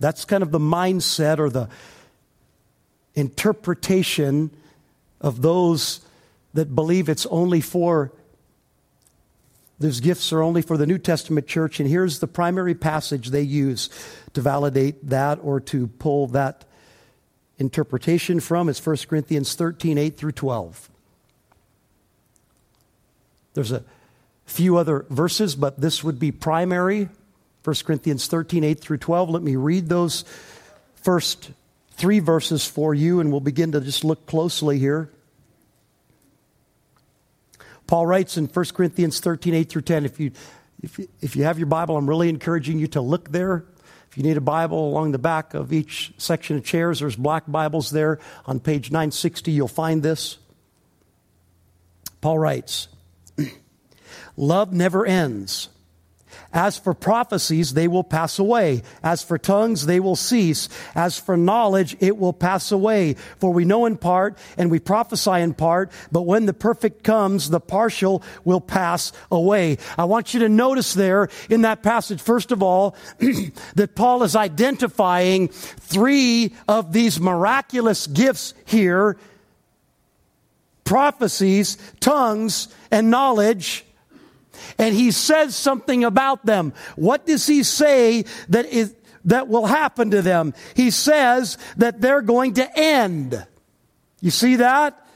that's 0.00 0.24
kind 0.24 0.42
of 0.42 0.50
the 0.50 0.58
mindset 0.58 1.38
or 1.38 1.48
the 1.48 1.68
interpretation 3.16 4.50
of 5.20 5.42
those 5.42 6.00
that 6.54 6.74
believe 6.74 7.08
it's 7.08 7.26
only 7.26 7.60
for 7.60 8.12
those 9.78 10.00
gifts 10.00 10.32
are 10.32 10.42
only 10.42 10.62
for 10.62 10.78
the 10.78 10.86
New 10.86 10.98
Testament 10.98 11.46
church. 11.46 11.80
And 11.80 11.88
here's 11.88 12.18
the 12.18 12.26
primary 12.26 12.74
passage 12.74 13.28
they 13.28 13.42
use 13.42 13.90
to 14.32 14.40
validate 14.40 15.10
that 15.10 15.38
or 15.42 15.60
to 15.60 15.86
pull 15.86 16.28
that 16.28 16.64
interpretation 17.58 18.40
from. 18.40 18.68
It's 18.68 18.84
1 18.84 18.96
Corinthians 19.08 19.54
13, 19.54 19.98
8 19.98 20.16
through 20.16 20.32
12. 20.32 20.90
There's 23.52 23.72
a 23.72 23.82
few 24.46 24.76
other 24.78 25.04
verses, 25.10 25.54
but 25.56 25.80
this 25.80 26.02
would 26.02 26.18
be 26.18 26.32
primary. 26.32 27.08
1 27.64 27.76
Corinthians 27.84 28.26
13, 28.28 28.64
8 28.64 28.80
through 28.80 28.98
12. 28.98 29.28
Let 29.30 29.42
me 29.42 29.56
read 29.56 29.88
those 29.88 30.24
first 30.94 31.50
three 31.96 32.18
verses 32.20 32.66
for 32.66 32.94
you, 32.94 33.20
and 33.20 33.30
we'll 33.30 33.40
begin 33.40 33.72
to 33.72 33.80
just 33.80 34.04
look 34.04 34.26
closely 34.26 34.78
here. 34.78 35.10
Paul 37.86 38.06
writes 38.06 38.36
in 38.36 38.46
1 38.46 38.64
Corinthians 38.74 39.20
13, 39.20 39.54
8 39.54 39.68
through 39.68 39.82
10. 39.82 40.04
If 40.04 40.20
you, 40.20 40.32
if 40.82 40.98
you, 40.98 41.08
if 41.20 41.36
you 41.36 41.44
have 41.44 41.58
your 41.58 41.66
Bible, 41.66 41.96
I'm 41.96 42.08
really 42.08 42.28
encouraging 42.28 42.78
you 42.78 42.88
to 42.88 43.00
look 43.00 43.30
there 43.30 43.64
If 44.16 44.16
you 44.16 44.22
need 44.22 44.36
a 44.36 44.40
Bible 44.40 44.88
along 44.88 45.12
the 45.12 45.18
back 45.18 45.52
of 45.54 45.72
each 45.72 46.12
section 46.16 46.56
of 46.56 46.64
chairs, 46.64 47.00
there's 47.00 47.16
black 47.16 47.44
Bibles 47.46 47.90
there. 47.90 48.18
On 48.46 48.60
page 48.60 48.90
960, 48.90 49.52
you'll 49.52 49.68
find 49.68 50.02
this. 50.02 50.38
Paul 52.20 52.38
writes, 52.38 52.88
Love 54.36 54.72
never 54.72 55.04
ends. 55.04 55.68
As 56.52 56.78
for 56.78 56.94
prophecies, 56.94 57.74
they 57.74 57.88
will 57.88 58.04
pass 58.04 58.38
away. 58.38 58.82
As 59.02 59.22
for 59.22 59.38
tongues, 59.38 59.86
they 59.86 60.00
will 60.00 60.16
cease. 60.16 60.68
As 60.94 61.18
for 61.18 61.36
knowledge, 61.36 61.96
it 62.00 62.16
will 62.16 62.32
pass 62.32 62.72
away. 62.72 63.14
For 63.38 63.52
we 63.52 63.64
know 63.64 63.86
in 63.86 63.96
part 63.96 64.38
and 64.56 64.70
we 64.70 64.78
prophesy 64.78 65.32
in 65.32 65.54
part, 65.54 65.90
but 66.10 66.22
when 66.22 66.46
the 66.46 66.54
perfect 66.54 67.02
comes, 67.02 67.50
the 67.50 67.60
partial 67.60 68.22
will 68.44 68.60
pass 68.60 69.12
away. 69.30 69.78
I 69.98 70.04
want 70.04 70.34
you 70.34 70.40
to 70.40 70.48
notice 70.48 70.94
there 70.94 71.28
in 71.50 71.62
that 71.62 71.82
passage, 71.82 72.20
first 72.20 72.52
of 72.52 72.62
all, 72.62 72.96
that 73.74 73.94
Paul 73.94 74.22
is 74.22 74.36
identifying 74.36 75.48
three 75.48 76.54
of 76.68 76.92
these 76.92 77.20
miraculous 77.20 78.06
gifts 78.06 78.54
here 78.64 79.16
prophecies, 80.84 81.76
tongues, 82.00 82.68
and 82.90 83.10
knowledge 83.10 83.85
and 84.78 84.94
he 84.94 85.10
says 85.10 85.54
something 85.54 86.04
about 86.04 86.46
them. 86.46 86.72
What 86.96 87.26
does 87.26 87.46
he 87.46 87.62
say 87.62 88.24
that 88.48 88.66
is, 88.66 88.94
that 89.24 89.48
will 89.48 89.66
happen 89.66 90.10
to 90.12 90.22
them? 90.22 90.54
He 90.74 90.90
says 90.90 91.58
that 91.76 92.00
they're 92.00 92.22
going 92.22 92.54
to 92.54 92.78
end. 92.78 93.46
You 94.20 94.30
see 94.30 94.56
that? 94.56 95.06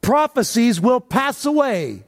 Prophecies 0.00 0.80
will 0.80 1.00
pass 1.00 1.44
away. 1.44 2.04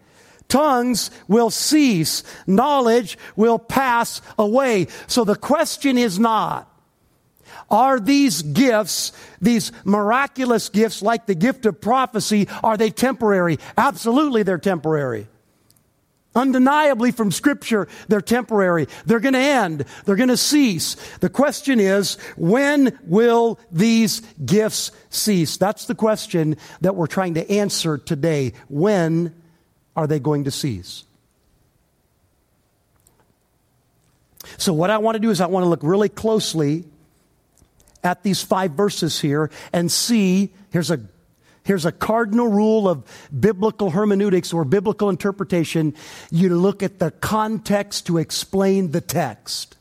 Tongues 0.49 1.11
will 1.29 1.51
cease. 1.51 2.25
Knowledge 2.47 3.19
will 3.37 3.59
pass 3.59 4.21
away. 4.39 4.89
So 5.07 5.25
the 5.25 5.37
question 5.37 5.97
is 5.97 6.19
not, 6.19 6.69
are 7.71 7.99
these 7.99 8.43
gifts, 8.43 9.13
these 9.41 9.73
miraculous 9.85 10.69
gifts 10.69 11.01
like 11.01 11.25
the 11.25 11.35
gift 11.35 11.65
of 11.65 11.81
prophecy, 11.81 12.49
are 12.63 12.77
they 12.77 12.91
temporary? 12.91 13.59
Absolutely 13.79 14.43
they're 14.43 14.59
temporary. 14.59 15.27
Undeniably 16.35 17.13
from 17.13 17.31
scripture, 17.31 17.89
they're 18.09 18.23
temporary. 18.23 18.89
They're 19.05 19.21
going 19.21 19.35
to 19.35 19.39
end. 19.39 19.85
They're 20.05 20.17
going 20.17 20.31
to 20.31 20.37
cease. 20.37 20.97
The 21.19 21.29
question 21.29 21.79
is, 21.79 22.15
when 22.37 22.99
will 23.05 23.61
these 23.71 24.21
gifts 24.45 24.93
cease? 25.11 25.59
That's 25.59 25.85
the 25.85 25.95
question 25.95 26.57
that 26.81 26.97
we're 26.97 27.07
trying 27.07 27.35
to 27.35 27.51
answer 27.51 27.99
today. 27.99 28.55
When 28.69 29.35
are 29.95 30.07
they 30.07 30.19
going 30.19 30.45
to 30.45 30.51
cease? 30.51 31.05
So 34.57 34.73
what 34.73 34.91
I 34.91 34.99
want 34.99 35.17
to 35.17 35.21
do 35.21 35.31
is 35.31 35.41
I 35.41 35.47
want 35.47 35.65
to 35.65 35.69
look 35.69 35.83
really 35.83 36.09
closely 36.09 36.85
at 38.03 38.23
these 38.23 38.43
five 38.43 38.73
verses 38.73 39.21
here 39.21 39.51
and 39.73 39.93
see, 39.93 40.51
here's 40.71 40.91
a 40.91 41.01
Here's 41.65 41.85
a 41.85 41.93
cardinal 41.93 42.49
rule 42.49 42.89
of 42.89 43.05
biblical 43.39 43.91
hermeneutics 43.91 44.53
or 44.53 44.65
biblical 44.65 45.09
interpretation. 45.09 45.95
You 46.31 46.57
look 46.57 46.83
at 46.83 46.99
the 46.99 47.11
context 47.11 48.07
to 48.07 48.19
explain 48.19 48.91
the 48.91 49.01
text. 49.01 49.77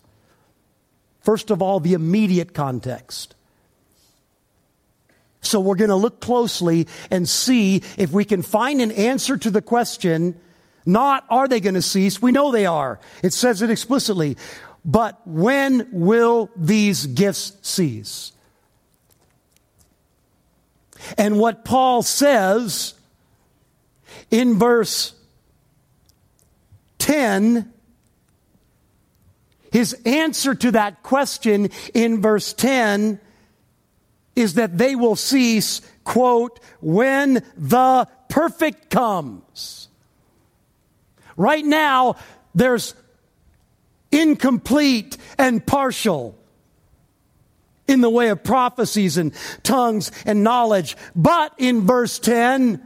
First 1.22 1.50
of 1.50 1.62
all, 1.62 1.80
the 1.80 1.94
immediate 1.94 2.54
context. 2.54 3.36
So 5.42 5.60
we're 5.60 5.76
going 5.76 5.90
to 5.90 5.96
look 5.96 6.20
closely 6.20 6.88
and 7.10 7.28
see 7.28 7.82
if 7.98 8.12
we 8.12 8.26
can 8.26 8.44
find 8.44 8.80
an 8.80 8.92
answer 8.92 9.38
to 9.38 9.50
the 9.50 9.62
question, 9.62 10.40
not 10.86 11.26
are 11.30 11.48
they 11.48 11.60
going 11.60 11.74
to 11.74 11.82
cease? 11.82 12.22
We 12.22 12.32
know 12.32 12.52
they 12.52 12.68
are. 12.68 13.00
It 13.24 13.34
says 13.34 13.62
it 13.64 13.72
explicitly. 13.72 14.38
But 14.86 15.20
when 15.26 15.88
will 15.92 16.50
these 16.56 17.08
gifts 17.08 17.54
cease? 17.62 18.34
And 21.18 21.40
what 21.40 21.66
Paul 21.66 22.04
says 22.04 22.94
in 24.30 24.58
verse 24.58 25.14
10, 27.00 27.72
his 29.72 29.94
answer 30.06 30.54
to 30.56 30.72
that 30.72 31.04
question 31.04 31.70
in 31.94 32.22
verse 32.22 32.54
10 32.54 33.20
is 34.36 34.56
that 34.56 34.78
they 34.78 34.96
will 34.96 35.16
cease, 35.16 35.82
quote, 36.04 36.60
when 36.80 37.44
the 37.58 38.08
perfect 38.30 38.90
comes. 38.90 39.90
Right 41.36 41.66
now, 41.66 42.16
there's 42.54 42.94
incomplete 44.12 45.18
and 45.38 45.66
partial 45.66 46.38
in 47.92 48.02
the 48.02 48.10
way 48.10 48.30
of 48.30 48.44
prophecies 48.44 49.18
and 49.18 49.34
tongues 49.62 50.12
and 50.26 50.44
knowledge. 50.44 50.98
But 51.16 51.54
in 51.58 51.82
verse 51.86 52.18
10, 52.18 52.82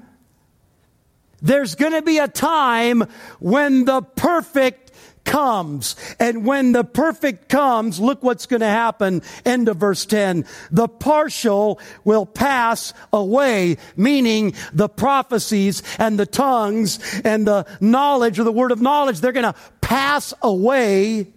there's 1.42 1.76
going 1.76 1.94
to 1.94 2.02
be 2.02 2.18
a 2.18 2.28
time 2.28 3.04
when 3.40 3.86
the 3.86 4.02
perfect 4.02 4.92
comes. 5.26 5.96
And 6.20 6.46
when 6.46 6.72
the 6.72 6.84
perfect 6.84 7.50
comes, 7.50 8.00
look 8.00 8.24
what's 8.24 8.46
going 8.46 8.62
to 8.62 8.68
happen. 8.68 9.22
End 9.44 9.68
of 9.68 9.78
verse 9.78 10.06
10. 10.06 10.46
The 10.72 10.88
partial 10.88 11.80
will 12.04 12.26
pass 12.26 12.94
away, 13.12 13.78
meaning 13.98 14.54
the 14.72 14.88
prophecies 14.88 15.84
and 16.00 16.18
the 16.18 16.26
tongues 16.26 17.00
and 17.24 17.46
the 17.46 17.66
knowledge 17.82 18.40
or 18.40 18.44
the 18.44 18.52
word 18.52 18.72
of 18.72 18.82
knowledge, 18.82 19.20
they're 19.20 19.32
going 19.32 19.52
to 19.52 19.60
pass 19.82 20.34
away 20.42 21.28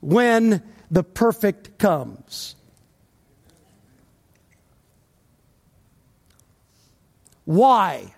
when 0.00 0.62
the 0.90 1.02
perfect 1.02 1.78
comes. 1.78 2.56
Why? 7.44 8.14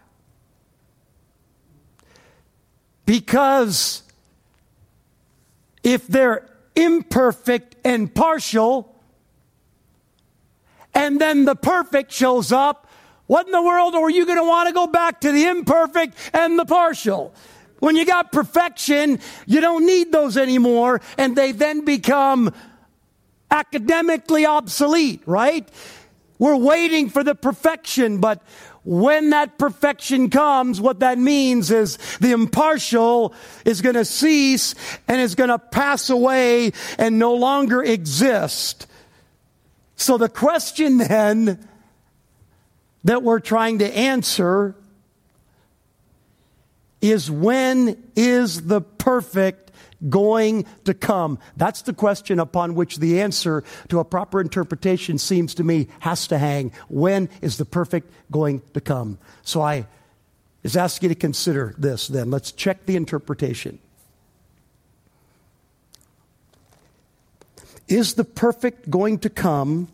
Because 3.06 4.02
if 5.82 6.06
they're 6.06 6.48
imperfect 6.74 7.76
and 7.84 8.14
partial, 8.14 8.94
and 10.94 11.20
then 11.20 11.44
the 11.44 11.54
perfect 11.54 12.12
shows 12.12 12.52
up, 12.52 12.88
what 13.26 13.46
in 13.46 13.52
the 13.52 13.62
world 13.62 13.94
are 13.94 14.10
you 14.10 14.26
going 14.26 14.38
to 14.38 14.44
want 14.44 14.68
to 14.68 14.74
go 14.74 14.86
back 14.86 15.20
to 15.22 15.32
the 15.32 15.46
imperfect 15.46 16.14
and 16.34 16.58
the 16.58 16.64
partial? 16.64 17.34
When 17.82 17.96
you 17.96 18.06
got 18.06 18.30
perfection, 18.30 19.18
you 19.44 19.60
don't 19.60 19.84
need 19.84 20.12
those 20.12 20.36
anymore, 20.36 21.00
and 21.18 21.34
they 21.34 21.50
then 21.50 21.84
become 21.84 22.54
academically 23.50 24.46
obsolete, 24.46 25.20
right? 25.26 25.68
We're 26.38 26.58
waiting 26.58 27.10
for 27.10 27.24
the 27.24 27.34
perfection, 27.34 28.18
but 28.18 28.40
when 28.84 29.30
that 29.30 29.58
perfection 29.58 30.30
comes, 30.30 30.80
what 30.80 31.00
that 31.00 31.18
means 31.18 31.72
is 31.72 31.98
the 32.20 32.30
impartial 32.30 33.34
is 33.64 33.80
going 33.80 33.96
to 33.96 34.04
cease 34.04 34.76
and 35.08 35.20
is 35.20 35.34
going 35.34 35.50
to 35.50 35.58
pass 35.58 36.08
away 36.08 36.70
and 36.98 37.18
no 37.18 37.34
longer 37.34 37.82
exist. 37.82 38.86
So 39.96 40.18
the 40.18 40.28
question 40.28 40.98
then 40.98 41.68
that 43.02 43.24
we're 43.24 43.40
trying 43.40 43.80
to 43.80 43.92
answer 43.92 44.76
is 47.02 47.30
when 47.30 48.02
is 48.16 48.62
the 48.62 48.80
perfect 48.80 49.72
going 50.08 50.64
to 50.84 50.94
come? 50.94 51.38
That's 51.56 51.82
the 51.82 51.92
question 51.92 52.38
upon 52.38 52.74
which 52.74 52.96
the 52.96 53.20
answer 53.20 53.64
to 53.88 53.98
a 53.98 54.04
proper 54.04 54.40
interpretation 54.40 55.18
seems 55.18 55.54
to 55.56 55.64
me 55.64 55.88
has 56.00 56.28
to 56.28 56.38
hang. 56.38 56.72
When 56.88 57.28
is 57.42 57.58
the 57.58 57.64
perfect 57.64 58.10
going 58.30 58.62
to 58.72 58.80
come? 58.80 59.18
So 59.42 59.60
I 59.60 59.86
is 60.62 60.76
asking 60.76 61.10
you 61.10 61.14
to 61.14 61.20
consider 61.20 61.74
this 61.76 62.06
then. 62.06 62.30
Let's 62.30 62.52
check 62.52 62.86
the 62.86 62.96
interpretation. 62.96 63.80
Is 67.88 68.14
the 68.14 68.24
perfect 68.24 68.88
going 68.88 69.18
to 69.18 69.28
come, 69.28 69.88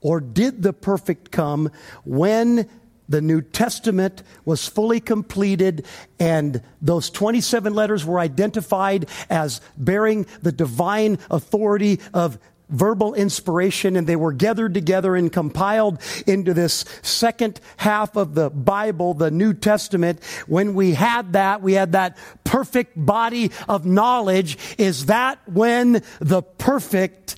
or 0.00 0.18
did 0.18 0.62
the 0.62 0.72
perfect 0.72 1.30
come 1.30 1.70
when 2.04 2.68
the 3.12 3.20
New 3.20 3.42
Testament 3.42 4.22
was 4.44 4.66
fully 4.66 4.98
completed, 4.98 5.86
and 6.18 6.62
those 6.80 7.10
27 7.10 7.74
letters 7.74 8.04
were 8.04 8.18
identified 8.18 9.08
as 9.30 9.60
bearing 9.76 10.26
the 10.40 10.50
divine 10.50 11.18
authority 11.30 12.00
of 12.12 12.38
verbal 12.70 13.12
inspiration, 13.12 13.96
and 13.96 14.06
they 14.06 14.16
were 14.16 14.32
gathered 14.32 14.72
together 14.72 15.14
and 15.14 15.30
compiled 15.30 16.00
into 16.26 16.54
this 16.54 16.86
second 17.02 17.60
half 17.76 18.16
of 18.16 18.34
the 18.34 18.48
Bible, 18.48 19.12
the 19.12 19.30
New 19.30 19.52
Testament. 19.52 20.24
When 20.46 20.72
we 20.72 20.94
had 20.94 21.34
that, 21.34 21.60
we 21.60 21.74
had 21.74 21.92
that 21.92 22.16
perfect 22.44 22.92
body 22.96 23.50
of 23.68 23.84
knowledge. 23.84 24.56
Is 24.78 25.06
that 25.06 25.38
when 25.46 26.02
the 26.18 26.40
perfect 26.40 27.36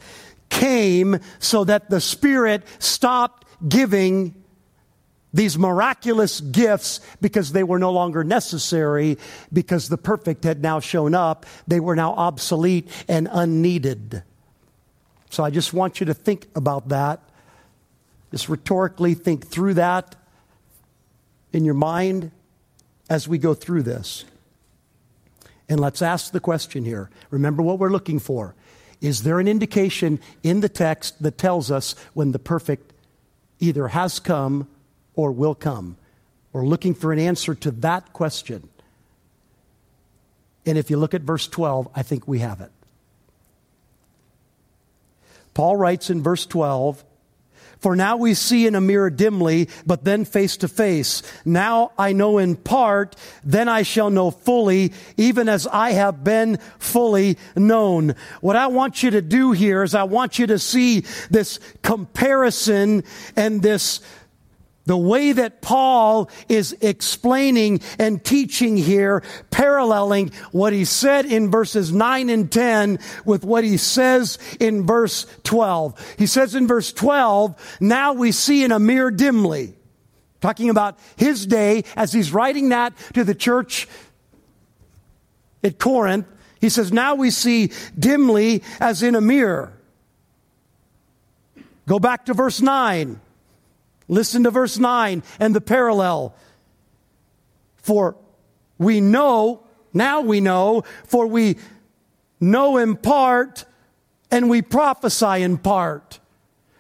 came 0.51 1.19
so 1.41 1.65
that 1.65 1.91
the 1.91 2.01
Spirit 2.01 2.63
stopped 2.79 3.45
giving 3.69 4.44
these 5.35 5.59
miraculous 5.59 6.41
gifts 6.41 7.01
because 7.21 7.51
they 7.53 7.65
were 7.65 7.81
no 7.81 7.91
longer 7.91 8.23
necessary 8.23 9.19
because 9.53 9.89
the 9.89 9.99
perfect 9.99 10.45
had 10.45 10.63
now 10.63 10.79
shown 10.79 11.13
up. 11.13 11.45
They 11.67 11.81
were 11.81 11.97
now 11.97 12.15
obsolete 12.15 12.89
and 13.09 13.29
unneeded. 13.31 14.23
So 15.31 15.43
I 15.43 15.51
just 15.51 15.75
want 15.75 15.99
you 15.99 16.07
to 16.07 16.15
think 16.15 16.47
about 16.55 16.89
that. 16.91 17.21
Just 18.31 18.49
rhetorically 18.49 19.15
think 19.15 19.49
through 19.49 19.75
that 19.75 20.15
in 21.53 21.65
your 21.65 21.75
mind 21.75 22.31
as 23.11 23.27
we 23.27 23.37
go 23.37 23.55
through 23.55 23.83
this. 23.83 24.25
And 25.69 25.81
let's 25.81 26.01
ask 26.01 26.31
the 26.31 26.41
question 26.41 26.85
here. 26.85 27.11
Remember 27.31 27.61
what 27.61 27.81
we're 27.81 27.91
looking 27.91 28.21
for. 28.21 28.55
Is 29.01 29.25
there 29.25 29.41
an 29.41 29.49
indication 29.49 30.21
in 30.45 30.61
the 30.61 30.69
text 30.69 31.21
that 31.25 31.39
tells 31.39 31.73
us 31.73 31.97
when 32.13 32.31
the 32.31 32.39
perfect 32.39 32.93
either 33.59 33.89
has 33.89 34.21
come 34.21 34.69
or 35.17 35.33
will 35.33 35.55
come? 35.55 35.97
We're 36.53 36.67
looking 36.67 36.95
for 36.95 37.13
an 37.13 37.19
answer 37.19 37.55
to 37.55 37.71
that 37.73 38.13
question. 38.13 38.69
And 40.67 40.79
if 40.79 40.91
you 40.91 40.97
look 40.97 41.15
at 41.15 41.23
verse 41.23 41.47
12, 41.49 41.89
I 41.95 42.03
think 42.03 42.27
we 42.27 42.39
have 42.39 42.61
it. 42.61 42.71
Paul 45.53 45.77
writes 45.77 46.11
in 46.11 46.23
verse 46.23 46.47
12, 46.47 47.05
for 47.85 47.95
now 47.95 48.17
we 48.17 48.33
see 48.33 48.67
in 48.67 48.77
a 48.77 48.81
mirror 48.81 49.11
dimly, 49.11 49.69
but 49.85 50.05
then 50.05 50.25
face 50.25 50.57
to 50.59 50.69
face. 50.69 51.23
Now 51.45 51.93
I 51.99 52.15
know 52.15 52.39
in 52.39 52.57
part, 52.57 53.15
then 53.45 53.69
I 53.69 53.83
shall 53.83 54.09
know 54.09 54.31
fully, 54.31 54.95
even 55.19 55.51
as 55.51 55.67
I 55.67 55.93
have 55.93 56.25
been 56.25 56.57
fully 56.79 57.37
known. 57.55 58.15
What 58.41 58.57
I 58.57 58.69
want 58.69 59.03
you 59.03 59.11
to 59.11 59.21
do 59.21 59.53
here 59.53 59.83
is 59.83 59.95
I 59.95 60.05
want 60.05 60.39
you 60.39 60.47
to 60.47 60.59
see 60.59 61.05
this 61.31 61.61
comparison 61.83 63.05
and 63.37 63.61
this 63.61 64.01
the 64.87 64.97
way 64.97 65.33
that 65.33 65.63
Paul 65.63 66.29
is 66.49 66.77
explaining 66.81 67.81
and 67.99 68.23
teaching 68.23 68.77
here, 68.77 69.23
paralleling 69.51 70.31
what 70.53 70.73
he 70.73 70.85
said 70.85 71.25
in 71.25 71.51
verses 71.51 71.91
9 71.91 72.29
and 72.29 72.53
10 72.53 72.99
with 73.25 73.45
what 73.45 73.65
he 73.65 73.79
says 73.79 74.39
in 74.61 74.87
verse 74.87 75.27
12. 75.45 76.17
He 76.19 76.27
says 76.27 76.55
in 76.55 76.67
verse 76.67 76.93
12, 76.93 77.79
now 77.81 78.13
we 78.13 78.31
see 78.31 78.63
in 78.63 78.73
a 78.73 78.79
mirror 78.79 79.11
dimly. 79.11 79.75
Talking 80.41 80.69
about 80.69 80.99
his 81.17 81.47
day 81.47 81.85
as 81.97 82.13
he's 82.13 82.31
writing 82.31 82.69
that 82.69 82.93
to 83.15 83.25
the 83.25 83.35
church 83.35 83.89
at 85.63 85.79
Corinth. 85.79 86.27
He 86.61 86.69
says, 86.69 86.93
now 86.93 87.15
we 87.15 87.31
see 87.31 87.73
dimly 87.99 88.63
as 88.81 89.03
in 89.03 89.15
a 89.15 89.23
mirror. 89.23 89.73
Go 91.87 91.99
back 91.99 92.27
to 92.27 92.35
verse 92.35 92.61
9. 92.61 93.21
Listen 94.09 94.45
to 94.45 94.51
verse 94.51 94.79
9 94.79 95.23
and 95.41 95.55
the 95.55 95.61
parallel. 95.61 96.35
For 97.77 98.17
we 98.79 99.01
know, 99.01 99.65
now 99.93 100.21
we 100.21 100.41
know, 100.41 100.85
for 101.05 101.27
we 101.27 101.57
know 102.41 102.77
in 102.77 102.97
part 102.97 103.65
and 104.31 104.51
we 104.51 104.63
prophesy 104.63 105.43
in 105.43 105.59
part. 105.59 106.21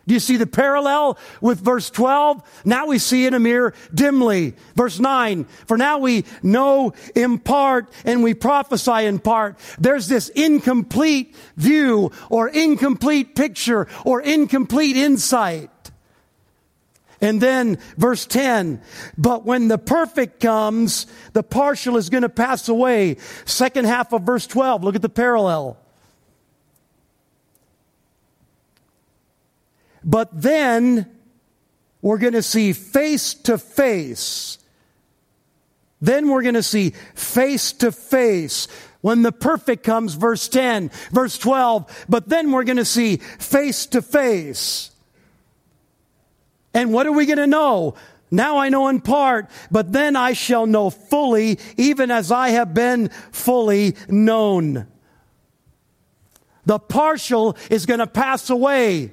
Do 0.06 0.12
you 0.12 0.20
see 0.20 0.36
the 0.36 0.46
parallel 0.46 1.18
with 1.40 1.60
verse 1.60 1.88
12? 1.88 2.42
Now 2.66 2.86
we 2.86 2.98
see 2.98 3.26
in 3.26 3.32
a 3.32 3.38
mirror 3.38 3.72
dimly. 3.92 4.54
Verse 4.74 4.98
9, 4.98 5.44
for 5.66 5.78
now 5.78 5.98
we 5.98 6.26
know 6.42 6.92
in 7.14 7.38
part 7.38 7.90
and 8.04 8.22
we 8.22 8.34
prophesy 8.34 9.06
in 9.06 9.18
part. 9.18 9.58
There's 9.78 10.08
this 10.08 10.28
incomplete 10.30 11.34
view 11.56 12.12
or 12.28 12.48
incomplete 12.48 13.34
picture 13.34 13.86
or 14.04 14.20
incomplete 14.20 14.96
insight. 14.96 15.70
And 17.20 17.40
then 17.40 17.78
verse 17.96 18.26
10, 18.26 18.82
but 19.16 19.44
when 19.44 19.68
the 19.68 19.78
perfect 19.78 20.40
comes, 20.40 21.06
the 21.32 21.42
partial 21.42 21.96
is 21.96 22.10
going 22.10 22.22
to 22.22 22.28
pass 22.28 22.68
away. 22.68 23.16
Second 23.44 23.86
half 23.86 24.12
of 24.12 24.22
verse 24.22 24.46
12, 24.46 24.84
look 24.84 24.94
at 24.94 25.02
the 25.02 25.08
parallel. 25.08 25.78
But 30.04 30.28
then 30.32 31.06
we're 32.02 32.18
going 32.18 32.34
to 32.34 32.42
see 32.42 32.72
face 32.72 33.32
to 33.34 33.56
face. 33.56 34.58
Then 36.00 36.28
we're 36.28 36.42
going 36.42 36.54
to 36.54 36.62
see 36.62 36.90
face 37.14 37.72
to 37.72 37.90
face 37.90 38.68
when 39.00 39.22
the 39.22 39.32
perfect 39.32 39.84
comes, 39.84 40.14
verse 40.14 40.48
10, 40.48 40.90
verse 41.10 41.38
12. 41.38 42.06
But 42.08 42.28
then 42.28 42.52
we're 42.52 42.64
going 42.64 42.76
to 42.76 42.84
see 42.84 43.16
face 43.16 43.86
to 43.86 44.02
face. 44.02 44.90
And 46.74 46.92
what 46.92 47.06
are 47.06 47.12
we 47.12 47.24
going 47.24 47.38
to 47.38 47.46
know? 47.46 47.94
Now 48.30 48.58
I 48.58 48.68
know 48.68 48.88
in 48.88 49.00
part, 49.00 49.48
but 49.70 49.92
then 49.92 50.16
I 50.16 50.32
shall 50.32 50.66
know 50.66 50.90
fully, 50.90 51.58
even 51.76 52.10
as 52.10 52.32
I 52.32 52.48
have 52.50 52.74
been 52.74 53.10
fully 53.30 53.94
known. 54.08 54.88
The 56.66 56.80
partial 56.80 57.56
is 57.70 57.86
going 57.86 58.00
to 58.00 58.06
pass 58.06 58.50
away. 58.50 59.12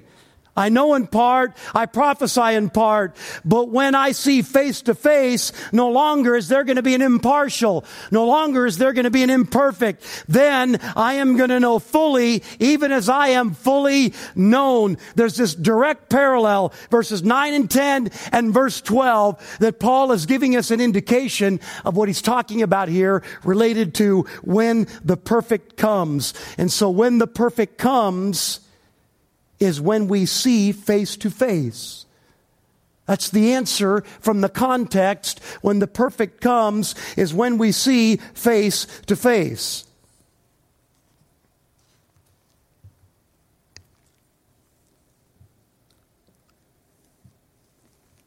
I 0.55 0.67
know 0.67 0.95
in 0.95 1.07
part, 1.07 1.55
I 1.73 1.85
prophesy 1.85 2.55
in 2.55 2.69
part, 2.69 3.15
but 3.45 3.69
when 3.69 3.95
I 3.95 4.11
see 4.11 4.41
face 4.41 4.81
to 4.83 4.95
face, 4.95 5.53
no 5.71 5.89
longer 5.89 6.35
is 6.35 6.49
there 6.49 6.65
going 6.65 6.75
to 6.75 6.81
be 6.81 6.93
an 6.93 7.01
impartial. 7.01 7.85
No 8.11 8.25
longer 8.25 8.65
is 8.65 8.77
there 8.77 8.91
going 8.91 9.05
to 9.05 9.11
be 9.11 9.23
an 9.23 9.29
imperfect. 9.29 10.03
Then 10.27 10.77
I 10.95 11.13
am 11.15 11.37
going 11.37 11.51
to 11.51 11.59
know 11.61 11.79
fully, 11.79 12.43
even 12.59 12.91
as 12.91 13.07
I 13.07 13.29
am 13.29 13.53
fully 13.53 14.13
known. 14.35 14.97
There's 15.15 15.37
this 15.37 15.55
direct 15.55 16.09
parallel, 16.09 16.73
verses 16.89 17.23
9 17.23 17.53
and 17.53 17.71
10 17.71 18.11
and 18.33 18.53
verse 18.53 18.81
12, 18.81 19.57
that 19.61 19.79
Paul 19.79 20.11
is 20.11 20.25
giving 20.25 20.57
us 20.57 20.69
an 20.69 20.81
indication 20.81 21.61
of 21.85 21.95
what 21.95 22.09
he's 22.09 22.21
talking 22.21 22.61
about 22.61 22.89
here 22.89 23.23
related 23.45 23.95
to 23.95 24.23
when 24.43 24.87
the 25.01 25.15
perfect 25.15 25.77
comes. 25.77 26.33
And 26.57 26.69
so 26.69 26.89
when 26.89 27.19
the 27.19 27.27
perfect 27.27 27.77
comes, 27.77 28.59
is 29.61 29.79
when 29.79 30.07
we 30.07 30.25
see 30.25 30.71
face 30.71 31.15
to 31.17 31.29
face. 31.29 32.05
That's 33.05 33.29
the 33.29 33.53
answer 33.53 34.01
from 34.19 34.41
the 34.41 34.49
context. 34.49 35.39
When 35.61 35.79
the 35.79 35.87
perfect 35.87 36.41
comes 36.41 36.95
is 37.15 37.33
when 37.33 37.57
we 37.57 37.71
see 37.71 38.17
face 38.33 38.87
to 39.05 39.15
face. 39.15 39.85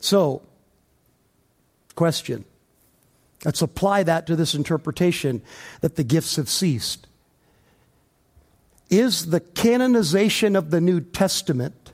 So, 0.00 0.42
question. 1.94 2.44
Let's 3.44 3.62
apply 3.62 4.04
that 4.04 4.26
to 4.26 4.36
this 4.36 4.54
interpretation 4.54 5.42
that 5.80 5.96
the 5.96 6.04
gifts 6.04 6.36
have 6.36 6.48
ceased 6.48 7.06
is 8.90 9.26
the 9.26 9.40
canonization 9.40 10.56
of 10.56 10.70
the 10.70 10.80
New 10.80 11.00
Testament. 11.00 11.92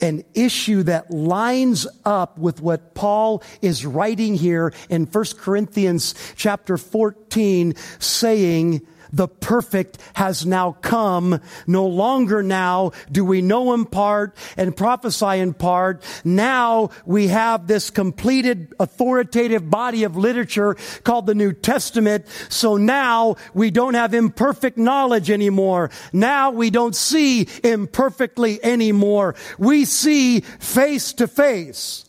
An 0.00 0.22
issue 0.34 0.82
that 0.82 1.10
lines 1.10 1.86
up 2.04 2.36
with 2.36 2.60
what 2.60 2.94
Paul 2.94 3.42
is 3.62 3.86
writing 3.86 4.34
here 4.34 4.74
in 4.90 5.06
1 5.06 5.24
Corinthians 5.38 6.14
chapter 6.36 6.76
14 6.76 7.74
saying 7.98 8.86
the 9.14 9.28
perfect 9.28 9.98
has 10.14 10.44
now 10.44 10.72
come. 10.72 11.40
No 11.66 11.86
longer 11.86 12.42
now 12.42 12.90
do 13.10 13.24
we 13.24 13.42
know 13.42 13.72
in 13.72 13.84
part 13.84 14.36
and 14.56 14.76
prophesy 14.76 15.38
in 15.38 15.54
part. 15.54 16.02
Now 16.24 16.90
we 17.06 17.28
have 17.28 17.68
this 17.68 17.90
completed 17.90 18.74
authoritative 18.80 19.70
body 19.70 20.02
of 20.02 20.16
literature 20.16 20.76
called 21.04 21.26
the 21.26 21.34
New 21.34 21.52
Testament. 21.52 22.26
So 22.48 22.76
now 22.76 23.36
we 23.54 23.70
don't 23.70 23.94
have 23.94 24.14
imperfect 24.14 24.76
knowledge 24.76 25.30
anymore. 25.30 25.90
Now 26.12 26.50
we 26.50 26.70
don't 26.70 26.96
see 26.96 27.46
imperfectly 27.62 28.62
anymore. 28.64 29.36
We 29.58 29.84
see 29.84 30.40
face 30.40 31.12
to 31.14 31.28
face. 31.28 32.04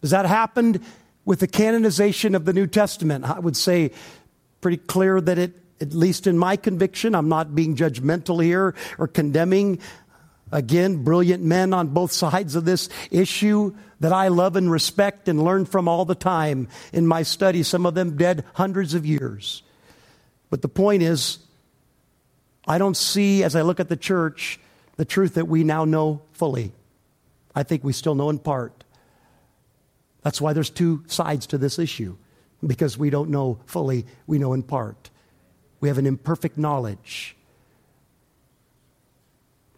Has 0.00 0.10
that 0.10 0.24
happened 0.24 0.80
with 1.26 1.40
the 1.40 1.46
canonization 1.46 2.34
of 2.34 2.46
the 2.46 2.54
New 2.54 2.66
Testament? 2.66 3.24
I 3.24 3.38
would 3.38 3.56
say 3.56 3.92
pretty 4.62 4.78
clear 4.78 5.20
that 5.20 5.38
it 5.38 5.61
at 5.82 5.92
least 5.92 6.28
in 6.28 6.38
my 6.38 6.56
conviction, 6.56 7.14
I'm 7.14 7.28
not 7.28 7.54
being 7.54 7.74
judgmental 7.76 8.42
here 8.42 8.74
or 8.98 9.08
condemning. 9.08 9.80
Again, 10.52 11.02
brilliant 11.02 11.42
men 11.42 11.74
on 11.74 11.88
both 11.88 12.12
sides 12.12 12.54
of 12.54 12.64
this 12.64 12.88
issue 13.10 13.74
that 14.00 14.12
I 14.12 14.28
love 14.28 14.54
and 14.56 14.70
respect 14.70 15.28
and 15.28 15.42
learn 15.42 15.64
from 15.64 15.88
all 15.88 16.04
the 16.04 16.14
time 16.14 16.68
in 16.92 17.06
my 17.06 17.22
study, 17.24 17.62
some 17.62 17.84
of 17.84 17.94
them 17.94 18.16
dead 18.16 18.44
hundreds 18.54 18.94
of 18.94 19.04
years. 19.04 19.62
But 20.50 20.62
the 20.62 20.68
point 20.68 21.02
is, 21.02 21.38
I 22.66 22.78
don't 22.78 22.96
see, 22.96 23.42
as 23.42 23.56
I 23.56 23.62
look 23.62 23.80
at 23.80 23.88
the 23.88 23.96
church, 23.96 24.60
the 24.96 25.04
truth 25.04 25.34
that 25.34 25.48
we 25.48 25.64
now 25.64 25.84
know 25.84 26.22
fully. 26.32 26.72
I 27.54 27.64
think 27.64 27.82
we 27.82 27.92
still 27.92 28.14
know 28.14 28.30
in 28.30 28.38
part. 28.38 28.84
That's 30.22 30.40
why 30.40 30.52
there's 30.52 30.70
two 30.70 31.02
sides 31.06 31.46
to 31.48 31.58
this 31.58 31.78
issue, 31.78 32.16
because 32.64 32.96
we 32.96 33.10
don't 33.10 33.30
know 33.30 33.58
fully, 33.66 34.06
we 34.26 34.38
know 34.38 34.52
in 34.52 34.62
part. 34.62 35.10
We 35.82 35.88
have 35.88 35.98
an 35.98 36.06
imperfect 36.06 36.56
knowledge. 36.56 37.36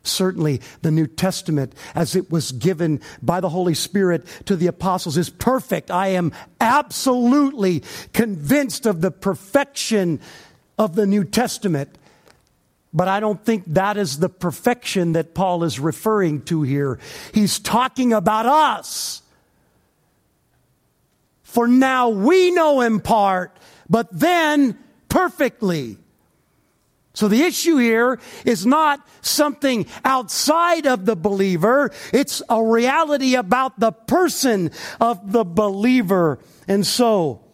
Certainly, 0.02 0.60
the 0.82 0.90
New 0.90 1.06
Testament, 1.06 1.72
as 1.94 2.14
it 2.14 2.30
was 2.30 2.52
given 2.52 3.00
by 3.22 3.40
the 3.40 3.48
Holy 3.48 3.72
Spirit 3.72 4.26
to 4.44 4.54
the 4.54 4.66
apostles, 4.66 5.16
is 5.16 5.30
perfect. 5.30 5.90
I 5.90 6.08
am 6.08 6.32
absolutely 6.60 7.82
convinced 8.12 8.84
of 8.84 9.00
the 9.00 9.10
perfection 9.10 10.20
of 10.78 10.94
the 10.94 11.06
New 11.06 11.24
Testament. 11.24 11.96
But 12.92 13.08
I 13.08 13.18
don't 13.18 13.42
think 13.42 13.64
that 13.68 13.96
is 13.96 14.18
the 14.18 14.28
perfection 14.28 15.12
that 15.12 15.34
Paul 15.34 15.64
is 15.64 15.80
referring 15.80 16.42
to 16.42 16.62
here. 16.62 16.98
He's 17.32 17.58
talking 17.58 18.12
about 18.12 18.44
us. 18.44 19.22
For 21.44 21.66
now 21.66 22.10
we 22.10 22.50
know 22.50 22.82
in 22.82 23.00
part, 23.00 23.56
but 23.88 24.08
then 24.12 24.78
perfectly. 25.14 25.96
So 27.12 27.28
the 27.28 27.42
issue 27.42 27.76
here 27.76 28.18
is 28.44 28.66
not 28.66 29.06
something 29.22 29.86
outside 30.04 30.88
of 30.88 31.06
the 31.06 31.14
believer. 31.14 31.92
It's 32.12 32.42
a 32.50 32.60
reality 32.60 33.36
about 33.36 33.78
the 33.78 33.92
person 33.92 34.72
of 35.00 35.30
the 35.30 35.44
believer. 35.44 36.40
And 36.66 36.84
so, 36.84 37.44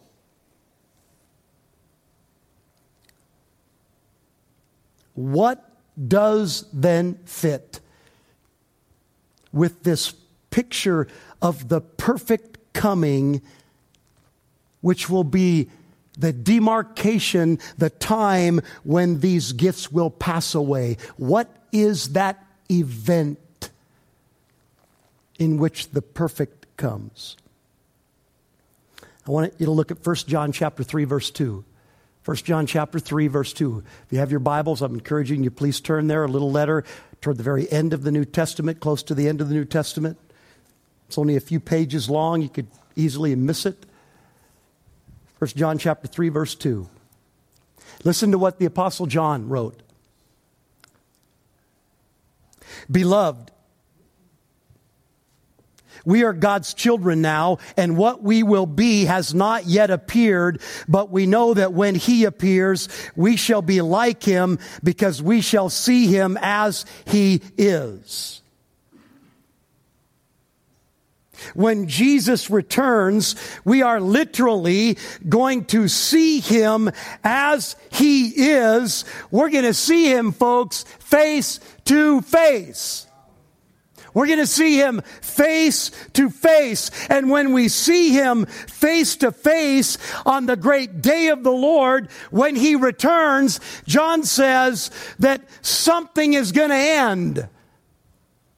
what 5.13 5.63
does 6.07 6.65
then 6.73 7.19
fit 7.25 7.79
with 9.53 9.83
this 9.83 10.15
picture 10.49 11.07
of 11.43 11.69
the 11.69 11.81
perfect 11.81 12.73
coming, 12.73 13.43
which 14.81 15.11
will 15.11 15.23
be 15.23 15.69
the 16.21 16.31
demarcation, 16.31 17.59
the 17.77 17.89
time 17.89 18.61
when 18.83 19.19
these 19.19 19.51
gifts 19.51 19.91
will 19.91 20.09
pass 20.09 20.55
away. 20.55 20.97
What 21.17 21.49
is 21.71 22.09
that 22.09 22.45
event 22.69 23.39
in 25.39 25.57
which 25.57 25.89
the 25.89 26.01
perfect 26.01 26.77
comes? 26.77 27.35
I 29.27 29.31
want 29.31 29.53
you 29.57 29.65
to 29.65 29.71
look 29.71 29.91
at 29.91 30.05
1 30.05 30.15
John 30.27 30.51
chapter 30.51 30.83
3 30.83 31.03
verse 31.05 31.31
2. 31.31 31.65
1 32.23 32.37
John 32.37 32.67
chapter 32.67 32.99
3 32.99 33.27
verse 33.27 33.51
2. 33.53 33.83
If 34.05 34.13
you 34.13 34.19
have 34.19 34.29
your 34.29 34.39
Bibles, 34.39 34.83
I'm 34.83 34.93
encouraging 34.93 35.43
you 35.43 35.49
please 35.49 35.81
turn 35.81 36.07
there 36.07 36.23
a 36.23 36.27
little 36.27 36.51
letter 36.51 36.83
toward 37.19 37.37
the 37.37 37.43
very 37.43 37.71
end 37.71 37.93
of 37.93 38.03
the 38.03 38.11
New 38.11 38.25
Testament, 38.25 38.79
close 38.79 39.01
to 39.03 39.15
the 39.15 39.27
end 39.27 39.41
of 39.41 39.49
the 39.49 39.55
New 39.55 39.65
Testament. 39.65 40.17
It's 41.07 41.17
only 41.17 41.35
a 41.35 41.41
few 41.41 41.59
pages 41.59 42.09
long, 42.09 42.41
you 42.43 42.49
could 42.49 42.67
easily 42.95 43.35
miss 43.35 43.65
it. 43.65 43.85
1 45.41 45.49
John 45.55 45.79
chapter 45.79 46.07
3 46.07 46.29
verse 46.29 46.53
2. 46.53 46.87
Listen 48.03 48.29
to 48.31 48.37
what 48.37 48.59
the 48.59 48.67
apostle 48.67 49.07
John 49.07 49.49
wrote. 49.49 49.81
Beloved, 52.91 53.49
we 56.05 56.23
are 56.23 56.33
God's 56.33 56.75
children 56.75 57.23
now, 57.23 57.57
and 57.75 57.97
what 57.97 58.21
we 58.21 58.43
will 58.43 58.67
be 58.67 59.05
has 59.05 59.33
not 59.33 59.65
yet 59.65 59.89
appeared, 59.89 60.61
but 60.87 61.09
we 61.09 61.25
know 61.25 61.55
that 61.55 61.73
when 61.73 61.95
He 61.95 62.25
appears, 62.25 62.87
we 63.15 63.35
shall 63.35 63.63
be 63.63 63.81
like 63.81 64.21
Him 64.21 64.59
because 64.83 65.23
we 65.23 65.41
shall 65.41 65.69
see 65.69 66.05
Him 66.05 66.37
as 66.39 66.85
He 67.05 67.41
is. 67.57 68.40
When 71.53 71.87
Jesus 71.87 72.49
returns, 72.49 73.35
we 73.65 73.81
are 73.81 73.99
literally 73.99 74.97
going 75.27 75.65
to 75.65 75.87
see 75.87 76.39
him 76.39 76.91
as 77.23 77.75
he 77.91 78.29
is. 78.29 79.05
We're 79.31 79.49
going 79.49 79.65
to 79.65 79.73
see 79.73 80.11
him, 80.11 80.31
folks, 80.31 80.83
face 80.99 81.59
to 81.85 82.21
face. 82.21 83.07
We're 84.13 84.27
going 84.27 84.39
to 84.39 84.47
see 84.47 84.77
him 84.77 85.01
face 85.21 85.91
to 86.13 86.29
face. 86.29 86.91
And 87.09 87.29
when 87.29 87.53
we 87.53 87.69
see 87.69 88.11
him 88.11 88.45
face 88.45 89.15
to 89.17 89.31
face 89.31 89.97
on 90.25 90.45
the 90.45 90.57
great 90.57 91.01
day 91.01 91.29
of 91.29 91.43
the 91.43 91.51
Lord, 91.51 92.09
when 92.29 92.55
he 92.55 92.75
returns, 92.75 93.59
John 93.85 94.23
says 94.23 94.91
that 95.19 95.41
something 95.61 96.33
is 96.33 96.51
going 96.51 96.69
to 96.69 96.75
end. 96.75 97.47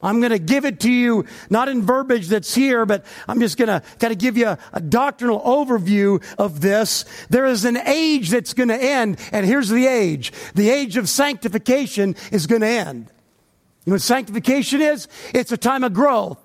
I'm 0.04 0.20
going 0.20 0.32
to 0.32 0.40
give 0.40 0.66
it 0.66 0.82
to 0.82 0.92
you, 0.92 1.26
not 1.50 1.70
in 1.70 1.82
verbiage 1.82 2.28
that's 2.28 2.54
here, 2.54 2.86
but 2.86 3.06
I'm 3.28 3.40
just 3.40 3.58
going 3.58 3.70
to 3.70 3.82
kind 4.00 4.12
of 4.12 4.20
give 4.20 4.38
you 4.38 4.48
a, 4.48 4.60
a, 4.74 4.82
doctrinal 4.82 5.40
overview 5.42 6.24
of 6.38 6.62
this. 6.62 7.06
There 7.30 7.46
is 7.46 7.66
an 7.66 7.78
age 7.78 8.30
that's 8.30 8.54
going 8.54 8.70
to 8.70 8.78
end, 8.78 9.18
and 9.32 9.46
here's 9.46 9.70
the 9.70 9.88
age. 9.88 10.34
The 10.54 10.70
age 10.70 10.98
of 10.98 11.10
sanctification 11.10 12.16
is 12.32 12.46
going 12.46 12.62
to 12.62 12.68
end. 12.68 13.08
You 13.86 13.92
know 13.92 13.96
what 13.96 14.02
sanctification 14.02 14.82
is? 14.82 15.08
It's 15.34 15.52
a 15.52 15.58
time 15.58 15.84
of 15.84 15.94
growth. 15.94 16.38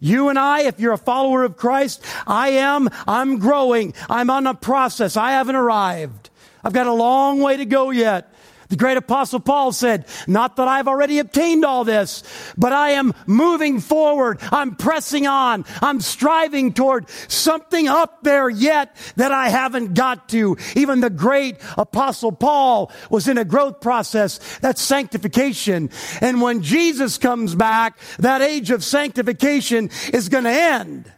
You 0.00 0.30
and 0.30 0.38
I, 0.38 0.62
if 0.62 0.80
you're 0.80 0.92
a 0.92 0.98
follower 0.98 1.44
of 1.44 1.56
Christ, 1.56 2.04
I 2.26 2.50
am, 2.50 2.88
I'm 3.06 3.38
growing. 3.38 3.94
I'm 4.10 4.30
on 4.30 4.48
a 4.48 4.54
process. 4.54 5.16
I 5.16 5.32
haven't 5.32 5.54
arrived. 5.54 6.30
I've 6.64 6.72
got 6.72 6.86
a 6.86 6.92
long 6.92 7.40
way 7.40 7.56
to 7.56 7.64
go 7.64 7.90
yet. 7.90 8.31
The 8.72 8.78
great 8.78 8.96
apostle 8.96 9.38
Paul 9.38 9.72
said, 9.72 10.06
not 10.26 10.56
that 10.56 10.66
I've 10.66 10.88
already 10.88 11.18
obtained 11.18 11.62
all 11.62 11.84
this, 11.84 12.22
but 12.56 12.72
I 12.72 12.92
am 12.92 13.12
moving 13.26 13.80
forward. 13.80 14.38
I'm 14.50 14.76
pressing 14.76 15.26
on. 15.26 15.66
I'm 15.82 16.00
striving 16.00 16.72
toward 16.72 17.10
something 17.28 17.86
up 17.86 18.22
there 18.22 18.48
yet 18.48 18.96
that 19.16 19.30
I 19.30 19.50
haven't 19.50 19.92
got 19.92 20.30
to. 20.30 20.56
Even 20.74 21.00
the 21.00 21.10
great 21.10 21.58
apostle 21.76 22.32
Paul 22.32 22.90
was 23.10 23.28
in 23.28 23.36
a 23.36 23.44
growth 23.44 23.82
process. 23.82 24.38
That's 24.60 24.80
sanctification. 24.80 25.90
And 26.22 26.40
when 26.40 26.62
Jesus 26.62 27.18
comes 27.18 27.54
back, 27.54 27.98
that 28.20 28.40
age 28.40 28.70
of 28.70 28.82
sanctification 28.82 29.90
is 30.14 30.30
going 30.30 30.44
to 30.44 30.50
end. 30.50 31.12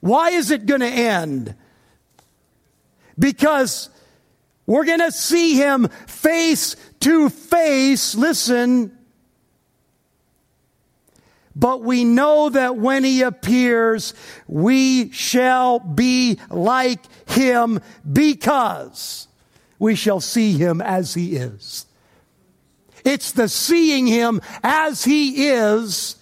Why 0.00 0.32
is 0.32 0.50
it 0.50 0.66
going 0.66 0.82
to 0.82 0.86
end? 0.86 1.54
Because 3.18 3.88
we're 4.70 4.84
going 4.84 5.00
to 5.00 5.10
see 5.10 5.56
him 5.56 5.88
face 6.06 6.76
to 7.00 7.28
face. 7.28 8.14
Listen. 8.14 8.96
But 11.56 11.82
we 11.82 12.04
know 12.04 12.50
that 12.50 12.76
when 12.76 13.02
he 13.02 13.22
appears, 13.22 14.14
we 14.46 15.10
shall 15.10 15.80
be 15.80 16.38
like 16.50 17.00
him 17.28 17.80
because 18.12 19.26
we 19.80 19.96
shall 19.96 20.20
see 20.20 20.52
him 20.52 20.80
as 20.80 21.14
he 21.14 21.34
is. 21.34 21.86
It's 23.04 23.32
the 23.32 23.48
seeing 23.48 24.06
him 24.06 24.40
as 24.62 25.02
he 25.02 25.48
is 25.48 26.14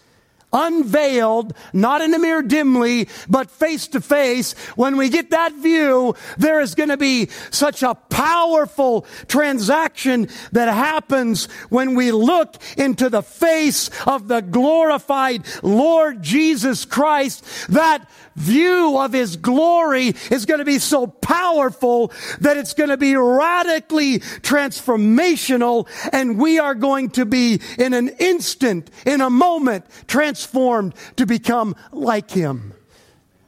unveiled, 0.53 1.55
not 1.72 2.01
in 2.01 2.14
a 2.14 2.18
mirror 2.18 2.42
dimly, 2.42 3.09
but 3.28 3.51
face 3.51 3.86
to 3.88 4.01
face, 4.01 4.53
when 4.76 4.96
we 4.96 5.09
get 5.09 5.30
that 5.30 5.53
view, 5.55 6.14
there 6.36 6.61
is 6.61 6.74
going 6.74 6.88
to 6.88 6.96
be 6.96 7.28
such 7.51 7.82
a 7.82 7.94
powerful 7.94 9.07
transaction 9.26 10.28
that 10.53 10.72
happens 10.72 11.46
when 11.68 11.94
we 11.94 12.12
look 12.12 12.57
into 12.76 13.09
the 13.09 13.22
face 13.22 13.90
of 14.07 14.28
the 14.28 14.40
glorified 14.40 15.44
Lord 15.62 16.22
Jesus 16.22 16.84
Christ. 16.84 17.44
That 17.68 18.09
view 18.39 18.99
of 18.99 19.12
his 19.12 19.36
glory 19.36 20.14
is 20.30 20.47
going 20.47 20.59
to 20.59 20.64
be 20.64 20.78
so 20.78 21.07
powerful 21.07 22.12
that 22.41 22.57
it's 22.57 22.74
going 22.74 22.91
to 22.91 22.97
be 22.97 23.16
radically 23.16 24.20
transformational 24.20 25.89
and 26.12 26.39
we 26.39 26.59
are 26.59 26.74
going 26.74 27.11
to 27.11 27.26
be 27.26 27.61
in 27.78 27.93
an 27.93 28.09
instant, 28.18 28.91
in 29.05 29.20
a 29.20 29.30
moment, 29.30 29.84
transformed 30.07 30.95
to 31.16 31.26
become 31.26 31.74
like 31.93 32.30
him. 32.30 32.74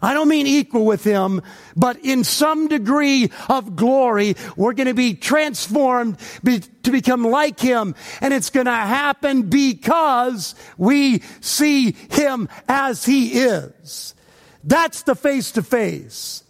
I 0.03 0.15
don't 0.15 0.29
mean 0.29 0.47
equal 0.47 0.87
with 0.87 1.05
him, 1.05 1.43
but 1.77 1.99
in 2.03 2.25
some 2.25 2.69
degree 2.69 3.31
of 3.51 3.77
glory, 3.77 4.35
we're 4.57 4.73
going 4.73 4.87
to 4.87 4.95
be 4.95 5.15
transformed 5.15 6.17
be, 6.43 6.61
to 6.61 6.91
become 6.91 7.23
like 7.23 7.61
him. 7.61 7.95
And 8.23 8.33
it's 8.33 8.49
going 8.49 8.67
to 8.67 8.73
happen 8.73 9.51
because 9.51 10.55
we 10.79 11.21
see 11.41 11.93
him 12.11 12.49
as 12.67 13.05
he 13.05 13.41
is. 13.41 14.15
That's 14.65 15.03
the 15.03 15.15
face 15.15 15.53
to 15.53 15.63
face. 15.63 16.45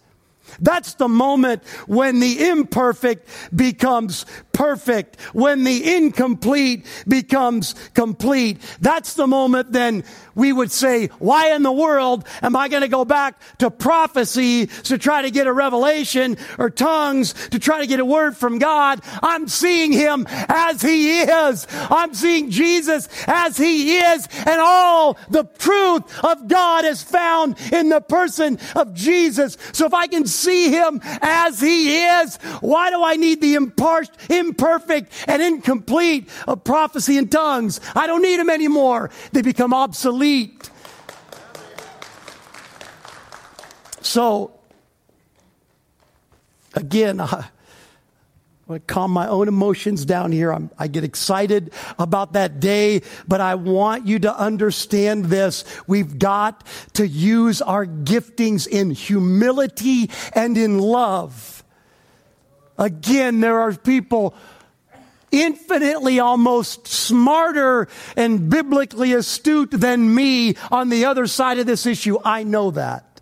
That's 0.60 0.94
the 0.94 1.08
moment 1.08 1.64
when 1.86 2.20
the 2.20 2.48
imperfect 2.48 3.28
becomes 3.54 4.26
perfect, 4.60 5.18
when 5.32 5.64
the 5.64 5.96
incomplete 5.96 6.84
becomes 7.08 7.74
complete. 7.94 8.58
That's 8.78 9.14
the 9.14 9.26
moment 9.26 9.72
then 9.72 10.04
we 10.34 10.52
would 10.52 10.70
say, 10.70 11.06
why 11.18 11.54
in 11.54 11.62
the 11.62 11.72
world 11.72 12.26
am 12.42 12.54
I 12.56 12.68
going 12.68 12.82
to 12.82 12.88
go 12.88 13.04
back 13.04 13.40
to 13.58 13.70
prophecy 13.70 14.66
to 14.66 14.98
try 14.98 15.22
to 15.22 15.30
get 15.30 15.46
a 15.46 15.52
revelation 15.52 16.36
or 16.58 16.70
tongues 16.70 17.32
to 17.48 17.58
try 17.58 17.80
to 17.80 17.86
get 17.86 18.00
a 18.00 18.04
word 18.04 18.36
from 18.36 18.58
God? 18.58 19.00
I'm 19.22 19.48
seeing 19.48 19.92
him 19.92 20.26
as 20.28 20.82
he 20.82 21.20
is. 21.20 21.66
I'm 21.70 22.14
seeing 22.14 22.50
Jesus 22.50 23.08
as 23.26 23.56
he 23.56 23.98
is 23.98 24.28
and 24.46 24.60
all 24.60 25.18
the 25.30 25.44
truth 25.58 26.24
of 26.24 26.48
God 26.48 26.84
is 26.84 27.02
found 27.02 27.56
in 27.72 27.88
the 27.88 28.00
person 28.00 28.58
of 28.76 28.94
Jesus. 28.94 29.56
So 29.72 29.86
if 29.86 29.94
I 29.94 30.06
can 30.06 30.26
see 30.26 30.70
him 30.70 31.00
as 31.22 31.60
he 31.60 32.02
is, 32.04 32.36
why 32.60 32.90
do 32.90 33.02
I 33.02 33.16
need 33.16 33.40
the 33.40 33.54
impartial, 33.54 34.14
imperfect 34.50 35.12
and 35.26 35.40
incomplete 35.40 36.28
of 36.46 36.64
prophecy 36.64 37.16
and 37.16 37.30
tongues. 37.30 37.80
I 37.94 38.06
don't 38.06 38.22
need 38.22 38.38
them 38.38 38.50
anymore. 38.50 39.10
They 39.32 39.42
become 39.42 39.72
obsolete. 39.72 40.70
So, 44.02 44.52
again, 46.74 47.20
I, 47.20 47.48
I 48.68 48.78
calm 48.78 49.10
my 49.10 49.26
own 49.26 49.48
emotions 49.48 50.04
down 50.04 50.30
here. 50.30 50.52
I'm, 50.52 50.70
i 50.78 50.86
get 50.86 51.02
excited 51.02 51.72
about 51.98 52.34
that 52.34 52.60
day, 52.60 53.02
but 53.26 53.40
I 53.40 53.56
want 53.56 54.06
you 54.06 54.20
to 54.20 54.36
understand 54.36 55.24
this. 55.24 55.64
We've 55.88 56.18
got 56.20 56.64
to 56.94 57.06
use 57.06 57.60
our 57.62 57.84
giftings 57.84 58.68
in 58.68 58.92
humility 58.92 60.10
and 60.34 60.56
in 60.56 60.78
love. 60.78 61.59
Again, 62.80 63.40
there 63.40 63.60
are 63.60 63.72
people 63.74 64.34
infinitely 65.30 66.18
almost 66.18 66.88
smarter 66.88 67.86
and 68.16 68.50
biblically 68.50 69.12
astute 69.12 69.70
than 69.70 70.12
me 70.14 70.56
on 70.72 70.88
the 70.88 71.04
other 71.04 71.26
side 71.26 71.58
of 71.58 71.66
this 71.66 71.86
issue. 71.86 72.18
I 72.24 72.42
know 72.42 72.72
that. 72.72 73.20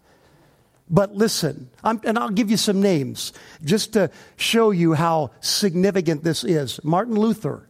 But 0.91 1.15
listen, 1.15 1.69
I'm, 1.85 2.01
and 2.05 2.19
I'll 2.19 2.31
give 2.31 2.51
you 2.51 2.57
some 2.57 2.81
names 2.81 3.33
just 3.63 3.93
to 3.93 4.11
show 4.37 4.71
you 4.71 4.95
how 4.95 5.33
significant 5.41 6.25
this 6.25 6.45
is. 6.45 6.83
Martin 6.83 7.15
Luther, 7.15 7.69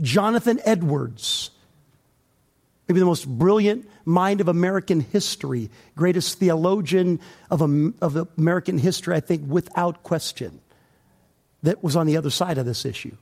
Jonathan 0.00 0.60
Edwards, 0.64 1.50
maybe 2.92 3.00
the 3.00 3.06
most 3.06 3.26
brilliant 3.26 3.88
mind 4.04 4.42
of 4.42 4.48
American 4.48 5.00
history, 5.00 5.70
greatest 5.96 6.38
theologian 6.38 7.20
of, 7.50 7.62
of 8.02 8.28
American 8.36 8.76
history, 8.76 9.16
I 9.16 9.20
think, 9.20 9.50
without 9.50 10.02
question, 10.02 10.60
that 11.62 11.82
was 11.82 11.96
on 11.96 12.06
the 12.06 12.18
other 12.18 12.28
side 12.28 12.58
of 12.58 12.66
this 12.66 12.84
issue. 12.84 13.16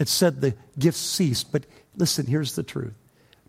It 0.00 0.08
said 0.08 0.40
the 0.40 0.56
gifts 0.76 0.98
ceased. 0.98 1.52
But 1.52 1.64
listen, 1.96 2.26
here's 2.26 2.56
the 2.56 2.64
truth 2.64 2.94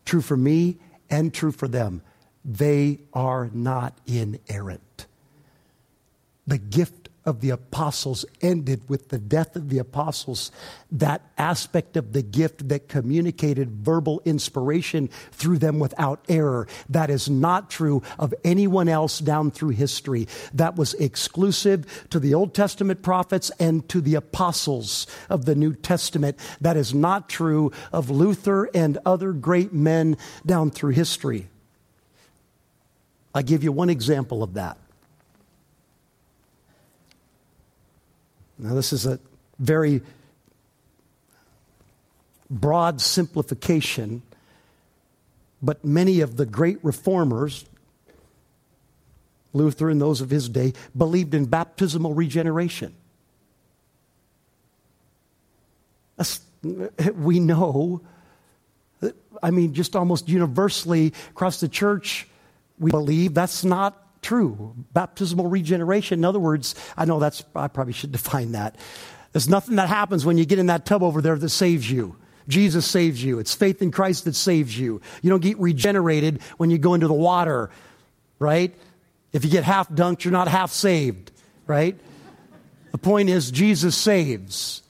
true 0.05 0.21
for 0.21 0.37
me 0.37 0.77
and 1.09 1.33
true 1.33 1.51
for 1.51 1.67
them 1.67 2.03
they 2.45 2.99
are 3.11 3.49
not 3.53 3.97
inerrant. 4.05 5.07
The 6.45 6.59
gift 6.59 7.02
of 7.25 7.41
the 7.41 7.49
apostles 7.51 8.25
ended 8.41 8.81
with 8.89 9.09
the 9.09 9.17
death 9.17 9.55
of 9.55 9.69
the 9.69 9.77
apostles. 9.77 10.51
That 10.91 11.21
aspect 11.37 11.95
of 11.95 12.13
the 12.13 12.21
gift 12.21 12.67
that 12.69 12.89
communicated 12.89 13.71
verbal 13.71 14.21
inspiration 14.25 15.09
through 15.31 15.59
them 15.59 15.79
without 15.79 16.23
error. 16.27 16.67
That 16.89 17.09
is 17.09 17.29
not 17.29 17.69
true 17.69 18.01
of 18.19 18.33
anyone 18.43 18.89
else 18.89 19.19
down 19.19 19.51
through 19.51 19.69
history. 19.69 20.27
That 20.53 20.75
was 20.75 20.93
exclusive 20.95 22.07
to 22.09 22.19
the 22.19 22.33
Old 22.33 22.53
Testament 22.53 23.01
prophets 23.01 23.51
and 23.59 23.87
to 23.89 24.01
the 24.01 24.15
apostles 24.15 25.07
of 25.29 25.45
the 25.45 25.55
New 25.55 25.73
Testament. 25.73 26.37
That 26.61 26.77
is 26.77 26.93
not 26.93 27.29
true 27.29 27.71
of 27.91 28.09
Luther 28.09 28.69
and 28.73 28.97
other 29.05 29.31
great 29.31 29.73
men 29.73 30.17
down 30.45 30.71
through 30.71 30.91
history. 30.91 31.47
I 33.33 33.41
give 33.41 33.63
you 33.63 33.71
one 33.71 33.89
example 33.89 34.43
of 34.43 34.53
that. 34.55 34.77
Now, 38.63 38.75
this 38.75 38.93
is 38.93 39.05
a 39.05 39.19
very 39.59 40.01
broad 42.49 43.01
simplification, 43.01 44.21
but 45.61 45.83
many 45.83 46.21
of 46.21 46.37
the 46.37 46.45
great 46.45 46.77
reformers, 46.81 47.65
Luther 49.51 49.89
and 49.89 49.99
those 49.99 50.21
of 50.21 50.29
his 50.29 50.47
day, 50.47 50.71
believed 50.95 51.33
in 51.33 51.43
baptismal 51.43 52.13
regeneration. 52.13 52.95
we 57.15 57.41
know, 57.41 57.99
I 59.41 59.51
mean, 59.51 59.73
just 59.73 59.93
almost 59.93 60.29
universally 60.29 61.11
across 61.31 61.59
the 61.59 61.67
church, 61.67 62.29
we 62.79 62.91
believe 62.91 63.33
that's 63.33 63.65
not 63.65 64.02
true. 64.23 64.73
Baptismal 64.93 65.47
regeneration, 65.47 66.19
in 66.19 66.25
other 66.25 66.39
words, 66.39 66.75
I 66.97 67.05
know 67.05 67.19
that's, 67.19 67.43
I 67.55 67.67
probably 67.67 67.93
should 67.93 68.11
define 68.13 68.53
that. 68.53 68.75
There's 69.31 69.49
nothing 69.49 69.75
that 69.77 69.89
happens 69.89 70.25
when 70.25 70.37
you 70.37 70.45
get 70.45 70.59
in 70.59 70.67
that 70.67 70.85
tub 70.85 71.03
over 71.03 71.21
there 71.21 71.35
that 71.35 71.49
saves 71.49 71.89
you. 71.89 72.15
Jesus 72.47 72.85
saves 72.85 73.23
you. 73.23 73.39
It's 73.39 73.53
faith 73.53 73.81
in 73.81 73.91
Christ 73.91 74.25
that 74.25 74.35
saves 74.35 74.77
you. 74.77 75.01
You 75.21 75.29
don't 75.29 75.41
get 75.41 75.57
regenerated 75.59 76.41
when 76.57 76.69
you 76.69 76.77
go 76.77 76.93
into 76.93 77.07
the 77.07 77.13
water, 77.13 77.69
right? 78.37 78.75
If 79.31 79.45
you 79.45 79.51
get 79.51 79.63
half 79.63 79.89
dunked, 79.89 80.23
you're 80.23 80.33
not 80.33 80.47
half 80.47 80.71
saved, 80.71 81.31
right? 81.67 81.97
The 82.91 82.97
point 82.97 83.29
is, 83.29 83.49
Jesus 83.49 83.95
saves. 83.95 84.83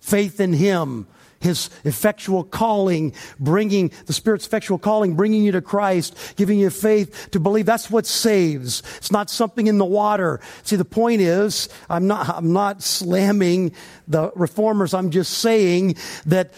Faith 0.00 0.38
in 0.38 0.52
Him 0.52 1.06
his 1.44 1.70
effectual 1.84 2.42
calling, 2.42 3.12
bringing 3.38 3.92
the 4.06 4.12
Spirit's 4.12 4.46
effectual 4.46 4.78
calling, 4.78 5.14
bringing 5.14 5.44
you 5.44 5.52
to 5.52 5.60
Christ, 5.60 6.16
giving 6.36 6.58
you 6.58 6.70
faith 6.70 7.28
to 7.32 7.38
believe. 7.38 7.66
That's 7.66 7.90
what 7.90 8.06
saves. 8.06 8.82
It's 8.96 9.12
not 9.12 9.30
something 9.30 9.66
in 9.66 9.78
the 9.78 9.84
water. 9.84 10.40
See, 10.62 10.76
the 10.76 10.84
point 10.84 11.20
is, 11.20 11.68
I'm 11.88 12.06
not, 12.06 12.28
I'm 12.30 12.52
not 12.52 12.82
slamming 12.82 13.72
the 14.08 14.32
reformers. 14.34 14.94
I'm 14.94 15.10
just 15.10 15.34
saying 15.34 15.96
that 16.26 16.52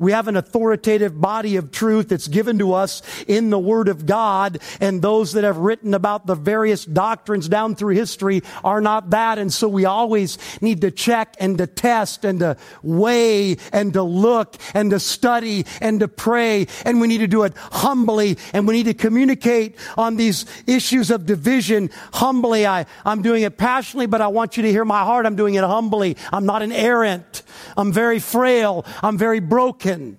we 0.00 0.12
have 0.12 0.26
an 0.26 0.36
authoritative 0.36 1.20
body 1.20 1.56
of 1.56 1.70
truth 1.70 2.08
that's 2.08 2.26
given 2.26 2.58
to 2.58 2.72
us 2.72 3.02
in 3.28 3.50
the 3.50 3.58
Word 3.58 3.88
of 3.88 4.06
God, 4.06 4.58
and 4.80 5.02
those 5.02 5.34
that 5.34 5.44
have 5.44 5.58
written 5.58 5.92
about 5.92 6.26
the 6.26 6.34
various 6.34 6.84
doctrines 6.86 7.48
down 7.48 7.74
through 7.74 7.94
history 7.94 8.42
are 8.64 8.80
not 8.80 9.10
that. 9.10 9.38
And 9.38 9.52
so 9.52 9.68
we 9.68 9.84
always 9.84 10.38
need 10.62 10.80
to 10.80 10.90
check 10.90 11.36
and 11.38 11.58
to 11.58 11.66
test 11.66 12.24
and 12.24 12.40
to 12.40 12.56
weigh 12.82 13.58
and 13.72 13.92
to 13.92 14.02
look 14.02 14.56
and 14.72 14.90
to 14.90 14.98
study 14.98 15.66
and 15.82 16.00
to 16.00 16.08
pray. 16.08 16.66
And 16.86 17.00
we 17.00 17.06
need 17.06 17.18
to 17.18 17.26
do 17.26 17.42
it 17.42 17.52
humbly 17.56 18.38
and 18.54 18.66
we 18.66 18.74
need 18.74 18.86
to 18.86 18.94
communicate 18.94 19.76
on 19.98 20.16
these 20.16 20.46
issues 20.66 21.10
of 21.10 21.26
division 21.26 21.90
humbly. 22.12 22.66
I, 22.66 22.86
I'm 23.04 23.20
doing 23.20 23.42
it 23.42 23.58
passionately, 23.58 24.06
but 24.06 24.22
I 24.22 24.28
want 24.28 24.56
you 24.56 24.62
to 24.62 24.70
hear 24.70 24.84
my 24.84 25.04
heart. 25.04 25.26
I'm 25.26 25.36
doing 25.36 25.54
it 25.54 25.64
humbly. 25.64 26.16
I'm 26.32 26.46
not 26.46 26.62
an 26.62 26.72
errant. 26.72 27.42
I'm 27.76 27.92
very 27.92 28.18
frail. 28.18 28.86
I'm 29.02 29.18
very 29.18 29.40
broken. 29.40 29.89
And 29.90 30.16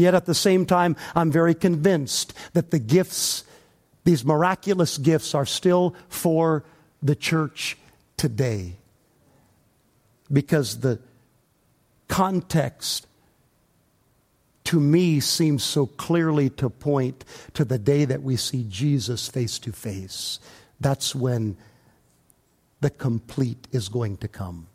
yet 0.00 0.14
at 0.14 0.26
the 0.26 0.34
same 0.34 0.66
time, 0.66 0.96
I'm 1.14 1.30
very 1.30 1.54
convinced 1.54 2.34
that 2.52 2.70
the 2.70 2.78
gifts, 2.78 3.44
these 4.04 4.24
miraculous 4.24 4.98
gifts, 4.98 5.34
are 5.34 5.46
still 5.46 5.94
for 6.08 6.64
the 7.02 7.14
church 7.14 7.76
today. 8.16 8.76
Because 10.32 10.80
the 10.80 11.00
context 12.08 13.06
to 14.64 14.80
me 14.80 15.20
seems 15.20 15.62
so 15.62 15.86
clearly 15.86 16.48
to 16.48 16.70
point 16.70 17.24
to 17.52 17.64
the 17.64 17.78
day 17.78 18.06
that 18.06 18.22
we 18.22 18.36
see 18.36 18.64
Jesus 18.68 19.28
face 19.28 19.58
to 19.58 19.72
face. 19.72 20.40
That's 20.80 21.14
when 21.14 21.56
the 22.80 22.90
complete 22.90 23.68
is 23.72 23.88
going 23.88 24.18
to 24.18 24.28
come. 24.28 24.68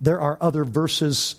There 0.00 0.20
are 0.20 0.36
other 0.40 0.64
verses 0.64 1.36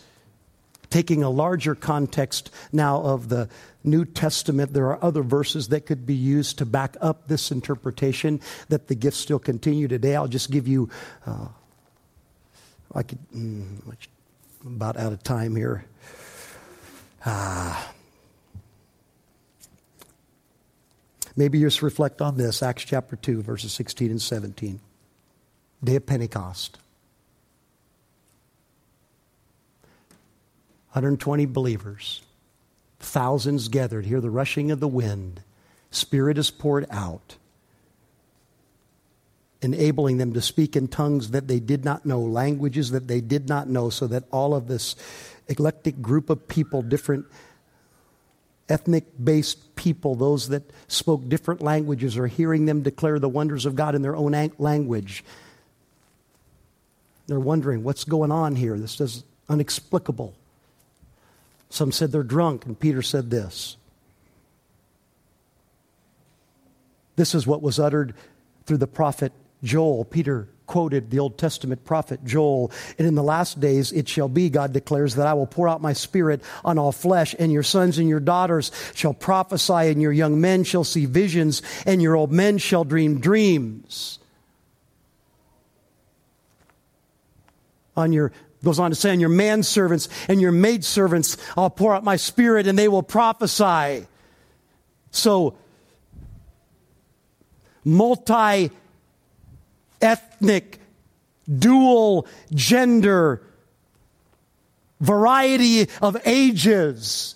taking 0.90 1.24
a 1.24 1.30
larger 1.30 1.76
context 1.76 2.50
now 2.72 3.02
of 3.02 3.30
the 3.30 3.50
New 3.84 4.06
Testament. 4.06 4.74
There 4.74 4.88
are 4.88 5.04
other 5.04 5.22
verses 5.22 5.70
that 5.70 5.86
could 5.86 6.06
be 6.06 6.16
used 6.16 6.58
to 6.60 6.66
back 6.66 6.96
up 7.02 7.28
this 7.28 7.52
interpretation 7.52 8.42
that 8.70 8.88
the 8.88 8.96
gifts 8.96 9.18
still 9.18 9.40
continue 9.40 9.88
today. 9.88 10.16
I'll 10.16 10.28
just 10.28 10.52
give 10.52 10.68
you, 10.68 10.90
uh, 11.26 11.48
I 12.94 13.04
could, 13.04 13.20
mm, 13.36 13.80
I'm 14.66 14.76
about 14.76 14.98
out 14.98 15.14
of 15.14 15.24
time 15.24 15.56
here. 15.56 15.86
Ah. 17.26 17.94
Maybe 21.36 21.60
just 21.60 21.84
reflect 21.84 22.22
on 22.22 22.38
this 22.38 22.64
Acts 22.64 22.84
chapter 22.84 23.16
2, 23.16 23.44
verses 23.44 23.72
16 23.74 24.10
and 24.10 24.22
17. 24.22 24.80
Day 25.84 25.96
of 25.98 26.06
Pentecost. 26.06 26.80
120 30.98 31.46
believers, 31.46 32.24
thousands 33.00 33.68
gathered. 33.68 34.08
Hear 34.08 34.20
the 34.20 34.32
rushing 34.32 34.72
of 34.72 34.80
the 34.80 34.88
wind. 34.88 35.42
Spirit 35.92 36.40
is 36.40 36.50
poured 36.50 36.88
out, 36.90 37.36
enabling 39.62 40.18
them 40.18 40.34
to 40.34 40.42
speak 40.42 40.76
in 40.76 40.88
tongues 40.88 41.30
that 41.32 41.48
they 41.48 41.60
did 41.60 41.86
not 41.86 42.04
know, 42.04 42.20
languages 42.20 42.90
that 42.90 43.08
they 43.08 43.22
did 43.22 43.48
not 43.48 43.70
know, 43.70 43.92
so 43.92 44.08
that 44.08 44.24
all 44.32 44.56
of 44.56 44.68
this 44.68 44.96
eclectic 45.48 46.02
group 46.02 46.32
of 46.32 46.48
people, 46.48 46.82
different 46.82 47.28
ethnic 48.68 49.06
based 49.24 49.76
people, 49.76 50.16
those 50.16 50.50
that 50.50 50.64
spoke 50.88 51.30
different 51.30 51.62
languages, 51.62 52.18
are 52.18 52.26
hearing 52.26 52.66
them 52.66 52.82
declare 52.82 53.20
the 53.20 53.30
wonders 53.30 53.68
of 53.68 53.76
God 53.76 53.94
in 53.94 54.02
their 54.02 54.16
own 54.16 54.32
language. 54.58 55.24
They're 57.28 57.40
wondering 57.40 57.84
what's 57.84 58.04
going 58.04 58.32
on 58.32 58.56
here. 58.56 58.80
This 58.80 59.00
is 59.00 59.24
inexplicable. 59.48 60.34
Some 61.70 61.92
said 61.92 62.12
they're 62.12 62.24
drunk, 62.24 62.66
and 62.66 62.80
Peter 62.80 63.02
said 63.02 63.30
this 63.30 63.78
This 67.16 67.36
is 67.36 67.46
what 67.46 67.62
was 67.62 67.80
uttered 67.80 68.14
through 68.66 68.78
the 68.78 68.88
prophet 68.88 69.34
Joel. 69.64 70.06
Peter 70.06 70.48
quoted 70.68 71.10
the 71.10 71.20
Old 71.20 71.38
Testament 71.38 71.84
prophet 71.86 72.24
Joel. 72.24 72.72
And 72.98 73.08
in 73.08 73.16
the 73.16 73.24
last 73.24 73.60
days 73.60 73.92
it 73.92 74.08
shall 74.08 74.28
be, 74.28 74.50
God 74.50 74.74
declares, 74.74 75.16
that 75.16 75.26
I 75.26 75.34
will 75.34 75.48
pour 75.48 75.68
out 75.68 75.82
my 75.82 75.94
spirit 75.94 76.42
on 76.64 76.78
all 76.78 76.92
flesh, 76.92 77.34
and 77.40 77.52
your 77.52 77.64
sons 77.64 77.98
and 77.98 78.08
your 78.08 78.20
daughters 78.20 78.72
shall 78.94 79.14
prophesy, 79.14 79.74
and 79.74 80.02
your 80.02 80.12
young 80.12 80.40
men 80.40 80.64
shall 80.64 80.84
see 80.84 81.06
visions, 81.06 81.62
and 81.86 82.02
your 82.02 82.16
old 82.16 82.32
men 82.32 82.58
shall 82.58 82.84
dream 82.84 83.20
dreams. 83.20 84.20
On 87.96 88.14
your 88.14 88.32
goes 88.64 88.80
on 88.80 88.92
to 88.92 88.96
say, 88.96 89.12
on 89.12 89.20
your 89.20 89.30
manservants 89.30 90.10
and 90.28 90.42
your 90.42 90.52
maidservants, 90.52 91.38
I'll 91.56 91.70
pour 91.70 91.94
out 91.94 92.04
my 92.04 92.16
spirit 92.16 92.68
and 92.68 92.78
they 92.78 92.88
will 92.88 93.04
prophesy. 93.04 94.08
So, 95.12 95.56
multi 97.84 98.72
ethnic, 100.02 100.80
dual 101.48 102.28
gender, 102.54 103.42
variety 105.00 105.88
of 106.02 106.18
ages. 106.26 107.36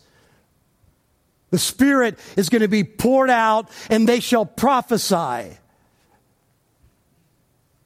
The 1.51 1.59
Spirit 1.59 2.17
is 2.37 2.49
going 2.49 2.61
to 2.61 2.67
be 2.67 2.83
poured 2.83 3.29
out 3.29 3.69
and 3.89 4.07
they 4.07 4.19
shall 4.19 4.45
prophesy. 4.45 5.57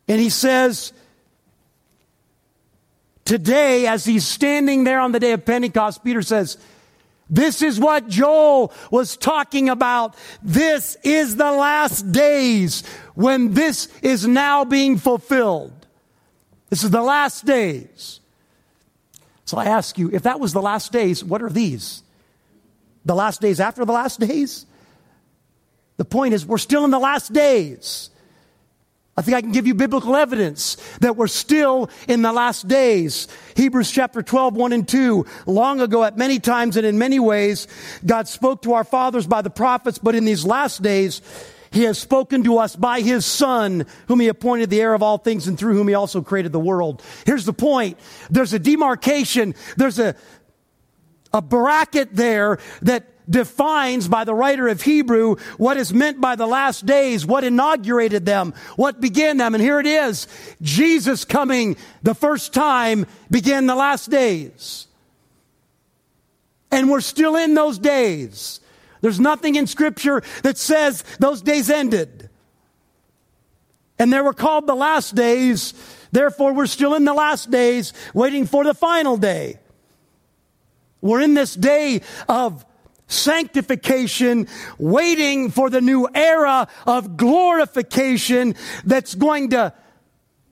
And 0.07 0.21
he 0.21 0.29
says, 0.29 0.93
today, 3.25 3.87
as 3.87 4.05
he's 4.05 4.25
standing 4.25 4.83
there 4.83 4.99
on 4.99 5.11
the 5.11 5.19
day 5.19 5.33
of 5.33 5.45
Pentecost, 5.45 6.03
Peter 6.03 6.21
says, 6.21 6.57
this 7.29 7.63
is 7.63 7.79
what 7.79 8.07
Joel 8.07 8.71
was 8.91 9.17
talking 9.17 9.69
about. 9.69 10.15
This 10.43 10.95
is 11.03 11.35
the 11.35 11.51
last 11.51 12.11
days 12.11 12.85
when 13.15 13.53
this 13.55 13.87
is 14.03 14.27
now 14.27 14.63
being 14.63 14.97
fulfilled. 14.97 15.73
This 16.69 16.83
is 16.83 16.91
the 16.91 17.01
last 17.01 17.45
days. 17.45 18.19
So 19.45 19.57
I 19.57 19.65
ask 19.65 19.97
you, 19.97 20.11
if 20.13 20.23
that 20.23 20.39
was 20.39 20.53
the 20.53 20.61
last 20.61 20.91
days, 20.91 21.23
what 21.23 21.41
are 21.41 21.49
these? 21.49 22.03
The 23.05 23.15
last 23.15 23.41
days 23.41 23.59
after 23.59 23.85
the 23.85 23.93
last 23.93 24.19
days? 24.19 24.65
The 25.97 26.05
point 26.05 26.33
is, 26.33 26.45
we're 26.45 26.57
still 26.57 26.85
in 26.85 26.91
the 26.91 26.99
last 26.99 27.33
days. 27.33 28.09
I 29.17 29.21
think 29.21 29.37
I 29.37 29.41
can 29.41 29.53
give 29.53 29.65
you 29.65 29.73
biblical 29.73 30.15
evidence 30.15 30.75
that 30.99 31.15
we're 31.15 31.27
still 31.27 31.89
in 32.07 32.21
the 32.21 32.33
last 32.33 32.67
days. 32.67 33.29
Hebrews 33.55 33.89
chapter 33.89 34.21
12, 34.21 34.55
1 34.55 34.73
and 34.73 34.85
2. 34.85 35.25
Long 35.45 35.79
ago, 35.79 36.03
at 36.03 36.17
many 36.17 36.39
times 36.39 36.75
and 36.75 36.85
in 36.85 36.97
many 36.97 37.19
ways, 37.19 37.67
God 38.05 38.27
spoke 38.27 38.63
to 38.63 38.73
our 38.73 38.83
fathers 38.83 39.25
by 39.25 39.41
the 39.41 39.49
prophets, 39.49 39.99
but 39.99 40.15
in 40.15 40.25
these 40.25 40.45
last 40.45 40.81
days, 40.81 41.21
he 41.71 41.83
has 41.83 41.97
spoken 41.97 42.43
to 42.43 42.57
us 42.57 42.75
by 42.75 42.99
his 42.99 43.25
son, 43.25 43.85
whom 44.09 44.19
he 44.19 44.27
appointed 44.27 44.69
the 44.69 44.81
heir 44.81 44.93
of 44.93 45.01
all 45.01 45.17
things 45.17 45.47
and 45.47 45.57
through 45.57 45.75
whom 45.75 45.87
he 45.87 45.93
also 45.93 46.21
created 46.21 46.51
the 46.51 46.59
world. 46.59 47.01
Here's 47.25 47.45
the 47.45 47.53
point. 47.53 47.97
There's 48.29 48.51
a 48.51 48.59
demarcation. 48.59 49.55
There's 49.77 49.99
a, 49.99 50.15
a 51.33 51.41
bracket 51.41 52.13
there 52.13 52.59
that 52.81 53.14
defines 53.29 54.07
by 54.07 54.23
the 54.23 54.33
writer 54.33 54.67
of 54.67 54.81
Hebrew 54.81 55.35
what 55.57 55.77
is 55.77 55.93
meant 55.93 56.21
by 56.21 56.35
the 56.35 56.47
last 56.47 56.85
days, 56.85 57.25
what 57.25 57.43
inaugurated 57.43 58.25
them, 58.25 58.53
what 58.75 59.01
began 59.01 59.37
them. 59.37 59.55
And 59.55 59.63
here 59.63 59.79
it 59.79 59.87
is. 59.87 60.27
Jesus 60.61 61.25
coming 61.25 61.77
the 62.03 62.15
first 62.15 62.53
time 62.53 63.05
began 63.29 63.65
the 63.65 63.75
last 63.75 64.09
days. 64.09 64.87
And 66.71 66.89
we're 66.89 67.01
still 67.01 67.35
in 67.35 67.53
those 67.53 67.79
days. 67.79 68.59
There's 69.01 69.19
nothing 69.19 69.55
in 69.55 69.67
scripture 69.67 70.23
that 70.43 70.57
says 70.57 71.03
those 71.19 71.41
days 71.41 71.69
ended. 71.69 72.29
And 73.97 74.11
they 74.11 74.21
were 74.21 74.33
called 74.33 74.67
the 74.67 74.75
last 74.75 75.15
days. 75.15 75.73
Therefore, 76.11 76.53
we're 76.53 76.65
still 76.65 76.95
in 76.95 77.05
the 77.05 77.13
last 77.13 77.49
days 77.49 77.93
waiting 78.13 78.45
for 78.45 78.63
the 78.63 78.73
final 78.73 79.15
day. 79.15 79.59
We're 81.01 81.21
in 81.21 81.33
this 81.33 81.53
day 81.53 82.01
of 82.27 82.65
sanctification, 83.07 84.47
waiting 84.77 85.51
for 85.51 85.69
the 85.69 85.81
new 85.81 86.07
era 86.13 86.67
of 86.85 87.17
glorification 87.17 88.55
that's 88.83 89.15
going 89.15 89.49
to 89.51 89.73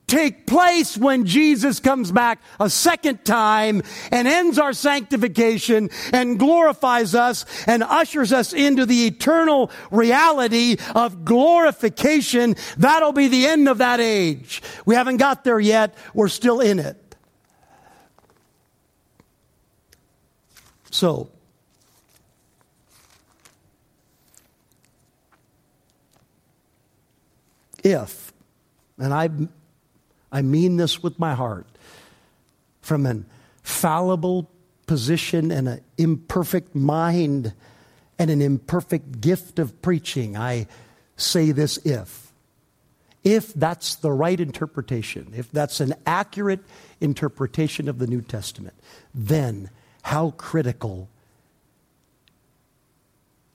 take 0.07 0.45
place 0.45 0.97
when 0.97 1.25
Jesus 1.25 1.79
comes 1.79 2.11
back 2.11 2.39
a 2.59 2.69
second 2.69 3.25
time 3.25 3.81
and 4.11 4.27
ends 4.27 4.59
our 4.59 4.73
sanctification 4.73 5.89
and 6.11 6.37
glorifies 6.37 7.15
us 7.15 7.45
and 7.65 7.81
ushers 7.81 8.31
us 8.31 8.53
into 8.53 8.85
the 8.85 9.07
eternal 9.07 9.71
reality 9.91 10.77
of 10.93 11.25
glorification. 11.25 12.55
That'll 12.77 13.13
be 13.13 13.27
the 13.27 13.47
end 13.47 13.67
of 13.67 13.79
that 13.79 13.99
age. 13.99 14.61
We 14.85 14.93
haven't 14.95 15.17
got 15.17 15.43
there 15.43 15.59
yet. 15.59 15.95
We're 16.13 16.27
still 16.27 16.59
in 16.59 16.79
it. 16.79 16.99
So, 20.91 21.31
if, 27.83 28.33
and 28.97 29.13
I, 29.13 29.29
I 30.31 30.41
mean 30.41 30.77
this 30.77 31.03
with 31.03 31.19
my 31.19 31.33
heart, 31.33 31.67
from 32.81 33.05
an 33.05 33.25
fallible 33.61 34.49
position 34.87 35.51
and 35.51 35.67
an 35.67 35.81
imperfect 35.97 36.75
mind 36.75 37.53
and 38.19 38.29
an 38.29 38.41
imperfect 38.41 39.21
gift 39.21 39.59
of 39.59 39.81
preaching, 39.81 40.37
I 40.37 40.67
say 41.17 41.51
this 41.51 41.77
if. 41.77 42.31
If 43.23 43.53
that's 43.53 43.95
the 43.95 44.11
right 44.11 44.39
interpretation, 44.39 45.33
if 45.35 45.49
that's 45.51 45.79
an 45.79 45.95
accurate 46.05 46.59
interpretation 46.99 47.87
of 47.87 47.97
the 47.97 48.07
New 48.07 48.21
Testament, 48.21 48.75
then 49.15 49.69
how 50.01 50.31
critical 50.31 51.07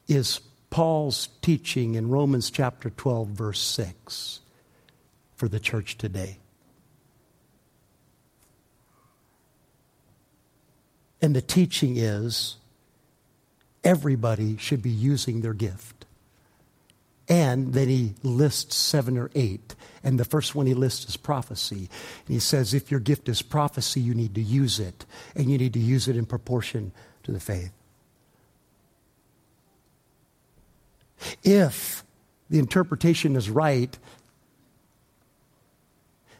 is 0.08 0.40
Paul's 0.70 1.28
teaching 1.40 1.94
in 1.94 2.10
Romans 2.10 2.50
chapter 2.50 2.90
12, 2.90 3.28
verse 3.28 3.60
6 3.60 4.40
for 5.34 5.48
the 5.48 5.60
church 5.60 5.96
today. 5.96 6.38
And 11.20 11.34
the 11.34 11.42
teaching 11.42 11.96
is 11.96 12.56
everybody 13.82 14.56
should 14.56 14.82
be 14.82 14.90
using 14.90 15.40
their 15.40 15.54
gift. 15.54 16.04
And 17.28 17.74
then 17.74 17.88
he 17.88 18.14
lists 18.22 18.76
seven 18.76 19.18
or 19.18 19.30
eight. 19.34 19.74
And 20.02 20.18
the 20.18 20.24
first 20.24 20.54
one 20.54 20.66
he 20.66 20.74
lists 20.74 21.06
is 21.08 21.16
prophecy. 21.16 21.90
And 22.26 22.34
he 22.34 22.38
says, 22.38 22.72
if 22.72 22.90
your 22.90 23.00
gift 23.00 23.28
is 23.28 23.42
prophecy, 23.42 24.00
you 24.00 24.14
need 24.14 24.34
to 24.36 24.40
use 24.40 24.80
it. 24.80 25.04
And 25.34 25.50
you 25.50 25.58
need 25.58 25.74
to 25.74 25.78
use 25.78 26.08
it 26.08 26.16
in 26.16 26.24
proportion 26.24 26.92
to 27.24 27.32
the 27.32 27.40
faith. 27.40 27.72
If 31.42 32.04
the 32.50 32.58
interpretation 32.58 33.36
is 33.36 33.50
right, 33.50 33.96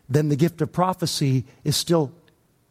then 0.09 0.29
the 0.29 0.37
gift 0.37 0.61
of 0.63 0.73
prophecy 0.73 1.45
is 1.65 1.77
still 1.77 2.13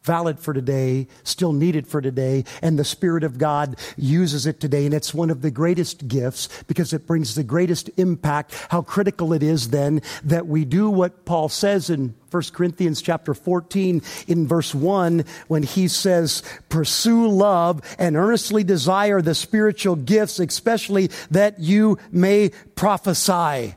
valid 0.07 0.39
for 0.39 0.53
today, 0.53 1.07
still 1.23 1.51
needed 1.51 1.85
for 1.85 2.01
today, 2.01 2.45
and 2.61 2.79
the 2.79 2.85
Spirit 2.85 3.23
of 3.25 3.37
God 3.37 3.75
uses 3.97 4.47
it 4.47 4.59
today. 4.59 4.85
And 4.85 4.93
it's 4.93 5.13
one 5.13 5.29
of 5.29 5.41
the 5.41 5.51
greatest 5.51 6.07
gifts 6.07 6.47
because 6.67 6.93
it 6.93 7.05
brings 7.05 7.35
the 7.35 7.43
greatest 7.43 7.89
impact. 7.97 8.55
How 8.69 8.81
critical 8.81 9.33
it 9.33 9.43
is 9.43 9.69
then 9.69 10.01
that 10.23 10.47
we 10.47 10.63
do 10.63 10.89
what 10.89 11.25
Paul 11.25 11.49
says 11.49 11.89
in 11.89 12.15
1 12.31 12.43
Corinthians 12.53 13.01
chapter 13.01 13.33
14 13.33 14.01
in 14.27 14.47
verse 14.47 14.73
1 14.73 15.25
when 15.47 15.63
he 15.63 15.87
says, 15.87 16.41
pursue 16.69 17.27
love 17.27 17.81
and 17.99 18.15
earnestly 18.15 18.63
desire 18.63 19.21
the 19.21 19.35
spiritual 19.35 19.97
gifts, 19.97 20.39
especially 20.39 21.09
that 21.31 21.59
you 21.59 21.97
may 22.11 22.49
prophesy. 22.75 23.75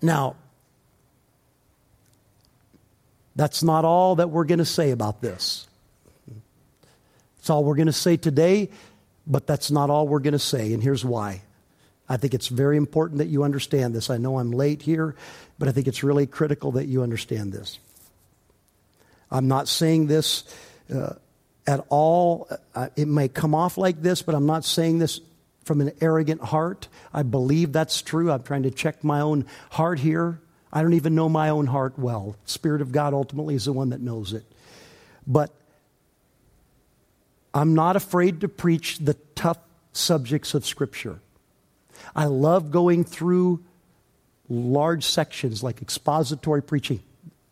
Now, 0.00 0.36
that's 3.34 3.62
not 3.62 3.84
all 3.84 4.16
that 4.16 4.30
we're 4.30 4.44
going 4.44 4.58
to 4.58 4.64
say 4.64 4.90
about 4.90 5.20
this. 5.20 5.66
That's 7.36 7.50
all 7.50 7.64
we're 7.64 7.76
going 7.76 7.86
to 7.86 7.92
say 7.92 8.16
today, 8.16 8.70
but 9.26 9.46
that's 9.46 9.70
not 9.70 9.90
all 9.90 10.06
we're 10.06 10.20
going 10.20 10.32
to 10.32 10.38
say, 10.38 10.72
and 10.72 10.82
here's 10.82 11.04
why. 11.04 11.42
I 12.08 12.16
think 12.16 12.34
it's 12.34 12.48
very 12.48 12.76
important 12.76 13.18
that 13.18 13.28
you 13.28 13.42
understand 13.42 13.94
this. 13.94 14.10
I 14.10 14.18
know 14.18 14.38
I'm 14.38 14.50
late 14.50 14.82
here, 14.82 15.16
but 15.58 15.68
I 15.68 15.72
think 15.72 15.88
it's 15.88 16.02
really 16.02 16.26
critical 16.26 16.72
that 16.72 16.86
you 16.86 17.02
understand 17.02 17.52
this. 17.52 17.78
I'm 19.30 19.48
not 19.48 19.66
saying 19.66 20.08
this 20.08 20.44
uh, 20.94 21.14
at 21.66 21.84
all. 21.88 22.48
Uh, 22.74 22.88
it 22.96 23.08
may 23.08 23.28
come 23.28 23.54
off 23.54 23.78
like 23.78 24.02
this, 24.02 24.20
but 24.20 24.34
I'm 24.34 24.46
not 24.46 24.64
saying 24.64 24.98
this 24.98 25.20
from 25.64 25.80
an 25.80 25.92
arrogant 26.00 26.42
heart. 26.42 26.88
I 27.14 27.22
believe 27.22 27.72
that's 27.72 28.02
true. 28.02 28.30
I'm 28.30 28.42
trying 28.42 28.64
to 28.64 28.70
check 28.70 29.02
my 29.02 29.20
own 29.20 29.46
heart 29.70 29.98
here. 29.98 30.38
I 30.72 30.82
don't 30.82 30.94
even 30.94 31.14
know 31.14 31.28
my 31.28 31.50
own 31.50 31.66
heart 31.66 31.98
well. 31.98 32.36
Spirit 32.46 32.80
of 32.80 32.92
God 32.92 33.12
ultimately 33.12 33.54
is 33.54 33.66
the 33.66 33.72
one 33.72 33.90
that 33.90 34.00
knows 34.00 34.32
it. 34.32 34.44
But 35.26 35.52
I'm 37.52 37.74
not 37.74 37.96
afraid 37.96 38.40
to 38.40 38.48
preach 38.48 38.98
the 38.98 39.14
tough 39.34 39.58
subjects 39.92 40.54
of 40.54 40.64
Scripture. 40.64 41.18
I 42.16 42.24
love 42.24 42.70
going 42.70 43.04
through 43.04 43.62
large 44.48 45.04
sections 45.04 45.62
like 45.62 45.82
expository 45.82 46.62
preaching. 46.62 47.00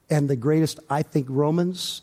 And 0.08 0.28
the 0.28 0.36
greatest, 0.36 0.80
I 0.88 1.02
think, 1.02 1.26
Romans 1.28 2.02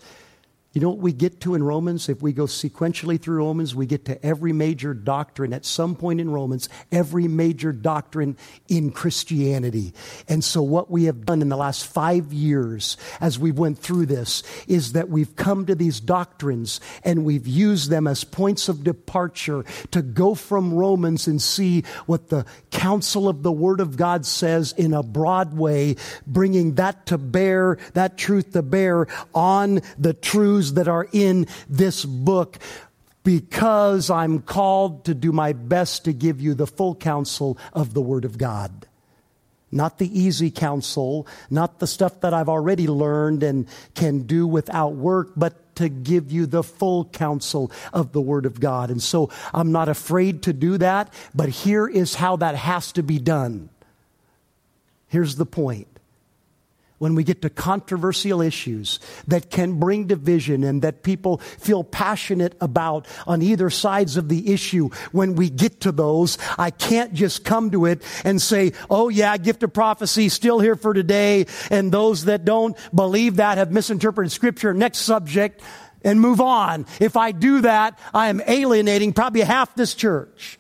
you 0.78 0.82
know 0.82 0.90
what 0.90 1.00
we 1.00 1.12
get 1.12 1.42
to 1.42 1.56
in 1.56 1.64
Romans? 1.64 2.08
If 2.08 2.22
we 2.22 2.34
go 2.34 2.44
sequentially 2.44 3.20
through 3.20 3.38
Romans, 3.38 3.74
we 3.74 3.88
get 3.88 4.06
to 4.06 4.24
every 4.24 4.54
major 4.54 4.94
doctrine 4.94 5.52
at 5.52 5.66
some 5.66 5.96
point 5.96 6.22
in 6.22 6.30
Romans, 6.30 6.70
every 6.92 7.28
major 7.28 7.72
doctrine 7.72 8.38
in 8.68 8.92
Christianity. 8.92 9.92
And 10.30 10.44
so 10.44 10.62
what 10.62 10.92
we 10.92 11.06
have 11.06 11.26
done 11.26 11.42
in 11.42 11.50
the 11.50 11.58
last 11.58 11.88
five 11.88 12.32
years 12.32 12.96
as 13.20 13.40
we 13.40 13.52
went 13.52 13.80
through 13.80 14.06
this 14.06 14.44
is 14.68 14.92
that 14.92 15.10
we've 15.10 15.36
come 15.36 15.66
to 15.66 15.74
these 15.74 16.00
doctrines 16.00 16.80
and 17.04 17.26
we've 17.26 17.48
used 17.48 17.90
them 17.90 18.06
as 18.06 18.24
points 18.24 18.70
of 18.70 18.84
departure 18.84 19.66
to 19.90 20.04
go 20.04 20.36
from 20.36 20.76
Romans 20.76 21.26
and 21.26 21.42
see 21.42 21.82
what 22.06 22.30
the 22.30 22.46
counsel 22.70 23.28
of 23.28 23.42
the 23.42 23.52
Word 23.52 23.80
of 23.80 23.98
God 23.98 24.28
says 24.28 24.76
in 24.78 24.94
a 24.94 25.02
broad 25.02 25.58
way, 25.58 25.96
bringing 26.28 26.76
that 26.76 27.08
to 27.08 27.18
bear, 27.18 27.80
that 27.96 28.16
truth 28.20 28.52
to 28.54 28.62
bear 28.62 29.08
on 29.34 29.82
the 29.98 30.14
truths 30.14 30.67
that 30.76 30.88
are 30.88 31.08
in 31.12 31.48
this 31.70 32.06
book 32.06 32.58
because 33.24 34.10
I'm 34.10 34.42
called 34.42 35.06
to 35.06 35.14
do 35.14 35.32
my 35.32 35.52
best 35.52 36.06
to 36.06 36.14
give 36.14 36.40
you 36.40 36.54
the 36.54 36.68
full 36.68 36.96
counsel 36.96 37.58
of 37.74 37.94
the 37.94 38.02
Word 38.02 38.24
of 38.24 38.38
God. 38.38 38.88
Not 39.70 39.98
the 39.98 40.08
easy 40.18 40.50
counsel, 40.50 41.28
not 41.50 41.80
the 41.80 41.88
stuff 41.88 42.22
that 42.22 42.34
I've 42.34 42.48
already 42.48 42.88
learned 42.88 43.44
and 43.44 43.68
can 43.96 44.20
do 44.20 44.48
without 44.48 44.94
work, 44.94 45.34
but 45.36 45.76
to 45.76 45.90
give 45.90 46.32
you 46.32 46.46
the 46.46 46.64
full 46.64 47.04
counsel 47.06 47.70
of 47.92 48.14
the 48.14 48.22
Word 48.22 48.46
of 48.46 48.60
God. 48.62 48.90
And 48.90 49.04
so 49.04 49.30
I'm 49.54 49.74
not 49.74 49.90
afraid 49.90 50.44
to 50.44 50.54
do 50.54 50.78
that, 50.78 51.14
but 51.36 51.50
here 51.50 51.86
is 51.86 52.16
how 52.16 52.38
that 52.38 52.56
has 52.56 52.94
to 52.94 53.04
be 53.04 53.20
done. 53.20 53.70
Here's 55.10 55.36
the 55.36 55.46
point 55.46 55.88
when 56.98 57.16
we 57.16 57.24
get 57.24 57.42
to 57.44 57.50
controversial 57.50 58.42
issues 58.42 59.00
that 59.28 59.50
can 59.50 59.80
bring 59.80 60.08
division 60.08 60.64
and 60.64 60.82
that 60.82 61.04
people 61.04 61.38
feel 61.38 61.84
passionate 61.84 62.56
about 62.60 63.06
on 63.26 63.42
either 63.42 63.70
sides 63.70 64.18
of 64.18 64.30
the 64.30 64.54
issue, 64.54 64.90
when 65.12 65.36
we 65.36 65.50
get 65.50 65.82
to 65.82 65.92
those, 65.92 66.38
I 66.58 66.72
can't 66.72 67.14
just 67.14 67.44
come 67.44 67.72
to 67.72 67.86
it 67.86 68.02
and 68.24 68.42
say, 68.42 68.74
oh 68.90 69.10
yeah, 69.10 69.38
gift 69.38 69.64
of 69.64 69.74
prophecy 69.74 70.30
still 70.30 70.60
here 70.60 70.76
for 70.76 70.94
today. 70.94 71.46
And 71.70 71.92
those 71.92 72.26
that 72.26 72.46
don't 72.46 72.78
believe 72.94 73.38
that 73.38 73.58
have 73.58 73.72
misinterpreted 73.72 74.32
scripture. 74.32 74.74
Next 74.74 75.00
subject 75.00 75.62
and 76.04 76.22
move 76.22 76.42
on. 76.42 76.86
If 77.00 77.18
I 77.18 77.32
do 77.32 77.62
that, 77.62 78.00
I 78.14 78.30
am 78.30 78.42
alienating 78.48 79.14
probably 79.14 79.42
half 79.42 79.76
this 79.76 79.94
church. 79.94 80.60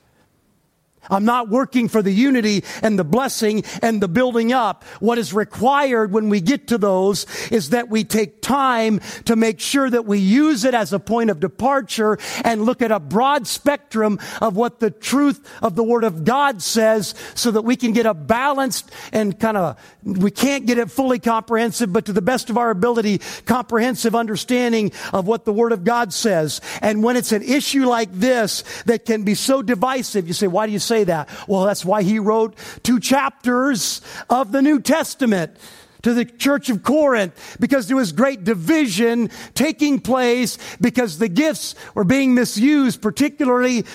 I'm 1.09 1.25
not 1.25 1.49
working 1.49 1.87
for 1.87 2.01
the 2.01 2.11
unity 2.11 2.63
and 2.81 2.97
the 2.97 3.03
blessing 3.03 3.63
and 3.81 4.01
the 4.01 4.07
building 4.07 4.53
up. 4.53 4.83
What 4.99 5.17
is 5.17 5.33
required 5.33 6.11
when 6.11 6.29
we 6.29 6.41
get 6.41 6.67
to 6.67 6.77
those 6.77 7.25
is 7.49 7.69
that 7.71 7.89
we 7.89 8.03
take 8.03 8.41
time 8.41 8.99
to 9.25 9.35
make 9.35 9.59
sure 9.59 9.89
that 9.89 10.05
we 10.05 10.19
use 10.19 10.63
it 10.63 10.73
as 10.73 10.93
a 10.93 10.99
point 10.99 11.29
of 11.29 11.39
departure 11.39 12.17
and 12.43 12.63
look 12.63 12.81
at 12.81 12.91
a 12.91 12.99
broad 12.99 13.47
spectrum 13.47 14.19
of 14.41 14.55
what 14.55 14.79
the 14.79 14.91
truth 14.91 15.47
of 15.61 15.75
the 15.75 15.83
Word 15.83 16.03
of 16.03 16.23
God 16.23 16.61
says 16.61 17.13
so 17.35 17.51
that 17.51 17.61
we 17.61 17.75
can 17.75 17.91
get 17.93 18.05
a 18.05 18.13
balanced 18.13 18.91
and 19.11 19.39
kind 19.39 19.57
of, 19.57 19.79
we 20.03 20.31
can't 20.31 20.65
get 20.65 20.77
it 20.77 20.91
fully 20.91 21.19
comprehensive, 21.19 21.91
but 21.91 22.05
to 22.05 22.13
the 22.13 22.21
best 22.21 22.49
of 22.49 22.57
our 22.57 22.69
ability, 22.69 23.21
comprehensive 23.45 24.15
understanding 24.15 24.91
of 25.13 25.27
what 25.27 25.45
the 25.45 25.53
Word 25.53 25.71
of 25.71 25.83
God 25.83 26.13
says. 26.13 26.61
And 26.81 27.03
when 27.03 27.15
it's 27.15 27.31
an 27.31 27.43
issue 27.43 27.85
like 27.85 28.11
this 28.11 28.63
that 28.85 29.05
can 29.05 29.23
be 29.23 29.35
so 29.35 29.61
divisive, 29.61 30.27
you 30.27 30.33
say, 30.33 30.47
why 30.47 30.65
do 30.65 30.71
you 30.71 30.79
say 30.79 30.96
say 30.97 31.03
that? 31.05 31.29
Well, 31.47 31.65
that's 31.65 31.85
why 31.85 32.03
he 32.03 32.19
wrote 32.19 32.55
two 32.83 32.99
chapters 32.99 34.01
of 34.29 34.51
the 34.51 34.61
New 34.61 34.79
Testament 34.79 35.55
to 36.01 36.13
the 36.13 36.25
church 36.25 36.69
of 36.69 36.83
Corinth 36.83 37.57
because 37.59 37.87
there 37.87 37.97
was 37.97 38.11
great 38.11 38.43
division 38.43 39.29
taking 39.53 39.99
place 39.99 40.57
because 40.81 41.17
the 41.17 41.27
gifts 41.27 41.75
were 41.93 42.03
being 42.03 42.33
misused, 42.33 43.01
particularly 43.01 43.85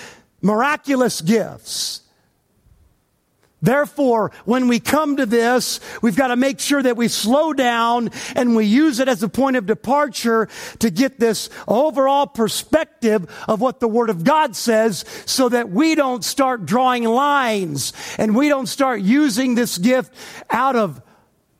miraculous 0.42 1.20
gifts. 1.20 2.02
Therefore, 3.62 4.32
when 4.44 4.66
we 4.66 4.80
come 4.80 5.16
to 5.16 5.24
this, 5.24 5.78
we've 6.02 6.16
got 6.16 6.28
to 6.28 6.36
make 6.36 6.58
sure 6.58 6.82
that 6.82 6.96
we 6.96 7.06
slow 7.06 7.52
down 7.52 8.10
and 8.34 8.56
we 8.56 8.66
use 8.66 8.98
it 8.98 9.06
as 9.08 9.22
a 9.22 9.28
point 9.28 9.56
of 9.56 9.66
departure 9.66 10.48
to 10.80 10.90
get 10.90 11.20
this 11.20 11.48
overall 11.68 12.26
perspective 12.26 13.26
of 13.46 13.60
what 13.60 13.78
the 13.78 13.86
Word 13.86 14.10
of 14.10 14.24
God 14.24 14.56
says 14.56 15.04
so 15.26 15.48
that 15.48 15.70
we 15.70 15.94
don't 15.94 16.24
start 16.24 16.66
drawing 16.66 17.04
lines 17.04 17.92
and 18.18 18.34
we 18.34 18.48
don't 18.48 18.66
start 18.66 19.00
using 19.00 19.54
this 19.54 19.78
gift 19.78 20.12
out 20.50 20.74
of 20.74 21.00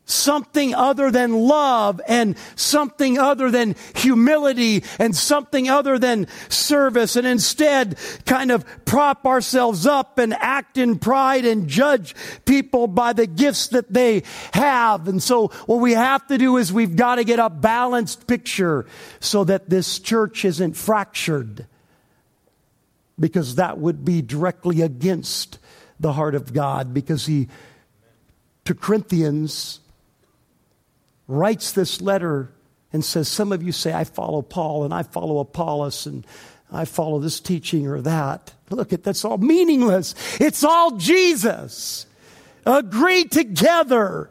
something 0.05 0.75
other 0.75 1.11
than 1.11 1.33
love 1.33 2.01
and 2.07 2.37
something 2.57 3.19
other 3.19 3.51
than 3.51 3.77
humility 3.95 4.83
and 4.99 5.15
something 5.15 5.69
other 5.71 5.99
than 5.99 6.27
service 6.49 7.17
and 7.17 7.27
instead 7.27 7.97
kind 8.27 8.51
of 8.51 8.65
prop 8.85 9.25
ourselves 9.27 9.87
up 9.87 10.19
and 10.19 10.35
act 10.35 10.77
in 10.77 10.99
pride 10.99 11.45
and 11.45 11.69
judge 11.69 12.15
people 12.45 12.87
by 12.87 13.13
the 13.13 13.27
gifts 13.27 13.69
that 13.69 13.93
they 13.93 14.23
have. 14.53 15.07
And 15.09 15.23
so 15.23 15.49
what 15.67 15.77
we 15.77 15.93
have 15.93 16.27
to 16.27 16.39
do 16.39 16.57
is 16.57 16.73
we've 16.73 16.97
got 16.97 17.17
to 17.17 17.25
get 17.25 17.39
a 17.39 17.49
balanced 17.49 18.27
picture 18.27 18.87
so 19.21 19.45
that 19.45 19.71
this 19.71 19.99
church 19.99 20.45
isn't 20.45 20.77
fractured 20.77 21.67
because 23.19 23.55
that 23.55 23.79
would 23.79 24.05
be 24.05 24.21
directly 24.21 24.83
against 24.83 25.59
the 26.01 26.13
heart 26.13 26.35
of 26.35 26.53
God 26.53 26.93
because 26.93 27.27
he 27.27 27.49
to 28.65 28.75
Corinthians 28.75 29.81
writes 31.27 31.73
this 31.73 32.01
letter 32.01 32.53
and 32.93 33.05
says, 33.05 33.29
Some 33.29 33.53
of 33.53 33.63
you 33.63 33.73
say, 33.73 33.93
I 33.93 34.05
follow 34.05 34.43
Paul 34.43 34.85
and 34.85 34.93
I 34.93 35.03
follow 35.03 35.39
Apollos 35.39 36.07
and 36.07 36.27
I 36.71 36.85
follow 36.85 37.19
this 37.19 37.41
teaching 37.41 37.87
or 37.87 38.01
that. 38.03 38.53
Look 38.71 38.93
at 38.93 39.05
that's 39.05 39.25
all 39.25 39.39
meaningless. 39.39 40.15
It's 40.41 40.65
all 40.65 40.93
Jesus. 40.93 42.07
Agree 42.65 43.25
together 43.25 44.31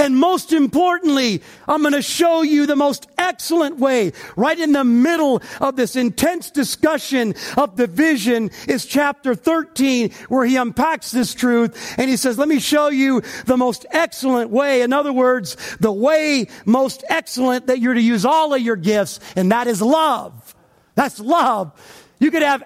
and 0.00 0.16
most 0.16 0.52
importantly, 0.52 1.42
I'm 1.66 1.82
going 1.82 1.92
to 1.92 2.02
show 2.02 2.42
you 2.42 2.66
the 2.66 2.76
most 2.76 3.08
excellent 3.18 3.78
way. 3.78 4.12
Right 4.36 4.58
in 4.58 4.70
the 4.70 4.84
middle 4.84 5.42
of 5.60 5.74
this 5.74 5.96
intense 5.96 6.52
discussion 6.52 7.34
of 7.56 7.76
the 7.76 7.88
vision 7.88 8.52
is 8.68 8.86
chapter 8.86 9.34
13 9.34 10.12
where 10.28 10.46
he 10.46 10.56
unpacks 10.56 11.10
this 11.10 11.34
truth 11.34 11.98
and 11.98 12.08
he 12.08 12.16
says, 12.16 12.38
let 12.38 12.46
me 12.46 12.60
show 12.60 12.88
you 12.88 13.22
the 13.46 13.56
most 13.56 13.86
excellent 13.90 14.50
way. 14.50 14.82
In 14.82 14.92
other 14.92 15.12
words, 15.12 15.56
the 15.80 15.92
way 15.92 16.46
most 16.64 17.02
excellent 17.08 17.66
that 17.66 17.80
you're 17.80 17.94
to 17.94 18.00
use 18.00 18.24
all 18.24 18.54
of 18.54 18.60
your 18.60 18.76
gifts 18.76 19.18
and 19.34 19.50
that 19.50 19.66
is 19.66 19.82
love. 19.82 20.54
That's 20.94 21.18
love. 21.18 21.72
You 22.20 22.30
could 22.30 22.42
have 22.42 22.62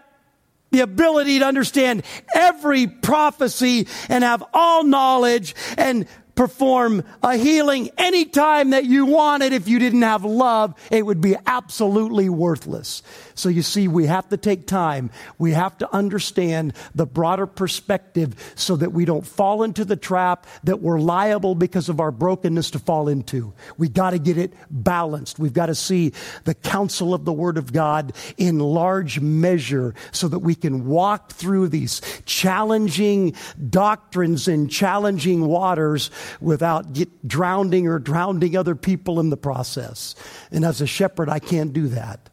the 0.72 0.80
ability 0.80 1.38
to 1.38 1.44
understand 1.44 2.02
every 2.34 2.86
prophecy 2.86 3.86
and 4.08 4.24
have 4.24 4.42
all 4.52 4.82
knowledge 4.84 5.54
and 5.76 6.08
perform 6.34 7.04
a 7.22 7.36
healing 7.36 7.90
anytime 7.98 8.70
that 8.70 8.84
you 8.84 9.06
wanted. 9.06 9.52
If 9.52 9.68
you 9.68 9.78
didn't 9.78 10.02
have 10.02 10.24
love, 10.24 10.74
it 10.90 11.04
would 11.04 11.20
be 11.20 11.36
absolutely 11.46 12.28
worthless. 12.28 13.02
So 13.42 13.48
you 13.48 13.62
see, 13.62 13.88
we 13.88 14.06
have 14.06 14.28
to 14.28 14.36
take 14.36 14.68
time. 14.68 15.10
We 15.36 15.50
have 15.50 15.76
to 15.78 15.92
understand 15.92 16.74
the 16.94 17.06
broader 17.06 17.48
perspective 17.48 18.36
so 18.54 18.76
that 18.76 18.92
we 18.92 19.04
don't 19.04 19.26
fall 19.26 19.64
into 19.64 19.84
the 19.84 19.96
trap 19.96 20.46
that 20.62 20.80
we're 20.80 21.00
liable 21.00 21.56
because 21.56 21.88
of 21.88 21.98
our 21.98 22.12
brokenness 22.12 22.70
to 22.70 22.78
fall 22.78 23.08
into. 23.08 23.52
We 23.76 23.88
got 23.88 24.10
to 24.10 24.20
get 24.20 24.38
it 24.38 24.54
balanced. 24.70 25.40
We've 25.40 25.52
got 25.52 25.66
to 25.66 25.74
see 25.74 26.12
the 26.44 26.54
counsel 26.54 27.14
of 27.14 27.24
the 27.24 27.32
Word 27.32 27.58
of 27.58 27.72
God 27.72 28.12
in 28.38 28.60
large 28.60 29.18
measure 29.18 29.96
so 30.12 30.28
that 30.28 30.38
we 30.38 30.54
can 30.54 30.86
walk 30.86 31.32
through 31.32 31.70
these 31.70 32.00
challenging 32.24 33.34
doctrines 33.70 34.46
and 34.46 34.70
challenging 34.70 35.46
waters 35.46 36.12
without 36.40 36.92
get 36.92 37.26
drowning 37.26 37.88
or 37.88 37.98
drowning 37.98 38.56
other 38.56 38.76
people 38.76 39.18
in 39.18 39.30
the 39.30 39.36
process. 39.36 40.14
And 40.52 40.64
as 40.64 40.80
a 40.80 40.86
shepherd, 40.86 41.28
I 41.28 41.40
can't 41.40 41.72
do 41.72 41.88
that. 41.88 42.30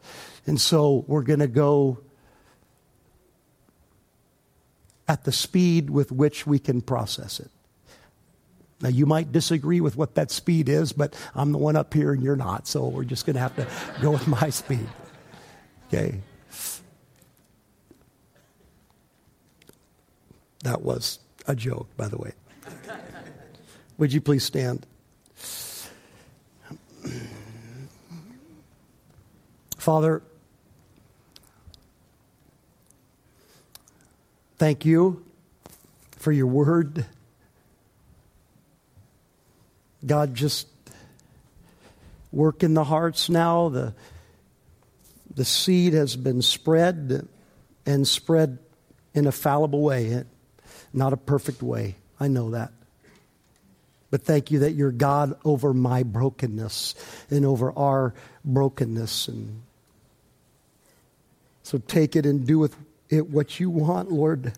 And 0.50 0.60
so 0.60 1.06
we're 1.06 1.22
going 1.22 1.42
to 1.42 1.48
go 1.48 2.00
at 5.08 5.24
the 5.24 5.32
speed 5.32 5.92
with 5.92 6.12
which 6.12 6.48
we 6.48 6.58
can 6.58 6.82
process 6.82 7.40
it. 7.40 7.52
Now, 8.82 8.90
you 8.90 9.06
might 9.06 9.32
disagree 9.32 9.80
with 9.80 9.96
what 9.96 10.16
that 10.16 10.32
speed 10.32 10.68
is, 10.68 10.92
but 10.92 11.16
I'm 11.36 11.52
the 11.52 11.60
one 11.60 11.76
up 11.76 11.94
here 11.94 12.14
and 12.14 12.24
you're 12.24 12.36
not, 12.36 12.68
so 12.68 12.88
we're 12.88 13.04
just 13.04 13.28
going 13.28 13.36
to 13.36 13.42
have 13.42 13.56
to 13.58 13.68
go 14.02 14.10
with 14.10 14.28
my 14.28 14.50
speed. 14.50 14.88
Okay? 15.88 16.20
That 20.64 20.82
was 20.82 21.20
a 21.46 21.54
joke, 21.54 21.96
by 21.96 22.08
the 22.08 22.18
way. 22.18 22.32
Would 24.00 24.12
you 24.12 24.20
please 24.20 24.46
stand? 24.46 24.88
Father, 29.78 30.24
Thank 34.60 34.84
you 34.84 35.26
for 36.18 36.34
your 36.34 36.48
word. 36.48 37.06
God, 40.06 40.36
just 40.36 40.68
work 42.34 42.62
in 42.62 42.74
the 42.74 42.84
hearts 42.84 43.30
now. 43.30 43.70
The, 43.70 43.94
the 45.34 45.46
seed 45.46 45.94
has 45.94 46.18
been 46.18 46.42
spread 46.42 47.26
and 47.86 48.06
spread 48.06 48.60
in 49.14 49.28
a 49.28 49.32
fallible 49.32 49.82
way, 49.82 50.12
eh? 50.14 50.24
not 50.92 51.14
a 51.14 51.18
perfect 51.18 51.64
way. 51.64 51.96
I 52.20 52.28
know 52.28 52.50
that. 52.50 52.74
But 54.12 54.24
thank 54.24 54.52
you 54.52 54.60
that 54.60 54.74
you're 54.74 54.92
God 54.92 55.40
over 55.46 55.74
my 55.74 56.04
brokenness 56.04 56.96
and 57.30 57.46
over 57.46 57.72
our 57.78 58.14
brokenness. 58.44 59.30
And 59.30 59.62
so 61.64 61.78
take 61.78 62.18
it 62.18 62.26
and 62.26 62.46
do 62.46 62.60
with 62.60 62.76
it 63.10 63.30
what 63.30 63.60
you 63.60 63.70
want, 63.70 64.12
Lord. 64.12 64.54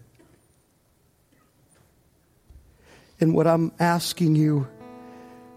And 3.20 3.36
what 3.36 3.48
I'm 3.48 3.72
asking 3.80 4.36
you, 4.36 4.68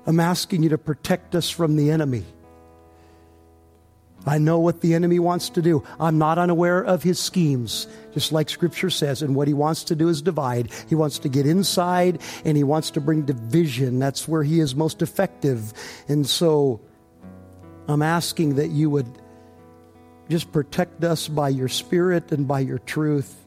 I'm 0.07 0.20
asking 0.20 0.62
you 0.62 0.68
to 0.70 0.78
protect 0.78 1.34
us 1.34 1.49
from 1.51 1.76
the 1.76 1.90
enemy. 1.90 2.24
I 4.26 4.38
know 4.38 4.59
what 4.59 4.80
the 4.80 4.95
enemy 4.95 5.18
wants 5.18 5.51
to 5.51 5.62
do. 5.62 5.82
I'm 6.01 6.18
not 6.18 6.38
unaware 6.38 6.82
of 6.82 7.03
his 7.03 7.18
schemes, 7.18 7.86
just 8.12 8.32
like 8.32 8.49
scripture 8.49 8.88
says. 8.88 9.20
And 9.20 9.34
what 9.34 9.49
he 9.49 9.55
wants 9.55 9.84
to 9.84 9.95
do 9.95 10.09
is 10.09 10.22
divide. 10.22 10.70
He 10.88 10.95
wants 10.95 11.18
to 11.20 11.28
get 11.28 11.47
inside 11.47 12.22
and 12.45 12.57
he 12.57 12.64
wants 12.64 12.90
to 12.92 13.01
bring 13.01 13.22
division. 13.22 13.99
That's 13.99 14.26
where 14.26 14.42
he 14.42 14.61
is 14.61 14.74
most 14.74 15.03
effective. 15.03 15.72
And 16.09 16.26
so 16.26 16.80
I'm 17.86 18.03
asking 18.03 18.55
that 18.55 18.68
you 18.68 18.88
would 18.88 19.07
just 20.28 20.52
protect 20.52 21.04
us 21.04 21.28
by 21.28 21.50
your 21.50 21.68
spirit 21.68 22.32
and 22.32 22.48
by 22.48 22.60
your 22.60 22.78
truth. 22.78 23.44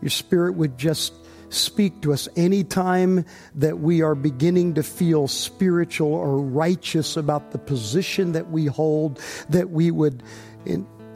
Your 0.00 0.10
spirit 0.10 0.54
would 0.56 0.76
just 0.76 1.12
speak 1.50 2.00
to 2.00 2.12
us 2.12 2.28
anytime 2.34 3.24
that 3.54 3.78
we 3.78 4.02
are 4.02 4.14
beginning 4.14 4.74
to 4.74 4.82
feel 4.82 5.28
spiritual 5.28 6.12
or 6.12 6.40
righteous 6.40 7.16
about 7.16 7.52
the 7.52 7.58
position 7.58 8.32
that 8.32 8.50
we 8.50 8.66
hold, 8.66 9.20
that 9.50 9.70
we 9.70 9.90
would 9.90 10.22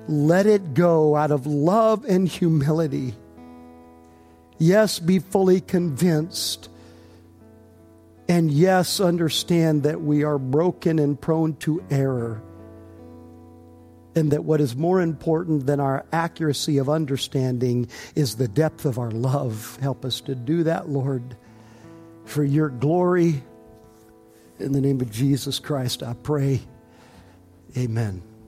let 0.07 0.47
it 0.47 0.74
go 0.74 1.16
out 1.16 1.32
of 1.32 1.47
love 1.47 2.05
and 2.05 2.28
humility. 2.28 3.14
Yes, 4.59 5.01
be 5.01 5.18
fully 5.18 5.61
convinced. 5.61 6.68
And 8.28 8.51
yes, 8.51 9.01
understand 9.01 9.82
that 9.82 10.01
we 10.01 10.22
are 10.22 10.39
broken 10.39 10.99
and 10.99 11.20
prone 11.20 11.57
to 11.57 11.82
error 11.91 12.43
and 14.17 14.31
that 14.33 14.45
what 14.45 14.62
is 14.62 14.75
more 14.75 15.01
important 15.01 15.67
than 15.67 15.79
our 15.79 16.07
accuracy 16.11 16.79
of 16.79 16.89
understanding 16.89 17.87
is 18.14 18.37
the 18.37 18.49
depth 18.49 18.87
of 18.87 18.99
our 18.99 19.11
love. 19.11 19.79
Help 19.83 20.05
us 20.07 20.23
to 20.23 20.35
do 20.35 20.64
that, 20.64 20.89
Lord, 20.89 21.37
for 22.25 22.43
your 22.43 22.71
glory. 22.71 23.43
In 24.59 24.73
the 24.73 24.81
name 24.81 25.03
of 25.03 25.11
Jesus 25.11 25.59
Christ, 25.59 26.03
I 26.03 26.14
pray. 26.14 26.62
Amen. 27.77 28.23